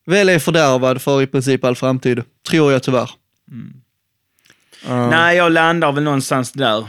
väl 0.05 0.29
är 0.29 0.39
fördärvad 0.39 1.01
för 1.01 1.21
i 1.21 1.27
princip 1.27 1.63
all 1.63 1.75
framtid. 1.75 2.23
Tror 2.49 2.71
jag 2.71 2.83
tyvärr. 2.83 3.09
Ja. 4.87 5.09
Nej, 5.09 5.37
jag 5.37 5.51
landar 5.51 5.91
väl 5.91 6.03
någonstans 6.03 6.51
där. 6.51 6.85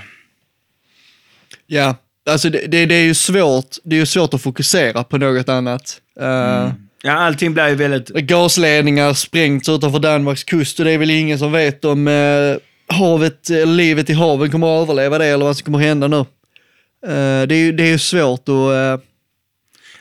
Ja, 1.66 1.96
alltså 2.30 2.50
det, 2.50 2.66
det, 2.66 2.86
det 2.86 2.94
är 2.94 3.04
ju 3.04 3.14
svårt, 3.14 3.76
det 3.84 3.96
är 3.96 4.00
ju 4.00 4.06
svårt 4.06 4.34
att 4.34 4.42
fokusera 4.42 5.04
på 5.04 5.18
något 5.18 5.48
annat. 5.48 6.00
Uh, 6.20 6.72
Ja, 7.02 7.12
allting 7.12 7.54
blir 7.54 7.68
ju 7.68 7.74
väldigt... 7.74 8.08
Gasledningar 8.08 9.14
sprängts 9.14 9.68
utanför 9.68 9.98
Danmarks 9.98 10.44
kust 10.44 10.78
och 10.78 10.84
det 10.84 10.90
är 10.92 10.98
väl 10.98 11.10
ingen 11.10 11.38
som 11.38 11.52
vet 11.52 11.84
om 11.84 12.08
eh, 12.08 12.56
havet, 12.96 13.48
livet 13.66 14.10
i 14.10 14.12
haven 14.12 14.50
kommer 14.50 14.76
att 14.76 14.82
överleva 14.82 15.18
det 15.18 15.26
eller 15.26 15.44
vad 15.44 15.56
som 15.56 15.64
kommer 15.64 15.78
hända 15.78 16.08
nu. 16.08 16.16
Eh, 16.16 17.46
det, 17.46 17.54
är 17.54 17.64
ju, 17.64 17.72
det 17.72 17.82
är 17.82 17.88
ju 17.88 17.98
svårt 17.98 18.48
att... 18.48 19.02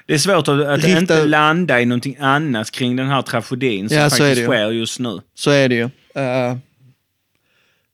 Det 0.08 0.14
är 0.14 0.18
svårt 0.18 0.48
att, 0.48 0.62
att 0.68 0.80
Rikta- 0.84 0.98
inte 1.00 1.26
landa 1.26 1.82
i 1.82 1.86
någonting 1.86 2.18
annat 2.20 2.72
kring 2.72 2.96
den 2.96 3.08
här 3.08 3.22
tragedin 3.22 3.90
som 3.90 3.98
Ja, 3.98 4.10
faktiskt 4.10 4.44
sker 4.44 4.72
just 4.72 5.00
nu. 5.00 5.20
så 5.36 5.52
är 5.52 5.70
det 5.70 5.76
ju. 5.76 5.90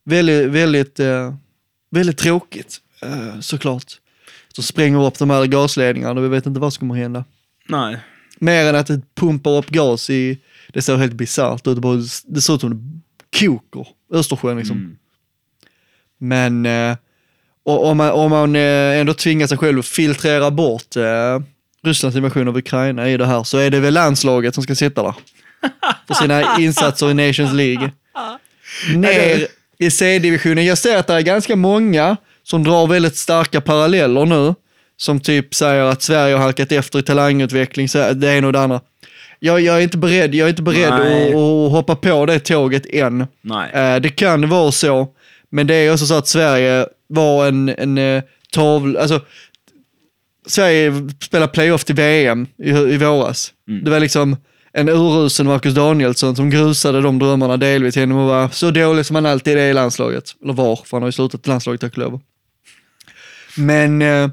Väldigt, 0.04 0.49
väldigt, 0.49 0.99
eh, 0.99 1.34
väldigt 1.91 2.18
tråkigt 2.18 2.78
uh, 3.06 3.39
såklart. 3.39 3.97
Så 4.56 4.62
spränger 4.62 5.06
upp 5.06 5.20
de 5.20 5.30
här 5.30 5.45
gasledningarna 5.45 6.20
och 6.20 6.26
vi 6.26 6.30
vet 6.30 6.45
inte 6.45 6.60
vad 6.60 6.74
som 6.74 6.80
kommer 6.80 6.95
hända. 6.95 7.24
Nej. 7.70 7.97
Mer 8.39 8.66
än 8.66 8.76
att 8.76 8.88
det 8.88 9.02
pumpar 9.16 9.52
upp 9.52 9.70
gas 9.70 10.10
i, 10.10 10.38
det 10.74 10.82
ser 10.82 10.97
helt 10.97 11.14
bisarrt 11.14 11.68
ut, 11.68 11.78
det, 12.26 12.41
ser 12.41 12.56
ut 12.56 12.62
som 12.62 12.70
det 12.70 13.39
koker, 13.39 13.88
Östersjön 14.14 14.58
liksom. 14.58 14.78
Mm. 14.78 14.97
Men 16.18 16.66
eh, 16.66 16.97
och, 17.64 17.86
om 17.86 17.97
man, 17.97 18.12
om 18.12 18.30
man 18.30 18.56
eh, 18.56 18.99
ändå 18.99 19.14
tvingar 19.14 19.47
sig 19.47 19.58
själv 19.58 19.80
att 19.80 19.86
filtrera 19.86 20.52
bort 20.52 20.95
eh, 20.95 21.39
Rysslands 21.84 22.18
invasion 22.18 22.47
av 22.47 22.58
Ukraina 22.58 23.10
i 23.10 23.18
det 23.18 23.26
här 23.26 23.43
så 23.43 23.58
är 23.58 23.70
det 23.70 23.80
väl 23.80 23.93
landslaget 23.93 24.56
som 24.56 24.64
ska 24.64 24.76
sitta 24.76 25.04
där. 25.04 25.16
För 26.08 26.14
sina 26.14 26.60
insatser 26.60 27.12
i 27.12 27.14
Nations 27.14 27.54
League. 27.54 27.91
Ner 28.95 29.47
i 29.82 29.92
C-divisionen. 29.92 30.66
Jag 30.66 30.78
ser 30.78 30.98
att 30.98 31.08
det 31.08 31.14
är 31.14 31.22
ganska 31.22 31.56
många 31.56 32.18
som 32.44 32.64
drar 32.64 32.88
väldigt 32.88 33.16
starka 33.16 33.62
paralleller 33.62 34.26
nu. 34.26 34.56
Som 34.98 35.20
typ 35.20 35.56
säger 35.56 35.84
att 35.84 36.02
Sverige 36.02 36.36
har 36.36 36.42
halkat 36.42 36.72
efter 36.72 37.00
i 37.00 37.04
talangutveckling, 37.04 37.90
så 37.90 38.14
det 38.14 38.38
ena 38.38 38.48
och 38.48 38.54
det 38.54 38.60
andra. 38.60 38.82
Jag, 39.40 39.62
jag 39.62 39.78
är 39.78 39.82
inte 39.82 39.98
beredd, 39.98 40.36
jag 40.36 40.46
är 40.46 40.50
inte 40.50 40.62
beredd 40.62 40.94
att, 40.94 41.36
att 41.36 41.72
hoppa 41.72 41.96
på 41.96 42.26
det 42.26 42.40
tåget 42.40 42.86
än. 42.86 43.28
Nej. 43.42 43.72
Eh, 43.74 44.02
det 44.02 44.10
kan 44.10 44.50
vara 44.50 44.72
så, 44.72 45.08
men 45.50 45.68
det 45.68 45.76
är 45.76 45.94
också 45.94 46.06
så 46.06 46.18
att 46.18 46.28
Sverige 46.28 46.86
var 47.08 47.48
en, 47.48 47.70
en 47.70 47.98
eh, 47.98 48.24
tavla, 48.52 49.00
alltså 49.00 49.22
Sverige 50.48 51.10
spelade 51.22 51.52
playoff 51.52 51.84
till 51.84 51.96
VM 51.96 52.48
i, 52.64 52.70
i 52.70 52.98
våras. 52.98 53.54
Mm. 53.68 53.84
Det 53.84 53.92
var 53.92 54.00
liksom 54.00 54.38
en 54.74 54.90
urusel 54.90 55.46
Marcus 55.46 55.74
Danielsson 55.74 56.36
som 56.36 56.50
grusade 56.50 57.02
de 57.02 57.20
drömmarna 57.20 57.58
delvis 57.58 57.98
genom 57.98 58.18
att 58.18 58.28
vara 58.28 58.50
så 58.50 58.72
dålig 58.72 59.06
som 59.06 59.16
han 59.16 59.26
alltid 59.26 59.58
är 59.58 59.70
i 59.70 59.74
landslaget. 59.74 60.36
Eller 60.44 60.54
var, 60.54 60.76
för 60.76 60.98
han 60.98 61.02
har 61.02 61.08
ju 61.08 61.12
slutat 61.12 61.48
i 61.48 61.50
landslaget 61.50 61.82
tack 61.82 61.92
och 61.92 61.98
lov. 61.98 62.22
Men 63.58 64.02
eh, 64.02 64.30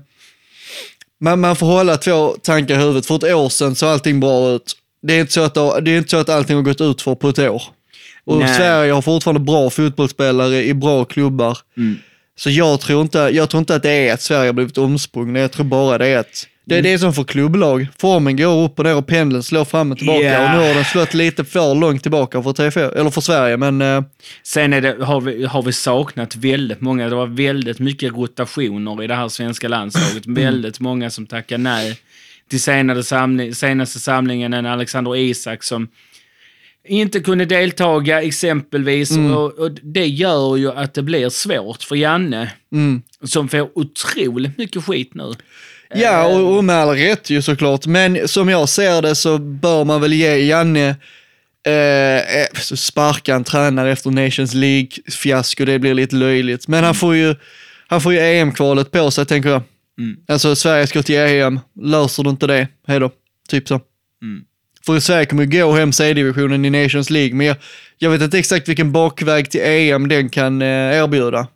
man, 1.21 1.41
man 1.41 1.57
får 1.57 1.67
hålla 1.67 1.97
två 1.97 2.37
tankar 2.43 2.75
i 2.75 2.79
huvudet. 2.79 3.07
För 3.07 3.17
ett 3.17 3.35
år 3.35 3.49
sedan 3.49 3.75
såg 3.75 3.89
allting 3.89 4.21
bra 4.21 4.51
ut. 4.51 4.77
Det 5.03 5.15
är 5.15 5.21
inte 5.21 5.33
så 5.33 5.41
att, 5.41 5.55
det 5.55 5.91
är 5.91 5.99
inte 5.99 6.11
så 6.11 6.17
att 6.17 6.29
allting 6.29 6.57
har 6.57 6.63
gått 6.63 6.81
ut 6.81 7.03
för 7.03 7.15
på 7.15 7.29
ett 7.29 7.39
år. 7.39 7.63
Och 8.25 8.39
Nej. 8.39 8.55
Sverige 8.55 8.93
har 8.93 9.03
fortfarande 9.03 9.41
bra 9.41 9.71
fotbollsspelare 9.71 10.65
i 10.65 10.75
bra 10.75 11.05
klubbar. 11.05 11.59
Mm. 11.77 11.99
Så 12.37 12.51
jag 12.51 12.81
tror, 12.81 13.03
inte, 13.03 13.19
jag 13.19 13.51
tror 13.51 13.59
inte 13.59 13.75
att 13.75 13.83
det 13.83 13.91
är 13.91 14.15
att 14.15 14.23
Sverige 14.23 14.49
har 14.49 14.53
blivit 14.53 14.79
omsprungna. 14.79 15.39
Jag 15.39 15.53
tror 15.53 15.65
bara 15.65 15.99
det 15.99 16.07
är 16.07 16.19
att 16.19 16.47
det, 16.69 16.81
det 16.81 16.93
är 16.93 16.99
som 16.99 17.15
för 17.15 17.25
klubblag. 17.25 17.87
Formen 17.99 18.37
går 18.37 18.65
upp 18.65 18.79
och 18.79 18.85
ner 18.85 18.97
och 18.97 19.07
pendeln 19.07 19.43
slår 19.43 19.65
fram 19.65 19.93
och 19.93 19.99
tillbaka. 19.99 20.25
Ja. 20.25 20.45
Och 20.45 20.61
nu 20.61 20.69
har 20.69 20.75
den 20.75 20.85
slått 20.85 21.15
lite 21.15 21.45
för 21.45 21.75
långt 21.75 22.03
tillbaka 22.03 22.43
för, 22.43 22.53
TF, 22.53 22.77
eller 22.77 23.11
för 23.11 23.21
Sverige. 23.21 23.57
Men 23.57 23.83
eh, 23.83 24.03
Sen 24.43 24.71
det, 24.71 24.97
har, 25.05 25.21
vi, 25.21 25.45
har 25.45 25.63
vi 25.63 25.73
saknat 25.73 26.37
väldigt 26.37 26.81
många. 26.81 27.09
Det 27.09 27.15
var 27.15 27.27
väldigt 27.27 27.79
mycket 27.79 28.13
rotationer 28.13 29.03
i 29.03 29.07
det 29.07 29.15
här 29.15 29.29
svenska 29.29 29.69
landslaget. 29.69 30.27
Mm. 30.27 30.45
Väldigt 30.45 30.81
många 30.81 31.11
som 31.11 31.27
tackar 31.27 31.59
nej 31.59 31.99
till 32.49 32.63
senare 32.63 33.03
samling, 33.03 33.55
senaste 33.55 33.99
samlingen 34.01 34.55
än 34.55 34.67
Alexander 34.67 35.17
Isak 35.17 35.63
som 35.63 35.89
inte 36.89 37.21
kunde 37.21 37.45
deltaga 37.45 38.23
exempelvis. 38.23 39.11
Mm. 39.11 39.35
Och, 39.35 39.59
och 39.59 39.71
det 39.73 40.07
gör 40.07 40.57
ju 40.57 40.71
att 40.73 40.95
det 40.95 41.03
blir 41.03 41.29
svårt 41.29 41.83
för 41.83 41.97
Janne 41.97 42.53
mm. 42.73 43.03
som 43.23 43.49
får 43.49 43.79
otroligt 43.79 44.59
mycket 44.59 44.85
skit 44.85 45.15
nu. 45.15 45.33
Ja, 45.95 46.27
och, 46.27 46.57
och 46.57 46.65
med 46.65 46.77
all 46.77 46.97
rätt 46.97 47.31
ju 47.31 47.43
såklart. 47.43 47.87
Men 47.87 48.29
som 48.29 48.49
jag 48.49 48.69
ser 48.69 49.03
det 49.03 49.15
så 49.15 49.39
bör 49.39 49.85
man 49.85 50.01
väl 50.01 50.13
ge 50.13 50.37
Janne 50.37 50.97
eh, 51.67 52.39
eh, 52.41 52.47
sparka 52.55 53.35
en 53.35 53.45
tränare 53.45 53.93
efter 53.93 54.11
Nations 54.11 54.55
League-fiasko, 54.55 55.65
det 55.65 55.79
blir 55.79 55.95
lite 55.95 56.17
löjligt. 56.17 56.69
Men 56.69 56.85
han 56.85 56.95
får 56.95 57.15
ju, 57.15 57.35
han 57.87 58.01
får 58.01 58.13
ju 58.13 58.19
EM-kvalet 58.19 58.91
på 58.91 59.11
sig, 59.11 59.27
tänker 59.27 59.49
jag. 59.49 59.63
Mm. 59.99 60.17
Alltså, 60.29 60.57
Sverige 60.57 60.87
ska 60.87 61.03
till 61.03 61.19
EM, 61.19 61.61
löser 61.81 62.23
du 62.23 62.31
inte 62.31 62.47
det, 62.47 62.69
hej 62.87 63.01
då. 63.01 63.11
Typ 63.49 63.69
så. 63.69 63.75
Mm. 64.23 64.45
För 64.87 65.01
Sverige 65.01 65.27
kommer 65.27 65.45
ju 65.45 65.61
gå 65.61 65.73
hem 65.73 65.93
C-divisionen 65.93 66.65
i 66.65 66.71
Nations 66.71 67.11
League, 67.11 67.35
men 67.35 67.47
jag, 67.47 67.57
jag 67.99 68.11
vet 68.11 68.23
inte 68.23 68.39
exakt 68.39 68.69
vilken 68.69 68.93
bakväg 68.93 69.51
till 69.51 69.61
EM 69.61 70.09
den 70.09 70.29
kan 70.29 70.63
eh, 70.63 70.69
erbjuda. 70.69 71.47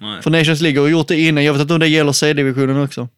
Nej, 0.00 0.22
För 0.22 0.30
Nations 0.30 0.60
League 0.60 0.80
har 0.80 0.88
gjort 0.88 1.08
det 1.08 1.20
innan, 1.20 1.44
jag 1.44 1.52
vet 1.52 1.62
inte 1.62 1.74
om 1.74 1.80
det 1.80 1.88
gäller 1.88 2.12
C-divisionen 2.12 2.82
också. 2.82 3.08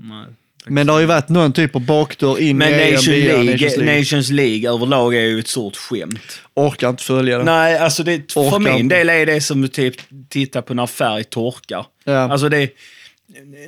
Nej. 0.00 0.26
Men 0.66 0.86
det 0.86 0.92
har 0.92 1.00
ju 1.00 1.06
varit 1.06 1.28
någon 1.28 1.52
typ 1.52 1.76
av 1.76 1.86
bakdörr 1.86 2.40
in 2.40 2.58
Men 2.58 2.68
i 2.74 2.92
Nation 2.92 3.14
League, 3.14 3.52
Nations 3.52 3.76
League. 3.76 3.98
Nations 3.98 4.30
League 4.30 4.70
överlag 4.70 5.14
är 5.14 5.20
ju 5.20 5.38
ett 5.38 5.48
stort 5.48 5.76
skämt. 5.76 6.42
Orkar 6.54 6.88
inte 6.88 7.02
följa 7.02 7.38
det. 7.38 7.44
Nej, 7.44 7.78
alltså 7.78 8.02
det, 8.02 8.32
för 8.32 8.58
min 8.58 8.74
inte. 8.78 8.96
del 8.96 9.08
är 9.08 9.26
det 9.26 9.40
som 9.40 9.64
att 9.64 9.72
typ 9.72 9.94
titta 10.28 10.62
på 10.62 10.74
när 10.74 10.86
färg 10.86 11.24
torkar. 11.24 11.86
Ja. 12.04 12.12
Alltså 12.12 12.48
det, 12.48 12.70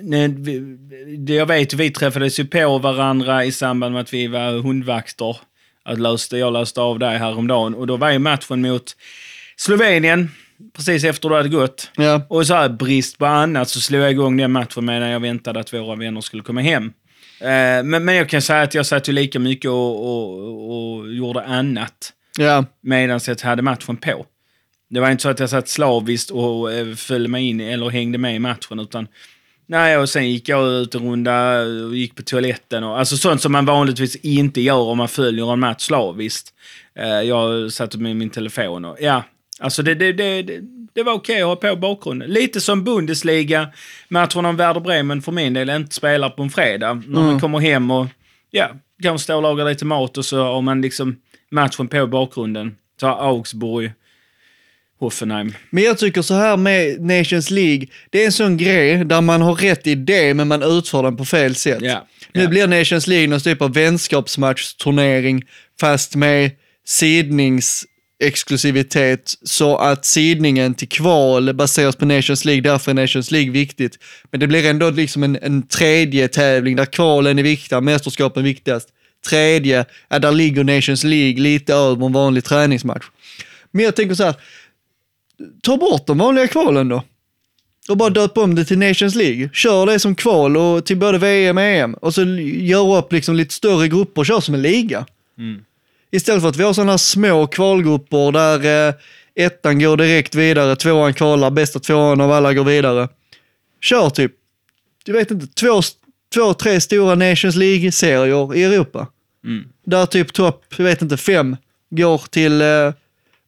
nej, 0.02 0.28
vi- 0.28 0.76
det... 1.18 1.34
Jag 1.34 1.46
vet, 1.46 1.74
vi 1.74 1.90
träffades 1.90 2.40
ju 2.40 2.44
på 2.44 2.78
varandra 2.78 3.44
i 3.44 3.52
samband 3.52 3.92
med 3.92 4.00
att 4.02 4.14
vi 4.14 4.26
var 4.26 4.62
hundvakter. 4.62 5.36
att 5.84 6.00
löste, 6.00 6.36
jag 6.36 6.52
löste 6.52 6.80
av 6.80 6.98
dig 6.98 7.18
häromdagen. 7.18 7.74
Och 7.74 7.86
då 7.86 7.96
var 7.96 8.10
ju 8.10 8.18
matchen 8.18 8.60
mot 8.62 8.96
Slovenien, 9.56 10.30
precis 10.76 11.04
efter 11.04 11.28
det 11.28 11.36
hade 11.36 11.48
gått. 11.48 11.90
Ja. 11.96 12.22
Och 12.28 12.46
så 12.46 12.54
här 12.54 12.68
brist 12.68 13.18
på 13.18 13.26
annat 13.26 13.68
så 13.68 13.80
slog 13.80 14.02
jag 14.02 14.11
igång 14.11 14.36
den 14.36 14.52
matchen 14.52 14.84
medan 14.84 15.08
jag 15.08 15.20
väntade 15.20 15.61
att 15.61 15.72
våra 15.72 15.96
vänner 15.96 16.20
skulle 16.20 16.42
komma 16.42 16.61
hem. 16.61 16.92
Eh, 17.40 17.84
men, 17.84 18.04
men 18.04 18.14
jag 18.14 18.28
kan 18.28 18.42
säga 18.42 18.62
att 18.62 18.74
jag 18.74 18.86
satt 18.86 19.08
ju 19.08 19.12
lika 19.12 19.38
mycket 19.38 19.70
och, 19.70 20.06
och, 20.06 20.98
och 20.98 21.14
gjorde 21.14 21.42
annat 21.44 22.12
Ja. 22.38 22.64
medan 22.80 23.20
jag 23.26 23.40
hade 23.40 23.62
matchen 23.62 23.96
på. 23.96 24.26
Det 24.90 25.00
var 25.00 25.11
inte 25.11 25.22
så 25.22 25.28
att 25.28 25.40
jag 25.40 25.50
satt 25.50 25.68
slaviskt 25.68 26.30
och 26.30 26.72
eh, 26.72 26.94
följde 26.94 27.28
mig 27.28 27.48
in 27.48 27.61
eller 27.61 27.90
hängde 27.90 28.18
med 28.18 28.34
i 28.36 28.38
matchen, 28.38 28.78
utan 28.78 29.08
Nej, 29.66 29.98
och 29.98 30.08
sen 30.08 30.30
gick 30.30 30.48
jag 30.48 30.68
ut 30.68 30.94
en 30.94 31.00
runda 31.11 31.61
och 31.61 31.96
gick 31.96 32.16
på 32.16 32.22
toaletten. 32.22 32.84
Och, 32.84 32.98
alltså 32.98 33.16
sånt 33.16 33.40
som 33.42 33.52
man 33.52 33.66
vanligtvis 33.66 34.16
inte 34.16 34.61
gör 34.61 34.80
om 34.80 34.98
man 34.98 35.08
följer 35.08 35.52
en 35.52 35.61
match 35.61 35.82
slaviskt. 35.82 36.48
Eh, 36.98 37.06
jag 37.08 37.72
satt 37.72 37.94
med 37.96 38.16
min 38.16 38.30
telefon 38.30 38.84
och 38.84 38.96
ja, 39.00 39.24
alltså 39.61 39.82
det, 39.82 39.94
det, 39.94 40.12
det, 40.12 40.61
det, 40.92 41.02
var 41.02 41.12
okej 41.12 41.42
att 41.42 41.48
ha 41.48 41.56
på 41.56 41.76
bakgrunden. 41.76 42.30
Lite 42.30 42.61
som 42.61 42.84
Bundesliga, 42.84 43.68
matchen 44.08 44.46
om 44.46 44.56
Werder 44.56 44.80
Bremen 44.80 45.22
för 45.22 45.32
min 45.32 45.54
del 45.54 45.70
inte 45.70 45.94
spelar 45.94 46.30
på 46.30 46.42
en 46.42 46.50
fredag. 46.50 47.02
När 47.06 47.20
man 47.20 47.40
kommer 47.40 47.58
hem 47.58 47.90
och 47.90 48.06
ja, 48.50 48.70
kanske 49.02 49.24
står 49.24 49.34
och 49.34 49.42
lagar 49.42 49.64
lite 49.64 49.84
mat 49.84 50.18
och 50.18 50.24
så 50.24 50.44
har 50.44 50.62
man 50.62 50.82
liksom 50.82 51.16
matchen 51.50 51.88
på 51.88 52.06
bakgrunden. 52.06 52.76
Så 53.00 53.06
Augsburg, 53.06 53.92
Hoffenheim. 55.00 55.54
Men 55.70 55.84
jag 55.84 55.98
tycker 55.98 56.22
så 56.22 56.34
här 56.34 56.56
med 56.56 57.00
Nations 57.00 57.50
League, 57.50 57.86
det 58.11 58.22
är 58.22 58.26
en 58.26 58.32
sån 58.32 58.56
grej 58.56 59.04
där 59.04 59.20
man 59.20 59.42
har 59.42 59.54
rätt 59.54 59.86
idé 59.86 60.34
men 60.34 60.48
man 60.48 60.62
utför 60.62 61.02
den 61.02 61.16
på 61.16 61.24
fel 61.24 61.54
sätt. 61.54 61.82
Ja, 61.82 62.06
Nu 62.32 62.42
ja. 62.42 62.48
blir 62.48 62.66
Nations 62.66 63.06
League 63.06 63.28
någon 63.28 63.40
typ 63.40 63.62
av 63.62 63.74
vänskapsmatchturnering 63.74 65.44
fast 65.80 66.16
med 66.16 66.50
exklusivitet 68.20 69.34
så 69.42 69.76
att 69.76 70.04
sidningen 70.04 70.74
till 70.74 70.88
kval 70.88 71.52
baseras 71.54 71.96
på 71.96 72.06
Nations 72.06 72.44
League, 72.44 72.62
därför 72.62 72.90
är 72.90 72.94
Nations 72.94 73.30
League 73.30 73.50
viktigt. 73.50 73.98
Men 74.30 74.40
det 74.40 74.46
blir 74.46 74.66
ändå 74.66 74.90
liksom 74.90 75.22
en, 75.22 75.38
en 75.42 75.62
tredje 75.62 76.28
tävling 76.28 76.76
där 76.76 76.84
kvalen 76.86 77.38
är 77.38 77.42
viktiga, 77.42 77.80
mästerskapen 77.80 78.44
viktigast. 78.44 78.88
Tredje, 79.28 79.84
ja, 80.08 80.18
där 80.18 80.32
ligger 80.32 80.64
Nations 80.64 81.04
League 81.04 81.42
lite 81.42 81.74
över 81.74 82.06
en 82.06 82.12
vanlig 82.12 82.44
träningsmatch. 82.44 83.04
Men 83.70 83.84
jag 83.84 83.96
tänker 83.96 84.14
så 84.14 84.24
här, 84.24 84.34
ta 85.62 85.76
bort 85.76 86.06
de 86.06 86.18
vanliga 86.18 86.48
kvalen 86.48 86.88
då. 86.88 87.02
Och 87.88 87.96
bara 87.96 88.10
döp 88.10 88.38
om 88.38 88.54
det 88.54 88.64
till 88.64 88.78
Nations 88.78 89.14
League. 89.14 89.50
Kör 89.52 89.86
det 89.86 89.98
som 89.98 90.14
kval 90.14 90.56
och 90.56 90.86
till 90.86 90.96
både 90.96 91.18
VM 91.18 91.56
och 91.56 91.62
EM. 91.62 91.94
Och 91.94 92.14
så 92.14 92.24
gör 92.40 92.96
upp 92.96 93.12
liksom 93.12 93.36
lite 93.36 93.54
större 93.54 93.88
grupper 93.88 94.20
och 94.20 94.26
kör 94.26 94.40
som 94.40 94.54
en 94.54 94.62
liga. 94.62 95.06
Mm. 95.38 95.64
Istället 96.11 96.42
för 96.42 96.48
att 96.48 96.56
vi 96.56 96.62
har 96.64 96.72
sådana 96.72 96.98
små 96.98 97.46
kvalgrupper 97.46 98.32
där 98.32 98.88
eh, 98.88 98.94
ettan 99.34 99.78
går 99.78 99.96
direkt 99.96 100.34
vidare, 100.34 100.76
tvåan 100.76 101.14
kvalar, 101.14 101.50
bästa 101.50 101.78
tvåan 101.78 102.20
av 102.20 102.32
alla 102.32 102.54
går 102.54 102.64
vidare. 102.64 103.08
Kör 103.80 104.11
typ, 104.11 104.32
jag 105.04 105.14
vet 105.14 105.30
inte, 105.30 105.46
två, 105.46 105.80
två 106.34 106.54
tre 106.54 106.80
stora 106.80 107.14
Nations 107.14 107.56
League-serier 107.56 108.54
i 108.54 108.64
Europa. 108.64 109.06
Där 109.86 110.06
typ 110.06 110.32
topp, 110.32 110.64
jag 110.76 110.84
vet 110.84 111.02
inte, 111.02 111.16
fem 111.16 111.56
går 111.90 112.22
till 112.30 112.61
eh, 112.61 112.92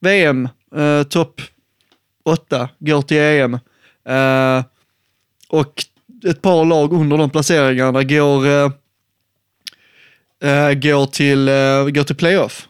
VM, 0.00 0.48
eh, 0.76 1.02
topp 1.02 1.40
åtta 2.24 2.68
går 2.78 3.02
till 3.02 3.16
EM. 3.16 3.54
Eh, 4.08 4.64
och 5.48 5.84
ett 6.26 6.42
par 6.42 6.64
lag 6.64 6.92
under 6.92 7.18
de 7.18 7.30
placeringarna 7.30 8.02
går, 8.02 8.72
eh, 10.42 10.66
eh, 10.66 10.74
går, 10.74 11.06
till, 11.06 11.48
eh, 11.48 11.54
går 11.88 12.04
till 12.04 12.16
playoff. 12.16 12.68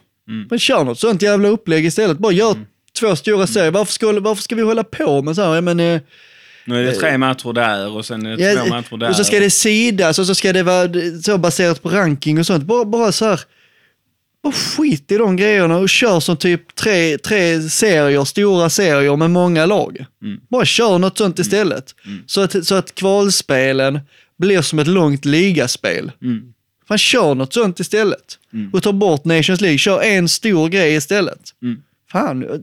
Men 0.49 0.59
kör 0.59 0.83
något 0.83 0.99
sånt 0.99 1.21
jävla 1.21 1.47
upplägg 1.47 1.85
istället. 1.85 2.17
Bara 2.17 2.31
gör 2.33 2.55
två 2.99 3.15
stora 3.15 3.47
serier. 3.47 3.71
Varför 3.71 3.93
ska, 3.93 4.19
varför 4.19 4.43
ska 4.43 4.55
vi 4.55 4.61
hålla 4.61 4.83
på 4.83 5.21
med 5.21 5.35
så 5.35 5.41
här? 5.41 5.55
Jag 5.55 5.63
menar, 5.63 6.01
Nu 6.65 6.79
är 6.79 6.83
det 6.83 6.93
tre 6.95 7.17
matcher 7.17 7.53
där 7.53 7.89
och 7.89 8.05
sen 8.05 8.25
är 8.25 8.37
det 8.37 8.55
två 8.55 8.65
matcher 8.69 8.97
där. 8.97 9.09
och 9.09 9.15
så 9.15 9.23
ska 9.23 9.39
det 9.39 9.49
sidas 9.49 10.19
och 10.19 10.25
så 10.25 10.35
ska 10.35 10.53
det 10.53 10.63
vara 10.63 10.89
så 11.23 11.37
baserat 11.37 11.81
på 11.83 11.89
ranking 11.89 12.39
och 12.39 12.45
sånt. 12.45 12.63
Bara, 12.63 12.85
bara 12.85 13.11
så 13.11 13.25
här, 13.25 13.39
bara 14.43 14.53
skit 14.53 15.11
i 15.11 15.17
de 15.17 15.35
grejerna 15.35 15.77
och 15.77 15.89
kör 15.89 16.19
som 16.19 16.37
typ 16.37 16.75
tre, 16.75 17.17
tre 17.17 17.61
serier, 17.61 18.23
stora 18.25 18.69
serier 18.69 19.15
med 19.15 19.29
många 19.31 19.65
lag. 19.65 20.05
Bara 20.49 20.65
kör 20.65 20.97
något 20.99 21.17
sånt 21.17 21.39
istället. 21.39 21.95
Så, 22.25 22.41
att, 22.41 22.65
så 22.65 22.75
att 22.75 22.95
kvalspelen 22.95 23.99
blir 24.37 24.61
som 24.61 24.79
ett 24.79 24.87
långt 24.87 25.25
ligaspel. 25.25 26.11
Mm. 26.21 26.52
Fan, 26.87 26.97
kör 26.97 27.35
något 27.35 27.53
sånt 27.53 27.79
istället. 27.79 28.39
Och 28.73 28.83
ta 28.83 28.91
bort 28.93 29.25
Nations 29.25 29.61
League, 29.61 29.77
kör 29.77 30.01
en 30.01 30.29
stor 30.29 30.69
grej 30.69 30.95
istället. 30.95 31.39
Mm. 31.61 31.81
Fan, 32.11 32.61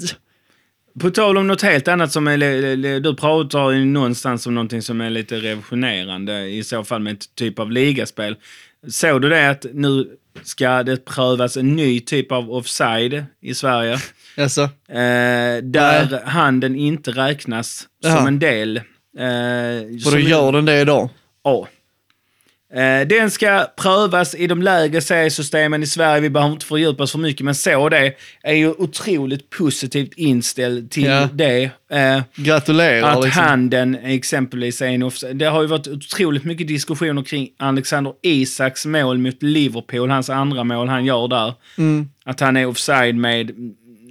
På 1.01 1.11
tal 1.11 1.39
om 1.39 1.47
något 1.47 1.63
helt 1.63 1.89
annat 1.89 2.13
som 2.13 2.29
är... 2.29 3.01
Du 3.01 3.15
pratar 3.17 3.71
ju 3.71 3.85
någonstans 3.85 4.47
om 4.47 4.55
någonting 4.55 4.83
som 4.83 5.01
är 5.01 5.11
lite 5.11 5.37
revolutionerande 5.37 6.47
i 6.49 6.65
så 6.65 6.85
fall 6.85 7.01
med 7.03 7.13
ett 7.13 7.35
typ 7.35 7.59
av 7.59 7.71
ligaspel. 7.71 8.37
Såg 8.89 9.23
du 9.23 9.29
det 9.29 9.51
att 9.51 9.67
nu 9.75 10.09
ska 10.43 10.83
det 10.83 11.05
prövas 11.05 11.57
en 11.57 11.77
ny 11.77 12.01
typ 12.01 12.33
av 12.33 12.51
offside 12.53 13.25
i 13.41 13.55
Sverige? 13.55 13.99
alltså. 14.37 14.63
Eh, 14.89 15.57
där 15.63 16.25
handen 16.27 16.77
inte 16.77 17.11
räknas 17.11 17.89
Jaha. 18.03 18.17
som 18.17 18.27
en 18.27 18.39
del. 18.39 18.77
Eh, 18.77 19.95
Och 19.97 20.01
som- 20.03 20.13
då 20.13 20.19
gör 20.19 20.53
den 20.53 20.65
det 20.65 20.81
idag. 20.81 21.09
Ja. 21.45 21.69
Eh, 22.75 23.07
Den 23.09 23.31
ska 23.31 23.67
prövas 23.77 24.35
i 24.35 24.47
de 24.47 24.63
lägre 24.63 25.01
seriesystemen 25.01 25.83
i 25.83 25.87
Sverige. 25.87 26.21
Vi 26.21 26.31
behöver 26.31 26.53
inte 26.53 26.67
fördjupa 26.67 27.03
oss 27.03 27.13
för 27.13 27.19
mycket, 27.19 27.45
men 27.45 27.55
så 27.55 27.89
det 27.89 28.15
är 28.43 28.55
ju 28.55 28.69
otroligt 28.71 29.51
positivt 29.51 30.13
inställd 30.17 30.91
till 30.91 31.05
Ja. 31.05 31.29
det. 31.33 31.71
Eh, 31.93 32.23
Gratulerar. 32.35 33.03
att 33.19 33.25
liksom. 33.25 33.43
handen 33.43 33.95
exempelvis 33.95 34.83
är 34.83 34.87
en 34.87 35.03
offside. 35.03 35.37
Det 35.37 35.45
har 35.47 35.61
ju 35.63 35.67
varit 35.69 35.87
otroligt 35.89 36.45
mycket 36.45 36.69
diskussioner 36.69 37.23
kring 37.23 37.49
Alexander 37.59 38.13
Isaks 38.23 38.87
mål 38.87 39.19
mot 39.19 39.43
Liverpool, 39.43 40.11
hans 40.11 40.31
andra 40.31 40.65
mål 40.65 40.89
han 40.89 41.05
gör 41.05 41.29
där. 41.29 41.53
Mm. 41.79 42.09
Att 42.25 42.41
han 42.41 42.57
är 42.57 42.67
offside 42.67 43.15
med 43.15 43.51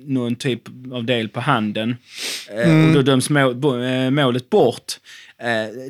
någon 0.06 0.36
typ 0.36 0.62
av 0.94 1.04
del 1.06 1.30
på 1.30 1.40
handen. 1.40 1.98
Eh, 2.64 2.88
Och 2.88 2.94
då 2.94 3.02
döms 3.02 3.30
målet 3.30 4.50
bort. 4.50 4.94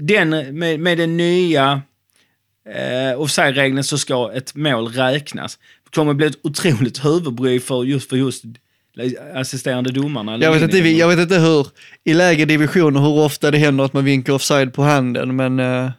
Den, 0.01 0.29
med, 0.59 0.79
med 0.79 0.97
den 0.97 1.17
nya 1.17 1.81
eh, 2.69 3.21
offside-regeln 3.21 3.83
så 3.83 3.97
ska 3.97 4.31
ett 4.33 4.55
mål 4.55 4.87
räknas. 4.87 5.59
Det 5.83 5.95
kommer 5.95 6.13
bli 6.13 6.27
ett 6.27 6.39
otroligt 6.43 7.05
huvudbry 7.05 7.59
för 7.59 7.83
just, 7.83 8.09
för 8.09 8.17
just 8.17 8.43
assisterande 9.33 9.91
domarna. 9.91 10.37
Jag 10.37 10.51
vet, 10.51 10.61
inte, 10.61 10.77
jag 10.77 11.07
vet 11.07 11.19
inte 11.19 11.35
hur, 11.35 11.67
i 12.03 12.13
lägre 12.13 12.45
divisioner, 12.45 12.99
hur 12.99 13.17
ofta 13.17 13.51
det 13.51 13.57
händer 13.57 13.83
att 13.83 13.93
man 13.93 14.05
vinkar 14.05 14.33
offside 14.33 14.73
på 14.73 14.83
handen, 14.83 15.35
men 15.35 15.59
uh, 15.59 15.91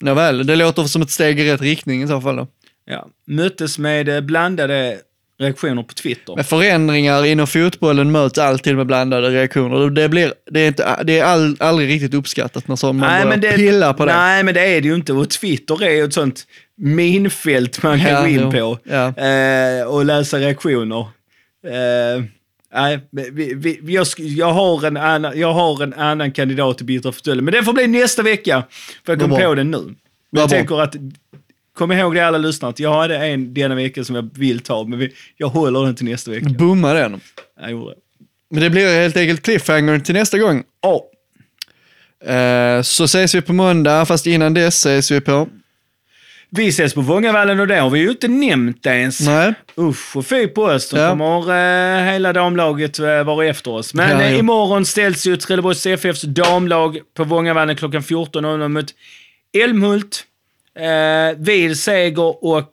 nåväl, 0.00 0.46
det 0.46 0.56
låter 0.56 0.84
som 0.84 1.02
ett 1.02 1.10
steg 1.10 1.40
i 1.40 1.52
rätt 1.52 1.60
riktning 1.60 2.02
i 2.02 2.08
så 2.08 2.20
fall. 2.20 2.36
Då. 2.36 2.48
Ja, 2.84 3.08
möttes 3.26 3.78
med 3.78 4.08
eh, 4.08 4.20
blandade 4.20 4.98
reaktioner 5.40 5.82
på 5.82 5.94
Twitter. 5.94 6.34
Men 6.36 6.44
förändringar 6.44 7.26
inom 7.26 7.46
fotbollen 7.46 8.12
möts 8.12 8.38
alltid 8.38 8.76
med 8.76 8.86
blandade 8.86 9.30
reaktioner. 9.30 9.90
Det, 9.90 10.08
blir, 10.08 10.32
det 10.50 10.60
är, 10.60 10.68
inte, 10.68 11.02
det 11.04 11.18
är 11.18 11.24
all, 11.24 11.56
aldrig 11.60 11.88
riktigt 11.88 12.14
uppskattat 12.14 12.68
när 12.68 12.76
så 12.76 12.92
man 12.92 13.00
börjar 13.40 13.56
pilla 13.56 13.94
på 13.94 14.06
det. 14.06 14.12
Nej, 14.12 14.44
men 14.44 14.54
det 14.54 14.60
är 14.76 14.80
det 14.80 14.88
ju 14.88 14.94
inte. 14.94 15.12
Och 15.12 15.30
Twitter 15.30 15.82
är 15.84 15.90
ju 15.90 16.04
ett 16.04 16.14
sånt 16.14 16.44
minfält 16.76 17.82
man 17.82 18.00
kan 18.00 18.10
Ja, 18.10 18.20
gå 18.20 18.26
in 18.26 18.40
jo. 18.40 18.50
på 18.50 18.78
Ja. 18.84 19.06
eh, 19.24 19.84
och 19.86 20.04
läsa 20.04 20.38
reaktioner. 20.38 21.00
Eh, 21.66 22.24
nej, 22.74 23.00
vi, 23.10 23.54
vi, 23.54 23.80
jag, 23.94 24.06
jag, 24.16 24.52
har 24.52 24.86
en 24.86 24.96
annan, 24.96 25.38
jag 25.38 25.52
har 25.52 25.82
en 25.82 25.94
annan 25.94 26.32
kandidat 26.32 26.76
till 26.76 26.86
Bittra 26.86 27.12
förstölden, 27.12 27.44
men 27.44 27.52
det 27.54 27.62
får 27.64 27.72
bli 27.72 27.86
nästa 27.86 28.22
vecka. 28.22 28.62
För 29.06 29.12
jag 29.12 29.20
kom 29.20 29.30
på 29.30 29.54
den 29.54 29.70
nu. 29.70 29.94
Men 30.32 30.40
jag 30.40 30.50
tänker 30.50 30.80
att, 30.80 30.94
kom 31.80 31.92
ihåg 31.92 32.14
det 32.14 32.26
alla 32.26 32.38
lyssnare, 32.38 32.70
att 32.70 32.78
jag 32.80 32.94
hade 32.94 33.16
en 33.16 33.54
denna 33.54 33.74
vecka 33.74 34.04
som 34.04 34.16
jag 34.16 34.30
vill 34.34 34.60
ta, 34.60 34.84
men 34.84 34.98
vi, 34.98 35.12
jag 35.36 35.48
håller 35.48 35.84
den 35.84 35.94
till 35.94 36.04
nästa 36.06 36.30
vecka. 36.30 36.48
Bomma 36.48 36.92
den. 36.94 37.20
Jag 37.60 37.70
gjorde 37.70 37.90
det. 37.94 38.00
Men 38.50 38.62
det 38.62 38.70
blir 38.70 39.00
helt 39.00 39.16
enkelt 39.16 39.42
cliffhanger 39.42 39.98
till 39.98 40.14
nästa 40.14 40.38
gång. 40.38 40.64
Ja. 40.82 41.04
Eh, 42.34 42.82
så 42.82 43.04
ses 43.04 43.34
vi 43.34 43.40
på 43.42 43.52
måndag, 43.52 44.04
fast 44.06 44.26
innan 44.26 44.54
dess 44.54 44.74
ses 44.86 45.10
vi 45.10 45.20
på... 45.20 45.48
Vi 46.52 46.68
ses 46.68 46.94
på 46.94 47.00
Vångavallen 47.00 47.60
och 47.60 47.66
det 47.66 47.76
har 47.76 47.90
vi 47.90 47.98
ju 48.00 48.10
inte 48.10 48.28
nämnt 48.28 48.86
ens. 48.86 49.20
Nej. 49.20 49.54
Usch 49.78 50.16
och 50.16 50.26
fy 50.26 50.46
på 50.46 50.62
oss. 50.62 50.90
Då 50.90 50.96
Ja. 50.96 51.08
kommer 51.10 51.50
eh, 51.98 52.12
hela 52.12 52.32
damlaget 52.32 52.98
eh, 52.98 53.22
vara 53.24 53.46
efter 53.46 53.70
oss. 53.70 53.94
Men 53.94 54.10
Ja, 54.18 54.22
eh, 54.22 54.32
jo. 54.32 54.38
imorgon 54.38 54.86
ställs 54.86 55.26
ju 55.26 55.36
Trelleborgs 55.36 55.80
CFFs 55.80 56.22
damlag 56.22 56.98
på 57.16 57.24
Vångavallen 57.24 57.76
klockan 57.76 58.02
14.00 58.02 58.68
mot 58.68 58.86
Älmhult. 59.64 60.24
Eh, 60.78 61.36
vid 61.38 61.78
seger 61.78 62.44
och 62.44 62.70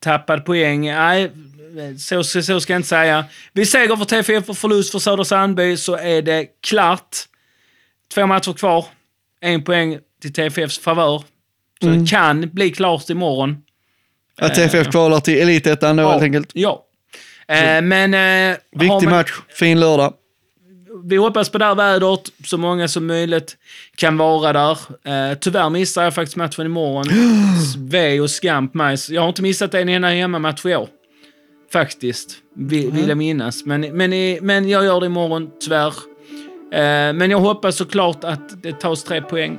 tappad 0.00 0.44
poäng. 0.44 0.86
Nej, 0.86 1.30
så, 1.98 2.24
så, 2.24 2.42
så 2.42 2.60
ska 2.60 2.72
jag 2.72 2.78
inte 2.78 2.88
säga. 2.88 3.24
Vid 3.52 3.68
seger 3.68 3.96
för 3.96 4.04
TFF 4.04 4.48
och 4.48 4.58
förlust 4.58 4.92
för 4.92 4.98
Södra 4.98 5.24
Sandby 5.24 5.76
så 5.76 5.96
är 5.96 6.22
det 6.22 6.46
klart. 6.66 7.16
Två 8.14 8.26
matcher 8.26 8.52
kvar. 8.52 8.84
En 9.40 9.64
poäng 9.64 9.98
till 10.22 10.32
TFFs 10.32 10.78
favör. 10.78 11.22
Så 11.80 11.86
Mm. 11.86 12.04
det 12.04 12.10
kan 12.10 12.48
bli 12.52 12.70
klart 12.70 13.10
imorgon. 13.10 13.62
Att 14.38 14.54
TFF 14.54 14.90
kvalar 14.90 15.20
till 15.20 15.38
Elitettan 15.42 15.96
då 15.96 16.08
helt 16.10 16.22
enkelt. 16.22 16.50
Ja. 16.54 16.86
Eh, 17.48 17.82
men... 17.82 18.14
Eh, 18.14 18.56
Viktig 18.72 18.88
man- 18.88 19.10
match, 19.10 19.32
fin 19.48 19.80
lördag. 19.80 20.14
Vi 21.04 21.16
hoppas 21.16 21.48
på 21.48 21.58
det 21.58 21.64
här 21.64 21.74
vädret, 21.74 22.20
så 22.44 22.58
många 22.58 22.88
som 22.88 23.06
möjligt 23.06 23.56
kan 23.96 24.16
vara 24.16 24.52
där. 24.52 24.78
Eh, 25.04 25.38
tyvärr 25.38 25.70
missar 25.70 26.04
jag 26.04 26.14
faktiskt 26.14 26.36
matchen 26.36 26.66
imorgon. 26.66 27.04
Ve 27.88 28.20
och 28.20 28.30
skam 28.30 28.68
på 28.68 28.78
mig. 28.78 28.96
Jag 29.10 29.22
har 29.22 29.28
inte 29.28 29.42
missat 29.42 29.74
en 29.74 29.88
enda 29.88 30.08
hemmamatch 30.08 30.66
i 30.66 30.76
år. 30.76 30.88
Faktiskt, 31.72 32.30
vill, 32.56 32.90
vill 32.90 33.08
jag 33.08 33.18
minnas. 33.18 33.64
Men, 33.64 33.80
men, 33.80 34.38
men 34.46 34.68
jag 34.68 34.84
gör 34.84 35.00
det 35.00 35.06
imorgon, 35.06 35.50
tyvärr. 35.60 35.92
Eh, 36.72 37.12
men 37.12 37.30
jag 37.30 37.40
hoppas 37.40 37.76
såklart 37.76 38.24
att 38.24 38.62
det 38.62 38.72
tas 38.72 39.04
tre 39.04 39.22
poäng. 39.22 39.58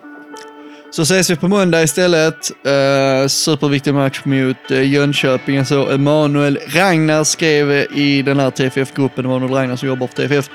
Så 0.91 1.01
ses 1.01 1.29
vi 1.29 1.35
på 1.35 1.47
måndag 1.47 1.83
istället. 1.83 2.51
Uh, 2.51 3.27
superviktig 3.27 3.93
match 3.93 4.21
mot 4.25 4.71
uh, 4.71 4.87
Jönköping. 4.87 5.65
Så 5.65 5.89
Emanuel 5.89 6.59
Ragnar 6.67 7.23
skrev 7.23 7.71
i 7.71 8.21
den 8.21 8.39
här 8.39 8.51
TFF-gruppen, 8.51 9.25
Emanuel 9.25 9.51
Ragnar 9.51 9.75
som 9.75 9.87
jobbar 9.87 10.07
för 10.07 10.15
TFF, 10.15 10.49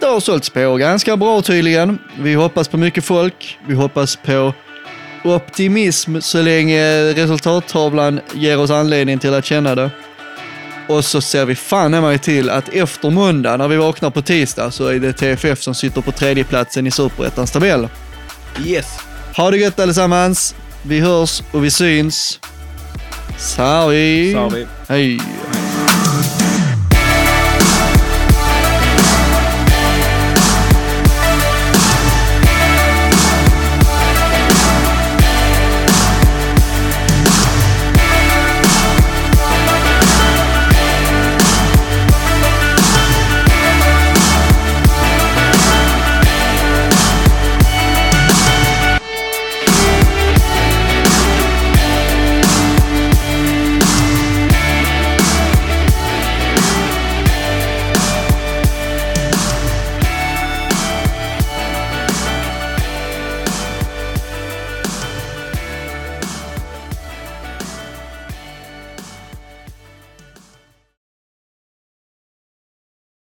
det 0.00 0.06
har 0.06 0.20
sålts 0.20 0.50
på 0.50 0.76
ganska 0.76 1.16
bra 1.16 1.42
tydligen. 1.42 1.98
Vi 2.18 2.34
hoppas 2.34 2.68
på 2.68 2.76
mycket 2.76 3.04
folk. 3.04 3.58
Vi 3.66 3.74
hoppas 3.74 4.16
på 4.16 4.54
optimism 5.24 6.20
så 6.20 6.42
länge 6.42 7.12
resultattavlan 7.12 8.20
ger 8.34 8.58
oss 8.58 8.70
anledning 8.70 9.18
till 9.18 9.34
att 9.34 9.44
känna 9.44 9.74
det. 9.74 9.90
Och 10.88 11.04
så 11.04 11.20
ser 11.20 11.44
vi 11.44 11.54
fan 11.54 11.90
mig 11.90 12.18
till 12.18 12.50
att 12.50 12.68
efter 12.68 13.10
måndag, 13.10 13.56
när 13.56 13.68
vi 13.68 13.76
vaknar 13.76 14.10
på 14.10 14.22
tisdag, 14.22 14.70
så 14.70 14.86
är 14.86 14.98
det 14.98 15.12
TFF 15.12 15.62
som 15.62 15.74
sitter 15.74 16.00
på 16.00 16.12
tredjeplatsen 16.12 16.86
i 16.86 16.90
Superettans 16.90 17.50
tabell. 17.50 17.88
Yes. 18.66 18.86
Ha 19.36 19.50
det 19.50 19.56
gött 19.56 19.80
allesammans. 19.80 20.54
Vi 20.82 21.00
hörs 21.00 21.42
och 21.52 21.64
vi 21.64 21.70
syns. 21.70 22.40
Har 24.34 24.50
vi. 24.50 24.66
Hej. 24.88 25.20